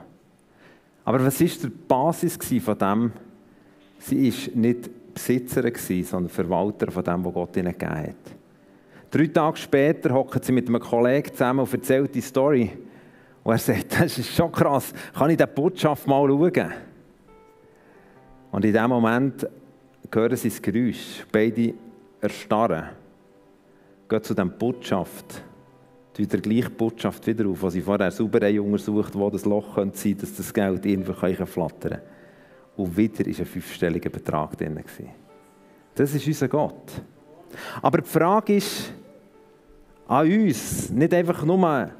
Aber 1.03 1.25
was 1.25 1.41
war 1.41 1.47
die 1.47 1.75
Basis 1.87 2.37
von 2.63 2.77
dem? 2.77 3.11
Sie 3.97 4.31
war 4.31 4.55
nicht 4.55 5.08
Besitzerin, 5.13 6.03
sondern 6.03 6.29
Verwalter 6.29 6.91
von 6.91 7.03
dem, 7.03 7.25
was 7.25 7.33
Gott 7.33 7.57
ihnen 7.57 7.71
gegeben 7.71 7.95
hat. 7.95 8.15
Drei 9.11 9.27
Tage 9.27 9.57
später 9.57 10.13
hockt 10.13 10.43
sie 10.45 10.51
mit 10.51 10.67
einem 10.67 10.79
Kollegen 10.79 11.31
zusammen 11.31 11.61
und 11.61 11.73
erzählt 11.73 12.13
die 12.13 12.21
Story. 12.21 12.71
Und 13.43 13.53
er 13.53 13.57
sagt, 13.57 13.99
das 13.99 14.17
ist 14.17 14.35
schon 14.35 14.51
krass, 14.51 14.93
kann 15.13 15.29
ich 15.31 15.37
diese 15.37 15.47
Botschaft 15.47 16.07
mal 16.07 16.27
schauen? 16.27 16.73
Und 18.51 18.65
in 18.65 18.73
dem 18.73 18.89
Moment 18.89 19.47
hören 20.11 20.35
sie 20.35 20.49
das 20.49 20.61
Geräusch. 20.61 21.25
Beide 21.31 21.73
erstarren. 22.21 22.89
Gehen 24.07 24.23
zu 24.23 24.33
dieser 24.33 24.45
Botschaft 24.45 25.43
tut 26.13 26.33
der 26.33 26.41
gleiche 26.41 26.69
Botschaft 26.69 27.25
wieder 27.27 27.47
auf, 27.47 27.61
was 27.61 27.73
sie 27.73 27.81
vorher 27.81 28.11
sauber 28.11 28.49
untersucht, 28.61 29.15
wo 29.15 29.29
das 29.29 29.45
Loch 29.45 29.75
könnte 29.75 29.97
sein 29.97 30.17
dass 30.17 30.35
das 30.35 30.53
Geld 30.53 30.85
irgendwo 30.85 31.13
flattern 31.13 31.91
kann. 31.91 32.01
Und 32.79 32.95
wieder 32.95 33.25
war 33.25 33.39
ein 33.39 33.45
fünfstelliger 33.45 34.09
Betrag 34.09 34.57
drin. 34.57 34.79
Das 35.95 36.15
ist 36.15 36.25
unser 36.25 36.47
Gott. 36.47 36.89
Aber 37.81 37.97
die 37.97 38.07
Frage 38.07 38.55
ist 38.55 38.93
an 40.07 40.31
uns, 40.31 40.89
nicht 40.89 41.13
einfach 41.13 41.43
nur, 41.43 41.91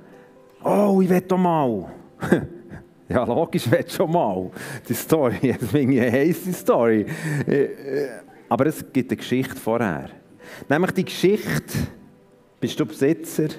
oh, 0.63 1.01
ich 1.01 1.09
will 1.09 1.19
doch 1.19 1.37
mal. 1.37 1.91
ja, 3.09 3.25
logisch, 3.25 3.65
ich 3.65 3.71
will 3.73 3.89
schon 3.89 4.09
mal. 4.09 4.51
Die 4.87 4.93
Story, 4.93 5.49
ist 5.59 5.75
eine 5.75 6.11
heisse 6.13 6.53
Story. 6.53 7.05
Äh, 7.45 7.63
äh, 7.63 8.09
aber 8.47 8.67
es 8.67 8.81
gibt 8.93 9.11
eine 9.11 9.17
Geschichte 9.17 9.57
vorher. 9.57 10.11
Nämlich 10.69 10.91
die 10.91 11.03
Geschichte, 11.03 11.73
bist 12.57 12.79
du 12.79 12.85
Besitzer 12.85 13.49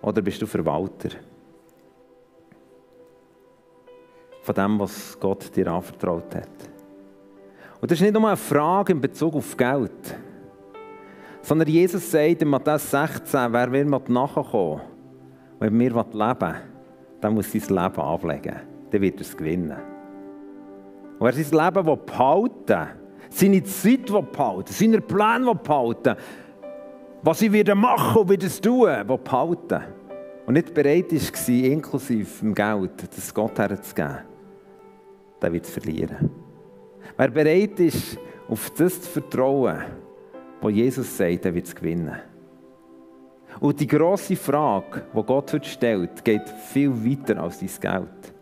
oder 0.00 0.22
bist 0.22 0.40
du 0.40 0.46
Verwalter? 0.46 1.10
Von 4.46 4.54
dem, 4.54 4.78
was 4.78 5.18
Gott 5.18 5.56
dir 5.56 5.66
anvertraut 5.66 6.32
hat. 6.32 6.48
Und 7.80 7.90
das 7.90 7.98
ist 7.98 8.02
nicht 8.02 8.14
nur 8.14 8.28
eine 8.28 8.36
Frage 8.36 8.92
in 8.92 9.00
Bezug 9.00 9.34
auf 9.34 9.56
Geld, 9.56 10.16
sondern 11.42 11.68
Jesus 11.68 12.08
sagt 12.08 12.42
in 12.42 12.48
Matthäus 12.48 12.88
16, 12.92 13.52
wer 13.52 13.72
will 13.72 13.84
nachkommen 13.84 14.82
wenn 15.58 15.76
mir 15.76 15.90
leben 15.90 16.12
will, 16.12 16.54
dann 17.20 17.34
muss 17.34 17.50
sein 17.50 17.62
Leben 17.62 18.00
ablegen. 18.00 18.56
Dann 18.90 19.00
wird 19.00 19.16
er 19.16 19.20
es 19.22 19.36
gewinnen. 19.36 19.76
Und 21.18 21.26
wer 21.26 21.32
sein 21.32 21.74
Leben 21.74 21.98
behalten 22.06 22.68
will, 22.68 22.86
seine 23.30 23.64
Zeit 23.64 24.06
behalten, 24.06 24.72
seine 24.72 25.00
Pläne 25.00 25.54
behalten, 25.54 26.14
was 27.22 27.42
ich 27.42 27.50
wieder 27.50 27.74
machen 27.74 28.22
und 28.22 28.30
wieder 28.30 28.48
tun, 28.48 29.18
behalten. 29.24 29.82
Und 30.46 30.54
nicht 30.54 30.72
bereit 30.72 31.10
war, 31.12 31.48
inklusive 31.48 32.40
dem 32.40 32.54
Geld, 32.54 33.16
das 33.16 33.34
Gott 33.34 33.58
herzugeben, 33.58 34.35
der 35.40 35.52
wird 35.52 35.64
es 35.64 35.70
verlieren. 35.70 36.30
Wer 37.16 37.28
bereit 37.28 37.78
ist, 37.80 38.18
auf 38.48 38.70
das 38.70 39.00
zu 39.02 39.08
vertrauen, 39.10 39.84
was 40.60 40.72
Jesus 40.72 41.16
sagt, 41.16 41.44
der 41.44 41.54
wird 41.54 41.66
es 41.66 41.74
gewinnen. 41.74 42.16
Und 43.60 43.80
die 43.80 43.86
grosse 43.86 44.36
Frage, 44.36 45.02
die 45.14 45.22
Gott 45.22 45.52
heute 45.52 45.68
stellt, 45.68 46.24
geht 46.24 46.48
viel 46.48 46.90
weiter 46.90 47.40
als 47.42 47.58
dein 47.58 47.70
Geld. 47.80 48.34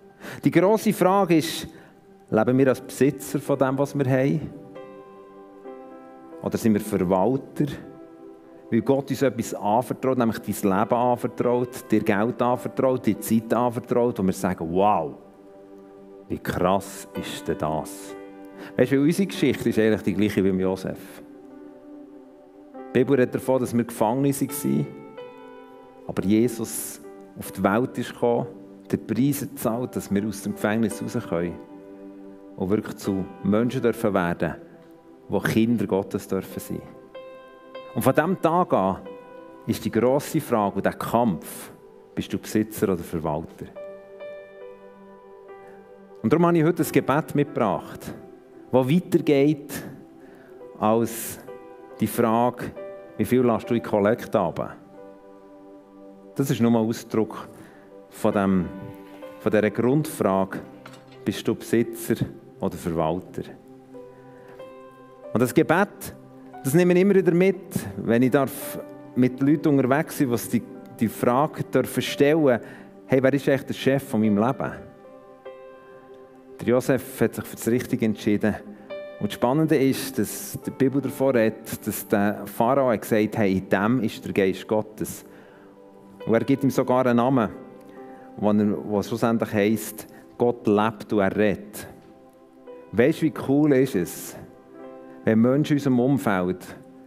Die 0.43 0.51
grosse 0.51 0.93
Frage 0.93 1.37
ist, 1.37 1.69
leben 2.31 2.59
wir 2.59 2.69
als 2.69 2.81
Besitzer 2.81 3.39
von 3.39 3.59
dem, 3.59 3.79
was 3.79 3.97
wir 3.97 4.07
haben? 4.07 4.41
Oder 6.43 6.59
sind 6.59 6.75
wir 6.75 6.81
Verwalter? 6.81 7.67
Weil 8.71 8.83
Gott 8.83 9.11
uns 9.11 9.23
etwas 9.23 9.55
anvertraut, 9.55 10.19
nämlich 10.19 10.39
dein 10.39 10.79
Leben 10.79 10.95
anvertraut, 10.95 11.91
dir 11.91 12.01
Geld 12.01 12.43
anvertraut, 12.43 13.07
dir 13.07 13.21
Zeit 13.21 13.55
anvertraut, 13.55 14.19
und 14.19 14.27
wir 14.27 14.33
sagen, 14.33 14.67
wow, 14.73 15.15
wie 16.29 16.39
krass 16.39 17.09
ist 17.21 17.47
denn 17.47 17.59
das? 17.59 18.15
Weißt 18.77 18.93
du, 18.93 19.01
unsere 19.03 19.27
Geschichte 19.27 19.69
ist 19.69 19.79
eigentlich 19.79 20.03
die 20.03 20.15
gleiche 20.15 20.45
wie 20.45 20.63
Josef. 20.63 20.99
Die 22.75 22.99
Bibel 22.99 23.17
redet 23.17 23.35
davon, 23.35 23.61
dass 23.61 23.77
wir 23.77 23.85
Gefangene 23.85 24.33
waren, 24.33 24.87
aber 26.07 26.25
Jesus 26.25 27.01
auf 27.39 27.53
die 27.53 27.63
Welt 27.63 27.99
ist 27.99 28.13
gekommen, 28.13 28.47
den 28.91 29.07
Preis 29.07 29.41
gezahlt, 29.41 29.97
dass 29.97 30.13
wir 30.13 30.25
aus 30.27 30.43
dem 30.43 30.55
Gefängnis 30.55 31.03
raus 31.03 31.19
können 31.29 31.55
und 32.57 32.71
wirklich 32.71 32.97
zu 32.97 33.25
Menschen 33.43 33.83
dürfen 33.83 34.15
werden 34.15 34.55
wo 35.29 35.41
Kinder 35.41 35.87
Gottes 35.87 36.29
dürfen 36.29 36.61
sein. 36.61 36.83
Und 37.95 38.03
von 38.03 38.15
diesem 38.15 38.41
Tag 38.41 38.73
an 38.73 38.99
ist 39.67 39.85
die 39.85 39.91
grosse 39.91 40.41
Frage 40.41 40.77
und 40.77 40.87
der 40.87 40.93
Kampf, 40.95 41.71
bist 42.15 42.33
du 42.33 42.39
Besitzer 42.39 42.93
oder 42.93 43.03
Verwalter? 43.03 43.67
Und 46.25 46.33
darum 46.33 46.47
habe 46.47 46.57
ich 46.57 46.65
heute 46.65 46.83
ein 46.83 46.91
Gebet 46.91 47.35
mitgebracht, 47.35 48.01
das 48.73 48.91
weitergeht 48.91 49.71
als 50.79 51.39
die 52.01 52.07
Frage, 52.07 52.73
wie 53.19 53.27
viel 53.27 53.43
lässt 53.43 53.69
du 53.69 53.75
in 53.75 53.83
Kollekt 53.83 54.35
haben? 54.35 54.71
Das 56.35 56.49
ist 56.49 56.63
nur 56.63 56.71
ein 56.71 56.77
Ausdruck 56.77 57.47
von, 58.09 58.33
dem, 58.33 58.65
von 59.39 59.53
dieser 59.53 59.71
Grundfrage, 59.71 60.61
bist 61.27 61.47
du 61.47 61.55
Besitzer 61.55 62.15
oder 62.59 62.79
Verwalter? 62.79 63.43
Und 65.35 65.43
das 65.43 65.53
Gebet, 65.53 66.17
das 66.65 66.73
nehme 66.73 66.95
ich 66.95 67.03
immer 67.03 67.17
wieder 67.17 67.35
mit, 67.35 67.67
wenn 67.99 68.23
ich 68.23 68.31
darf 68.31 68.79
mit 69.15 69.43
Leuten 69.43 69.79
unterwegs 69.79 70.17
bin, 70.17 70.31
die 70.31 70.49
die, 70.49 70.63
die 71.01 71.09
Frage 71.09 71.65
dürfen 71.65 72.03
stellen 72.03 72.61
hey, 73.05 73.23
wer 73.23 73.35
ist 73.35 73.47
eigentlich 73.47 73.67
der 73.67 73.75
Chef 73.75 74.03
von 74.05 74.23
meinem 74.23 74.39
Leben? 74.39 74.94
Der 76.65 76.71
Josef 76.73 77.21
hat 77.21 77.35
sich 77.35 77.45
für 77.45 77.57
das 77.57 77.69
Richtige 77.69 78.07
entschieden. 78.07 78.55
Und 79.21 79.27
das 79.27 79.35
Spannende 79.35 79.77
ist, 79.77 80.19
dass 80.19 80.59
die 80.65 80.71
Bibel 80.71 81.03
davon 81.03 81.37
redet, 81.37 81.87
dass 81.87 82.09
der 82.09 82.47
Pharao 82.47 82.91
hat 82.91 83.03
gesagt 83.03 83.37
hey, 83.37 83.59
in 83.59 83.69
dem 83.69 84.03
ist 84.03 84.25
der 84.25 84.33
Geist 84.33 84.67
Gottes. 84.67 85.27
Und 86.25 86.33
er 86.33 86.41
gibt 86.41 86.65
ihm 86.65 86.71
sogar 86.71 87.05
einen 87.05 87.19
Namen, 87.19 87.51
der 88.41 89.03
schlussendlich 89.03 89.53
heisst, 89.53 90.07
Gott 90.39 90.67
lebt 90.67 91.13
und 91.13 91.19
er 91.19 91.37
redet. 91.37 91.87
Weißt 92.93 93.21
du, 93.21 93.27
wie 93.27 93.35
cool 93.47 93.75
ist 93.75 93.95
es, 93.95 94.37
wenn 95.25 95.43
Menschen 95.43 95.73
in 95.73 95.81
unserem 95.81 96.01
Umfeld 96.01 96.65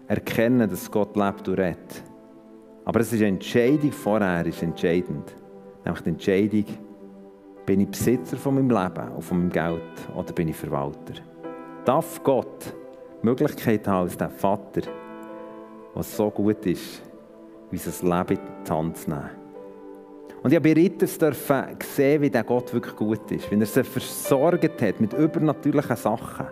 erkennen, 0.08 0.70
dass 0.70 0.92
Gott 0.92 1.16
lebt 1.16 1.48
und 1.48 1.58
redet. 1.58 2.04
Aber 2.86 3.00
es 3.00 3.12
ist 3.12 3.22
eine 3.22 3.30
Entscheidung 3.30 3.92
vorher, 3.92 4.46
ist 4.46 4.62
entscheidend. 4.62 5.34
Nämlich 5.84 6.04
die 6.04 6.10
Entscheidung, 6.10 6.66
bin 7.68 7.82
ich 7.82 7.90
Besitzer 7.90 8.38
von 8.38 8.56
meinem 8.56 8.70
Leben 8.70 9.12
und 9.12 9.22
von 9.22 9.38
meinem 9.38 9.52
Geld 9.52 9.84
oder 10.16 10.34
bin 10.34 10.48
ich 10.48 10.56
Verwalter? 10.56 11.14
Darf 11.86 12.24
Gott 12.24 12.74
die 13.22 13.26
Möglichkeit 13.26 13.88
haben, 13.88 14.06
als 14.06 14.18
der 14.18 14.32
Vater, 14.32 14.82
was 15.94 16.18
so 16.18 16.32
gut 16.32 16.66
ist, 16.66 17.04
unser 17.70 18.18
Leben 18.18 18.40
in 18.40 18.64
die 18.66 18.72
Hand 18.72 18.98
zu 18.98 19.10
nehmen? 19.12 19.30
Und 20.42 20.52
ich 20.52 20.56
habe 20.56 20.74
bei 20.74 20.82
Ritters 20.82 21.20
sehen, 21.96 22.22
wie 22.22 22.30
der 22.30 22.44
Gott 22.44 22.74
wirklich 22.74 22.96
gut 22.96 23.32
ist, 23.32 23.52
wie 23.52 23.60
er 23.60 23.66
sie 23.66 23.84
versorgt 23.84 24.82
hat 24.82 25.02
mit 25.02 25.14
übernatürlichen 25.14 25.96
Sachen 25.96 26.48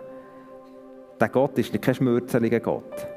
der 1.18 1.30
Gott 1.30 1.56
ist 1.58 1.72
nicht 1.72 1.82
kein 1.82 1.94
schmürzeliger 1.94 2.60
Gott. 2.60 3.08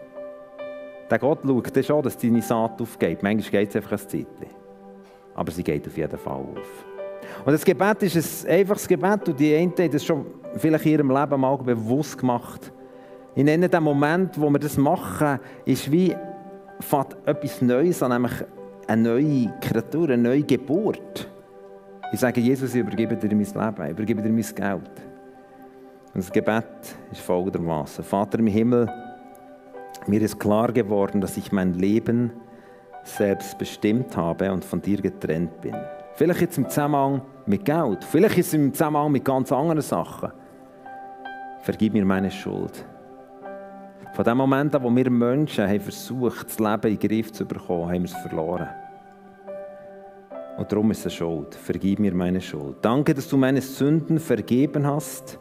Der 1.12 1.20
Gott 1.20 1.40
schaut 1.44 1.86
schon, 1.86 2.02
dass 2.02 2.18
deine 2.18 2.42
Saat 2.42 2.82
aufgeht. 2.82 3.22
Manchmal 3.22 3.64
geht 3.64 3.70
es 3.70 3.76
einfach 3.76 3.92
ein 3.92 3.98
Zeitchen. 3.98 4.56
Aber 5.36 5.52
sie 5.52 5.64
geht 5.64 5.86
auf 5.86 5.98
jeden 5.98 6.18
Fall 6.18 6.46
auf. 6.56 6.86
Und 7.46 7.54
das 7.54 7.64
Gebet 7.64 8.04
ist 8.04 8.46
ein 8.46 8.52
einfaches 8.52 8.88
Gebet 8.88 9.28
und 9.28 9.40
die 9.40 9.56
einen 9.56 9.72
haben 9.72 9.92
das 9.92 10.04
schon 10.04 10.26
vielleicht 10.58 10.86
in 10.86 10.92
ihrem 10.92 11.12
Leben 11.12 11.40
mal 11.40 11.58
bewusst 11.58 12.18
gemacht. 12.18 12.72
Ich 13.36 13.44
nenne 13.44 13.70
den 13.70 13.84
Moment, 13.84 14.40
wo 14.40 14.50
wir 14.50 14.60
das 14.60 14.78
machen, 14.78 15.40
ist 15.66 15.92
wie 15.92 16.16
fängt 16.80 17.16
etwas 17.26 17.62
Neues 17.62 18.02
an, 18.02 18.12
nämlich 18.12 18.34
eine 18.88 19.02
neue 19.02 19.54
Kreatur, 19.62 20.10
eine 20.10 20.18
neue 20.18 20.44
Geburt. 20.44 21.30
Ich 22.12 22.20
sage, 22.20 22.42
Jesus, 22.42 22.74
ich 22.74 22.82
übergebe 22.82 23.16
dir 23.16 23.30
mein 23.36 23.46
Leben, 23.46 23.86
ich 23.86 23.92
übergebe 23.92 24.22
dir 24.22 24.30
mein 24.30 24.42
Geld. 24.42 24.92
Und 26.14 26.24
das 26.24 26.32
Gebet 26.32 26.66
ist 27.12 27.22
folgendermaßen: 27.22 28.04
Vater 28.04 28.40
im 28.40 28.48
Himmel, 28.48 28.90
mir 30.08 30.22
ist 30.22 30.40
klar 30.40 30.72
geworden, 30.72 31.22
dass 31.22 31.38
ich 31.38 31.52
mein 31.52 31.74
Leben 31.74 32.32
selbst 33.04 33.58
bestimmt 33.58 34.16
habe 34.18 34.52
und 34.52 34.66
von 34.66 34.82
dir 34.82 35.02
getrennt 35.02 35.62
bin. 35.62 35.76
Vielleicht 36.20 36.42
jetzt 36.42 36.58
im 36.58 36.68
Zusammenhang 36.68 37.22
mit 37.46 37.64
Geld, 37.64 38.04
vielleicht 38.04 38.40
ist 38.40 38.48
es 38.48 38.54
im 38.54 38.74
Zusammenhang 38.74 39.10
mit 39.10 39.24
ganz 39.24 39.54
anderen 39.54 39.80
Sachen. 39.80 40.34
Vergib 41.62 41.94
mir 41.94 42.04
meine 42.04 42.30
Schuld. 42.30 42.86
Von 44.12 44.26
dem 44.26 44.36
Moment 44.36 44.76
an, 44.76 44.84
wo 44.84 44.94
wir 44.94 45.10
Menschen 45.10 45.66
haben 45.66 45.80
versucht, 45.80 46.46
das 46.46 46.60
Leben 46.60 46.92
in 46.92 47.00
den 47.00 47.08
Griff 47.08 47.32
zu 47.32 47.46
bekommen, 47.46 47.86
haben 47.86 48.04
wir 48.04 48.12
es 48.12 48.18
verloren. 48.18 48.68
Und 50.58 50.70
darum 50.70 50.92
ist 50.92 51.06
es 51.06 51.14
Schuld. 51.14 51.56
Vergib 51.56 52.00
mir 52.00 52.14
meine 52.14 52.42
Schuld. 52.42 52.76
Danke, 52.82 53.14
dass 53.14 53.30
du 53.30 53.38
meine 53.38 53.62
Sünden 53.62 54.20
vergeben 54.20 54.86
hast, 54.86 55.40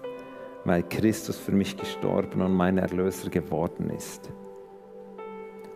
weil 0.65 0.85
Christus 0.85 1.39
für 1.39 1.51
mich 1.51 1.77
gestorben 1.77 2.41
und 2.41 2.53
mein 2.53 2.79
Erlöser 2.79 3.31
geworden 3.31 3.91
ist. 3.91 4.31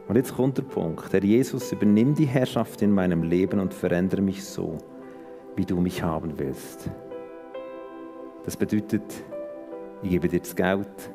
Und 0.07 0.14
jetzt 0.14 0.36
kommt 0.36 0.59
der 0.59 0.62
Punkt. 0.62 1.12
Herr 1.12 1.24
Jesus, 1.24 1.72
übernimm 1.72 2.14
die 2.14 2.26
Herrschaft 2.26 2.82
in 2.82 2.92
meinem 2.92 3.24
Leben 3.24 3.59
und 3.59 3.74
verändere 3.74 4.22
mich 4.22 4.44
so, 4.44 4.78
wie 5.57 5.64
du 5.64 5.80
mich 5.80 6.03
haben 6.03 6.38
willst. 6.38 6.90
Das 8.44 8.57
bedeutet, 8.57 9.03
ich 10.03 10.11
gebe 10.11 10.28
dir 10.28 10.40
das 10.40 10.55
Geld, 10.55 11.12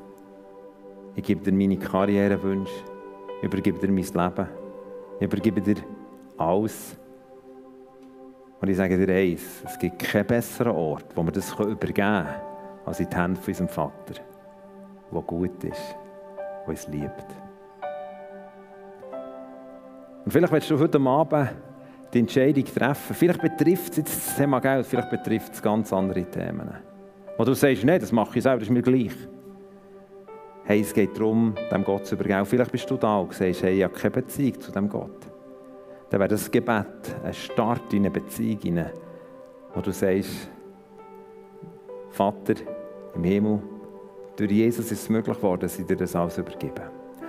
ich 1.15 1.23
gebe 1.23 1.43
dir 1.43 1.51
meine 1.51 1.77
Karrierewünsche, 1.77 2.71
ich 3.39 3.43
übergebe 3.43 3.79
dir 3.79 3.91
mein 3.91 4.03
Leben, 4.03 4.49
ich 5.19 5.25
übergebe 5.25 5.61
dir 5.61 5.75
alles. 6.37 6.97
Und 8.59 8.69
ich 8.69 8.77
sage 8.77 9.05
dir 9.05 9.13
eins, 9.13 9.63
es 9.65 9.77
gibt 9.77 9.99
keinen 9.99 10.25
besseren 10.25 10.71
Ort, 10.71 11.05
wo 11.15 11.23
wir 11.23 11.31
das 11.31 11.53
übergeben 11.53 11.93
können, 11.93 12.27
als 12.85 12.99
in 12.99 13.09
die 13.09 13.15
Hände 13.15 13.39
von 13.39 13.51
unserem 13.51 13.69
Vater, 13.69 14.15
der 15.11 15.21
gut 15.21 15.63
ist, 15.63 15.95
der 16.61 16.67
uns 16.67 16.87
liebt. 16.87 17.25
Und 20.25 20.31
vielleicht 20.31 20.53
willst 20.53 20.69
du 20.69 20.79
heute 20.79 20.99
Abend 20.99 21.49
die 22.13 22.19
Entscheidung 22.19 22.65
treffen. 22.65 23.15
Vielleicht 23.15 23.41
betrifft 23.41 23.91
es 23.91 23.97
jetzt 23.97 24.27
das 24.27 24.35
Thema 24.35 24.59
Geld, 24.59 24.85
vielleicht 24.85 25.09
betrifft 25.09 25.53
es 25.53 25.61
ganz 25.61 25.91
andere 25.91 26.25
Themen. 26.25 26.69
Wo 27.37 27.43
du 27.43 27.53
sagst, 27.53 27.83
nein, 27.83 27.99
das 27.99 28.11
mache 28.11 28.37
ich 28.37 28.43
selber, 28.43 28.59
das 28.59 28.67
ist 28.67 28.73
mir 28.73 28.81
gleich. 28.81 29.13
Hey, 30.63 30.81
es 30.81 30.93
geht 30.93 31.15
darum, 31.15 31.53
dem 31.71 31.83
Gott 31.83 32.05
zu 32.05 32.15
übergeben. 32.15 32.45
Vielleicht 32.45 32.71
bist 32.71 32.89
du 32.89 32.97
da 32.97 33.19
und 33.19 33.33
sagst, 33.33 33.63
hey, 33.63 33.77
ich 33.77 33.83
habe 33.83 33.93
keine 33.93 34.11
Beziehung 34.11 34.59
zu 34.59 34.71
dem 34.71 34.89
Gott 34.89 35.27
dann 36.09 36.19
wäre 36.19 36.29
das 36.29 36.49
Gebet 36.49 37.15
ein 37.23 37.33
Start 37.33 37.93
in 37.93 37.99
eine 37.99 38.11
Beziehung 38.11 38.59
hinein, 38.59 38.91
wo 39.73 39.81
du 39.81 39.91
sagst, 39.91 40.49
Vater 42.11 42.55
im 43.15 43.23
Himmel, 43.23 43.61
durch 44.35 44.51
Jesus 44.51 44.91
ist 44.91 45.03
es 45.03 45.09
möglich 45.09 45.37
geworden, 45.37 45.61
dass 45.61 45.77
ich 45.77 45.85
dir 45.85 45.97
das 45.97 46.15
alles 46.15 46.37
übergebe. 46.37 46.81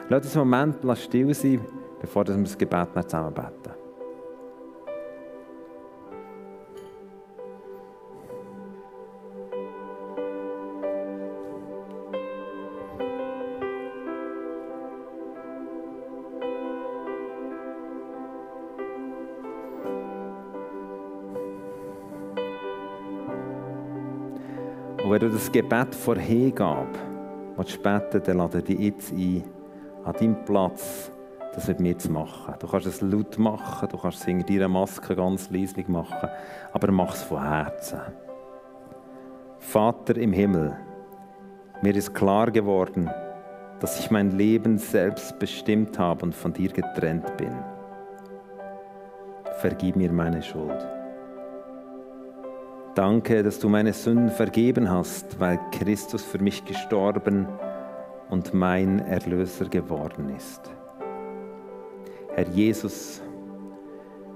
Lass 0.09 0.25
uns 0.25 0.37
einen 0.37 0.49
Moment 0.49 0.99
still 0.99 1.35
sein, 1.35 1.61
bevor 2.01 2.27
wir 2.27 2.37
das 2.37 2.57
Gebet 2.57 2.89
zusammen 2.95 3.35
beten. 3.35 3.78
Du 25.29 25.35
das 25.35 25.53
Gebet 25.53 25.95
vor 25.95 26.17
Hingabe 26.17 26.99
beten 27.83 28.23
dann 28.25 28.39
lade 28.39 28.63
dich 28.63 28.79
jetzt 28.79 29.13
ein, 29.13 29.45
an 30.05 30.15
deinem 30.15 30.45
Platz 30.45 31.11
das 31.55 31.67
mit 31.67 31.81
mir 31.81 31.99
zu 31.99 32.13
machen. 32.13 32.55
Du 32.61 32.69
kannst 32.69 32.87
es 32.87 33.01
laut 33.01 33.37
machen, 33.39 33.89
du 33.89 33.99
kannst 33.99 34.21
es 34.21 34.25
hinter 34.27 34.47
deiner 34.47 34.69
Maske 34.69 35.17
ganz 35.17 35.51
leislich 35.51 35.89
machen, 35.89 36.29
aber 36.73 36.93
mach 36.93 37.15
es 37.15 37.23
von 37.23 37.43
Herzen. 37.43 38.01
Vater 39.59 40.17
im 40.17 40.33
Himmel, 40.33 40.77
mir 41.83 41.97
ist 41.97 42.15
klar 42.15 42.51
geworden, 42.51 43.11
dass 43.81 43.99
ich 43.99 44.11
mein 44.11 44.31
Leben 44.31 44.79
selbst 44.79 45.39
bestimmt 45.39 45.99
habe 45.99 46.27
und 46.27 46.35
von 46.35 46.53
dir 46.53 46.71
getrennt 46.71 47.37
bin. 47.37 47.57
Vergib 49.59 49.97
mir 49.97 50.13
meine 50.13 50.43
Schuld. 50.43 50.98
Danke, 52.95 53.43
dass 53.43 53.61
du 53.61 53.69
meine 53.69 53.93
Sünden 53.93 54.31
vergeben 54.31 54.91
hast, 54.91 55.39
weil 55.39 55.61
Christus 55.71 56.25
für 56.25 56.39
mich 56.39 56.65
gestorben 56.65 57.47
und 58.31 58.55
mein 58.55 58.99
Erlöser 59.01 59.67
geworden 59.67 60.31
ist. 60.37 60.71
Herr 62.35 62.49
Jesus, 62.49 63.23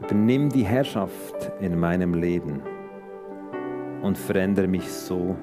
übernimm 0.01 0.49
die 0.49 0.65
Herrschaft 0.65 1.53
in 1.61 1.79
meinem 1.79 2.15
Leben 2.15 2.63
und 4.03 4.19
verändere 4.19 4.67
mich 4.67 4.91
so, 4.91 5.37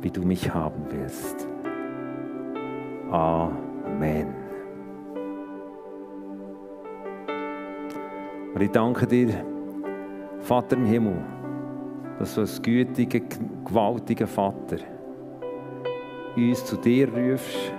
wie 0.00 0.10
du 0.10 0.22
mich 0.22 0.52
haben 0.52 0.86
willst. 0.90 1.48
Amen. 3.10 4.34
Und 8.54 8.60
ich 8.60 8.70
danke 8.70 9.06
dir, 9.06 9.44
Vater 10.40 10.76
im 10.76 10.84
Himmel, 10.84 11.16
dass 12.18 12.34
du 12.34 12.42
als 12.42 12.60
gütiger, 12.62 13.20
gewaltiger 13.64 14.26
Vater 14.26 14.78
uns 16.36 16.64
zu 16.64 16.76
dir 16.76 17.08
rufst 17.12 17.72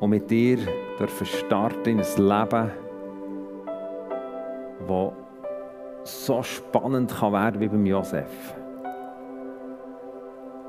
und 0.00 0.10
mit 0.10 0.30
dir 0.30 0.58
dürfen 0.98 1.26
starten 1.26 1.90
in 1.90 2.00
ein 2.00 2.16
Leben, 2.16 2.70
das 4.88 6.24
so 6.24 6.42
spannend 6.42 7.14
kann 7.14 7.32
werden 7.32 7.60
wie 7.60 7.68
beim 7.68 7.86
Josef. 7.86 8.56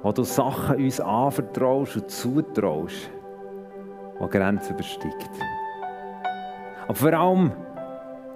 Wo 0.04 0.12
du 0.12 0.24
Sachen 0.24 0.76
uns 0.84 1.00
anvertraust 1.00 1.96
und 1.96 2.12
zutraust, 2.12 3.10
die 4.22 4.30
Grenzen 4.30 4.74
übersteigt. 4.74 5.32
Aber 6.84 6.96
vor 6.96 7.14
allem, 7.14 7.52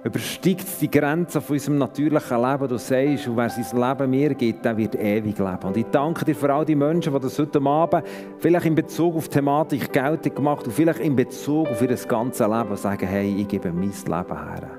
übersteigt 0.04 0.80
die 0.80 0.90
Grenzen 0.90 1.40
von 1.40 1.54
unserem 1.54 1.78
natürlichen 1.78 2.42
Leben. 2.42 2.68
Du 2.68 2.78
sagst, 2.78 3.28
und 3.28 3.36
wer 3.36 3.50
sein 3.50 3.64
Leben 3.72 4.10
mir 4.10 4.34
gibt, 4.34 4.64
der 4.64 4.76
wird 4.76 4.94
ewig 4.94 5.38
leben. 5.38 5.64
Und 5.64 5.76
ich 5.76 5.86
danke 5.86 6.24
dir 6.24 6.34
für 6.34 6.52
all 6.52 6.64
die 6.64 6.74
Menschen, 6.74 7.12
die 7.12 7.20
das 7.20 7.38
heute 7.38 7.60
Abend 7.60 8.04
vielleicht 8.38 8.66
in 8.66 8.74
Bezug 8.74 9.16
auf 9.16 9.28
die 9.28 9.34
Thematik 9.34 9.92
geltend 9.92 10.36
gemacht 10.36 10.66
und 10.66 10.72
vielleicht 10.72 11.00
in 11.00 11.16
Bezug 11.16 11.68
auf 11.68 11.82
ihr 11.82 11.96
ganzes 11.96 12.46
Leben 12.46 12.76
sagen, 12.76 13.06
hey, 13.06 13.34
ich 13.38 13.48
gebe 13.48 13.72
mein 13.72 13.90
Leben 13.90 14.06
her. 14.06 14.70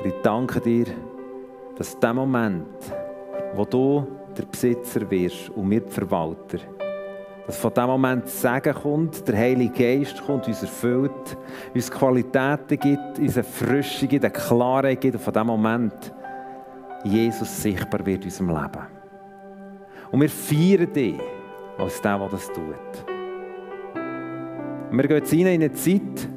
Und 0.00 0.06
ich 0.06 0.14
danke 0.22 0.60
dir, 0.60 0.86
dass 1.76 1.98
der 1.98 2.14
Moment, 2.14 2.66
wo 3.54 3.64
du 3.64 4.06
der 4.36 4.44
Besitzer 4.44 5.10
wirst 5.10 5.50
und 5.50 5.70
wir 5.70 5.80
die 5.80 5.90
Verwalter, 5.90 6.58
dass 7.50 7.58
von 7.58 7.74
diesem 7.74 7.90
Moment 7.90 8.28
Segen 8.28 8.74
kommt, 8.74 9.26
der 9.26 9.36
Heilige 9.36 9.72
Geist 9.72 10.24
kommt, 10.24 10.46
uns 10.46 10.62
erfüllt, 10.62 11.36
uns 11.74 11.90
Qualitäten 11.90 12.78
gibt, 12.78 13.18
uns 13.18 13.36
eine 13.36 13.42
Frische 13.42 14.06
gibt, 14.06 14.24
eine 14.24 14.32
Klarheit 14.32 15.00
gibt 15.00 15.16
und 15.16 15.20
von 15.20 15.32
diesem 15.32 15.48
Moment 15.48 16.14
Jesus 17.02 17.60
sichtbar 17.60 18.06
wird 18.06 18.18
in 18.18 18.30
unserem 18.30 18.50
Leben. 18.50 18.86
Und 20.12 20.20
wir 20.20 20.28
feiern 20.28 20.92
dich 20.92 21.18
als 21.76 22.00
der, 22.00 22.18
der 22.18 22.28
das 22.28 22.46
tut. 22.46 23.04
Und 24.90 24.96
wir 24.96 25.08
gehen 25.08 25.16
jetzt 25.16 25.32
rein 25.32 25.40
in 25.40 25.48
eine 25.48 25.72
Zeit, 25.72 26.28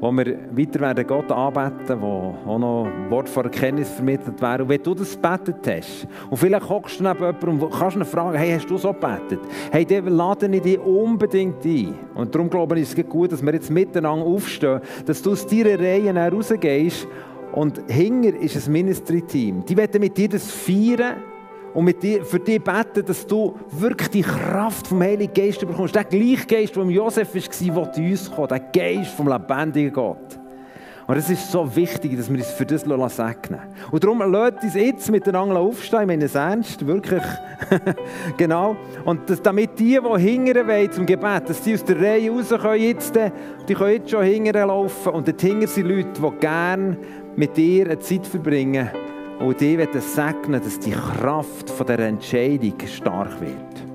wo 0.00 0.10
wir 0.12 0.38
weiter 0.52 0.80
werden 0.80 1.06
Gott 1.06 1.30
anbeten, 1.30 2.00
wo 2.00 2.34
auch 2.46 2.58
noch 2.58 2.88
Wort 3.10 3.28
von 3.28 3.44
Erkenntnis 3.44 3.90
vermittelt 3.90 4.40
werden. 4.40 4.62
Und 4.62 4.68
wenn 4.70 4.82
du 4.82 4.94
das 4.94 5.14
gebetet 5.14 5.56
hast, 5.66 6.08
und 6.30 6.36
vielleicht 6.36 6.68
hockst 6.68 7.00
du 7.00 7.04
neben 7.04 7.20
jemandem 7.20 7.62
und 7.62 7.72
kannst 7.72 7.96
ihn 7.96 8.04
fragen, 8.04 8.36
hey, 8.36 8.52
hast 8.52 8.70
du 8.70 8.78
so 8.78 8.92
gebetet? 8.92 9.40
Hey, 9.70 9.84
dann 9.84 10.06
lade 10.06 10.46
ich 10.46 10.62
dich 10.62 10.78
unbedingt 10.78 11.64
ein. 11.64 11.94
Und 12.14 12.34
darum 12.34 12.48
glaube 12.48 12.76
ich, 12.76 12.82
ist 12.82 12.98
es 12.98 13.08
gut, 13.08 13.32
dass 13.32 13.42
wir 13.42 13.52
jetzt 13.52 13.70
miteinander 13.70 14.24
aufstehen, 14.24 14.80
dass 15.04 15.22
du 15.22 15.32
aus 15.32 15.46
deiner 15.46 15.78
Reihe 15.78 16.32
rausgehst 16.32 17.06
und 17.52 17.82
hinger 17.88 18.34
ist 18.36 18.56
ein 18.56 18.72
Ministry-Team. 18.72 19.64
Die 19.66 19.76
werden 19.76 20.00
mit 20.00 20.16
dir 20.16 20.28
das 20.28 20.50
feiern 20.50 21.29
und 21.74 21.84
mit 21.84 22.02
dir, 22.02 22.24
für 22.24 22.40
dich 22.40 22.62
beten, 22.62 23.04
dass 23.04 23.26
du 23.26 23.56
wirklich 23.70 24.08
die 24.08 24.22
Kraft 24.22 24.86
vom 24.86 25.00
Heiligen 25.02 25.32
Geist 25.32 25.60
bekommst. 25.60 25.94
Der 25.94 26.04
gleiche 26.04 26.46
Geist, 26.46 26.76
der 26.76 26.84
Josef 26.84 27.34
war, 27.34 27.84
der 27.84 27.92
zu 27.92 28.00
uns 28.00 28.30
kommt. 28.30 28.50
Der 28.50 28.60
Geist 28.60 29.12
vom 29.12 29.28
lebendigen 29.28 29.92
Gott. 29.92 30.38
Und 31.10 31.16
es 31.16 31.28
ist 31.28 31.50
so 31.50 31.74
wichtig, 31.74 32.16
dass 32.16 32.30
wir 32.30 32.38
uns 32.38 32.52
für 32.52 32.64
das 32.64 32.82
segnen 32.82 33.60
Und 33.90 34.04
darum 34.04 34.22
lasst 34.30 34.62
uns 34.62 34.74
jetzt 34.74 35.10
miteinander 35.10 35.58
aufstehen, 35.58 36.02
ich 36.02 36.06
meine 36.06 36.30
ernst, 36.32 36.86
wirklich, 36.86 37.24
genau. 38.36 38.76
Und 39.04 39.28
dass, 39.28 39.42
damit 39.42 39.76
die, 39.76 39.98
die 39.98 40.22
hingern 40.22 40.68
wollen 40.68 40.92
zum 40.92 41.06
Gebet, 41.06 41.48
dass 41.48 41.62
die 41.62 41.74
aus 41.74 41.84
der 41.84 42.00
Reihe 42.00 42.30
raus 42.30 42.50
können 42.50 42.80
jetzt, 42.80 43.18
die 43.68 43.74
können 43.74 43.92
jetzt 43.94 44.10
schon 44.10 44.22
hingern 44.22 44.68
laufen. 44.68 45.12
Und 45.12 45.26
dort 45.26 45.40
hingern 45.40 45.66
sind 45.66 45.88
Leute, 45.88 46.20
die 46.22 46.38
gerne 46.38 46.96
mit 47.34 47.56
dir 47.56 47.86
eine 47.86 47.98
Zeit 47.98 48.24
verbringen 48.24 48.88
und 49.40 49.60
die 49.60 49.78
wollen 49.78 50.00
segnen, 50.00 50.62
dass 50.62 50.78
die 50.78 50.92
Kraft 50.92 51.70
dieser 51.70 51.98
Entscheidung 51.98 52.74
stark 52.86 53.40
wird. 53.40 53.89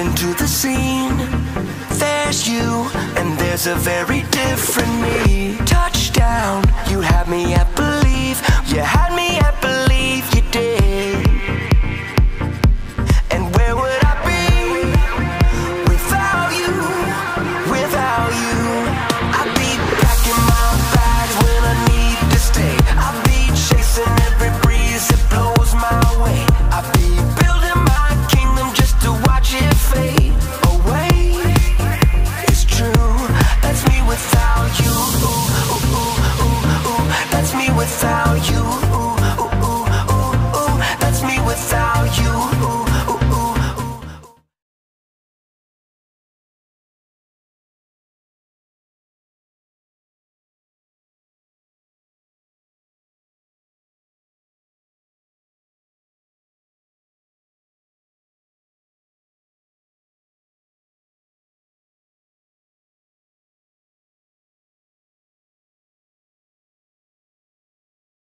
into 0.00 0.32
the 0.34 0.46
scene. 0.46 1.16
There's 1.98 2.48
you, 2.48 2.88
and 3.18 3.38
there's 3.38 3.66
a 3.66 3.74
very 3.74 4.22
different 4.30 4.92
me. 5.02 5.56
Touch 5.66 5.99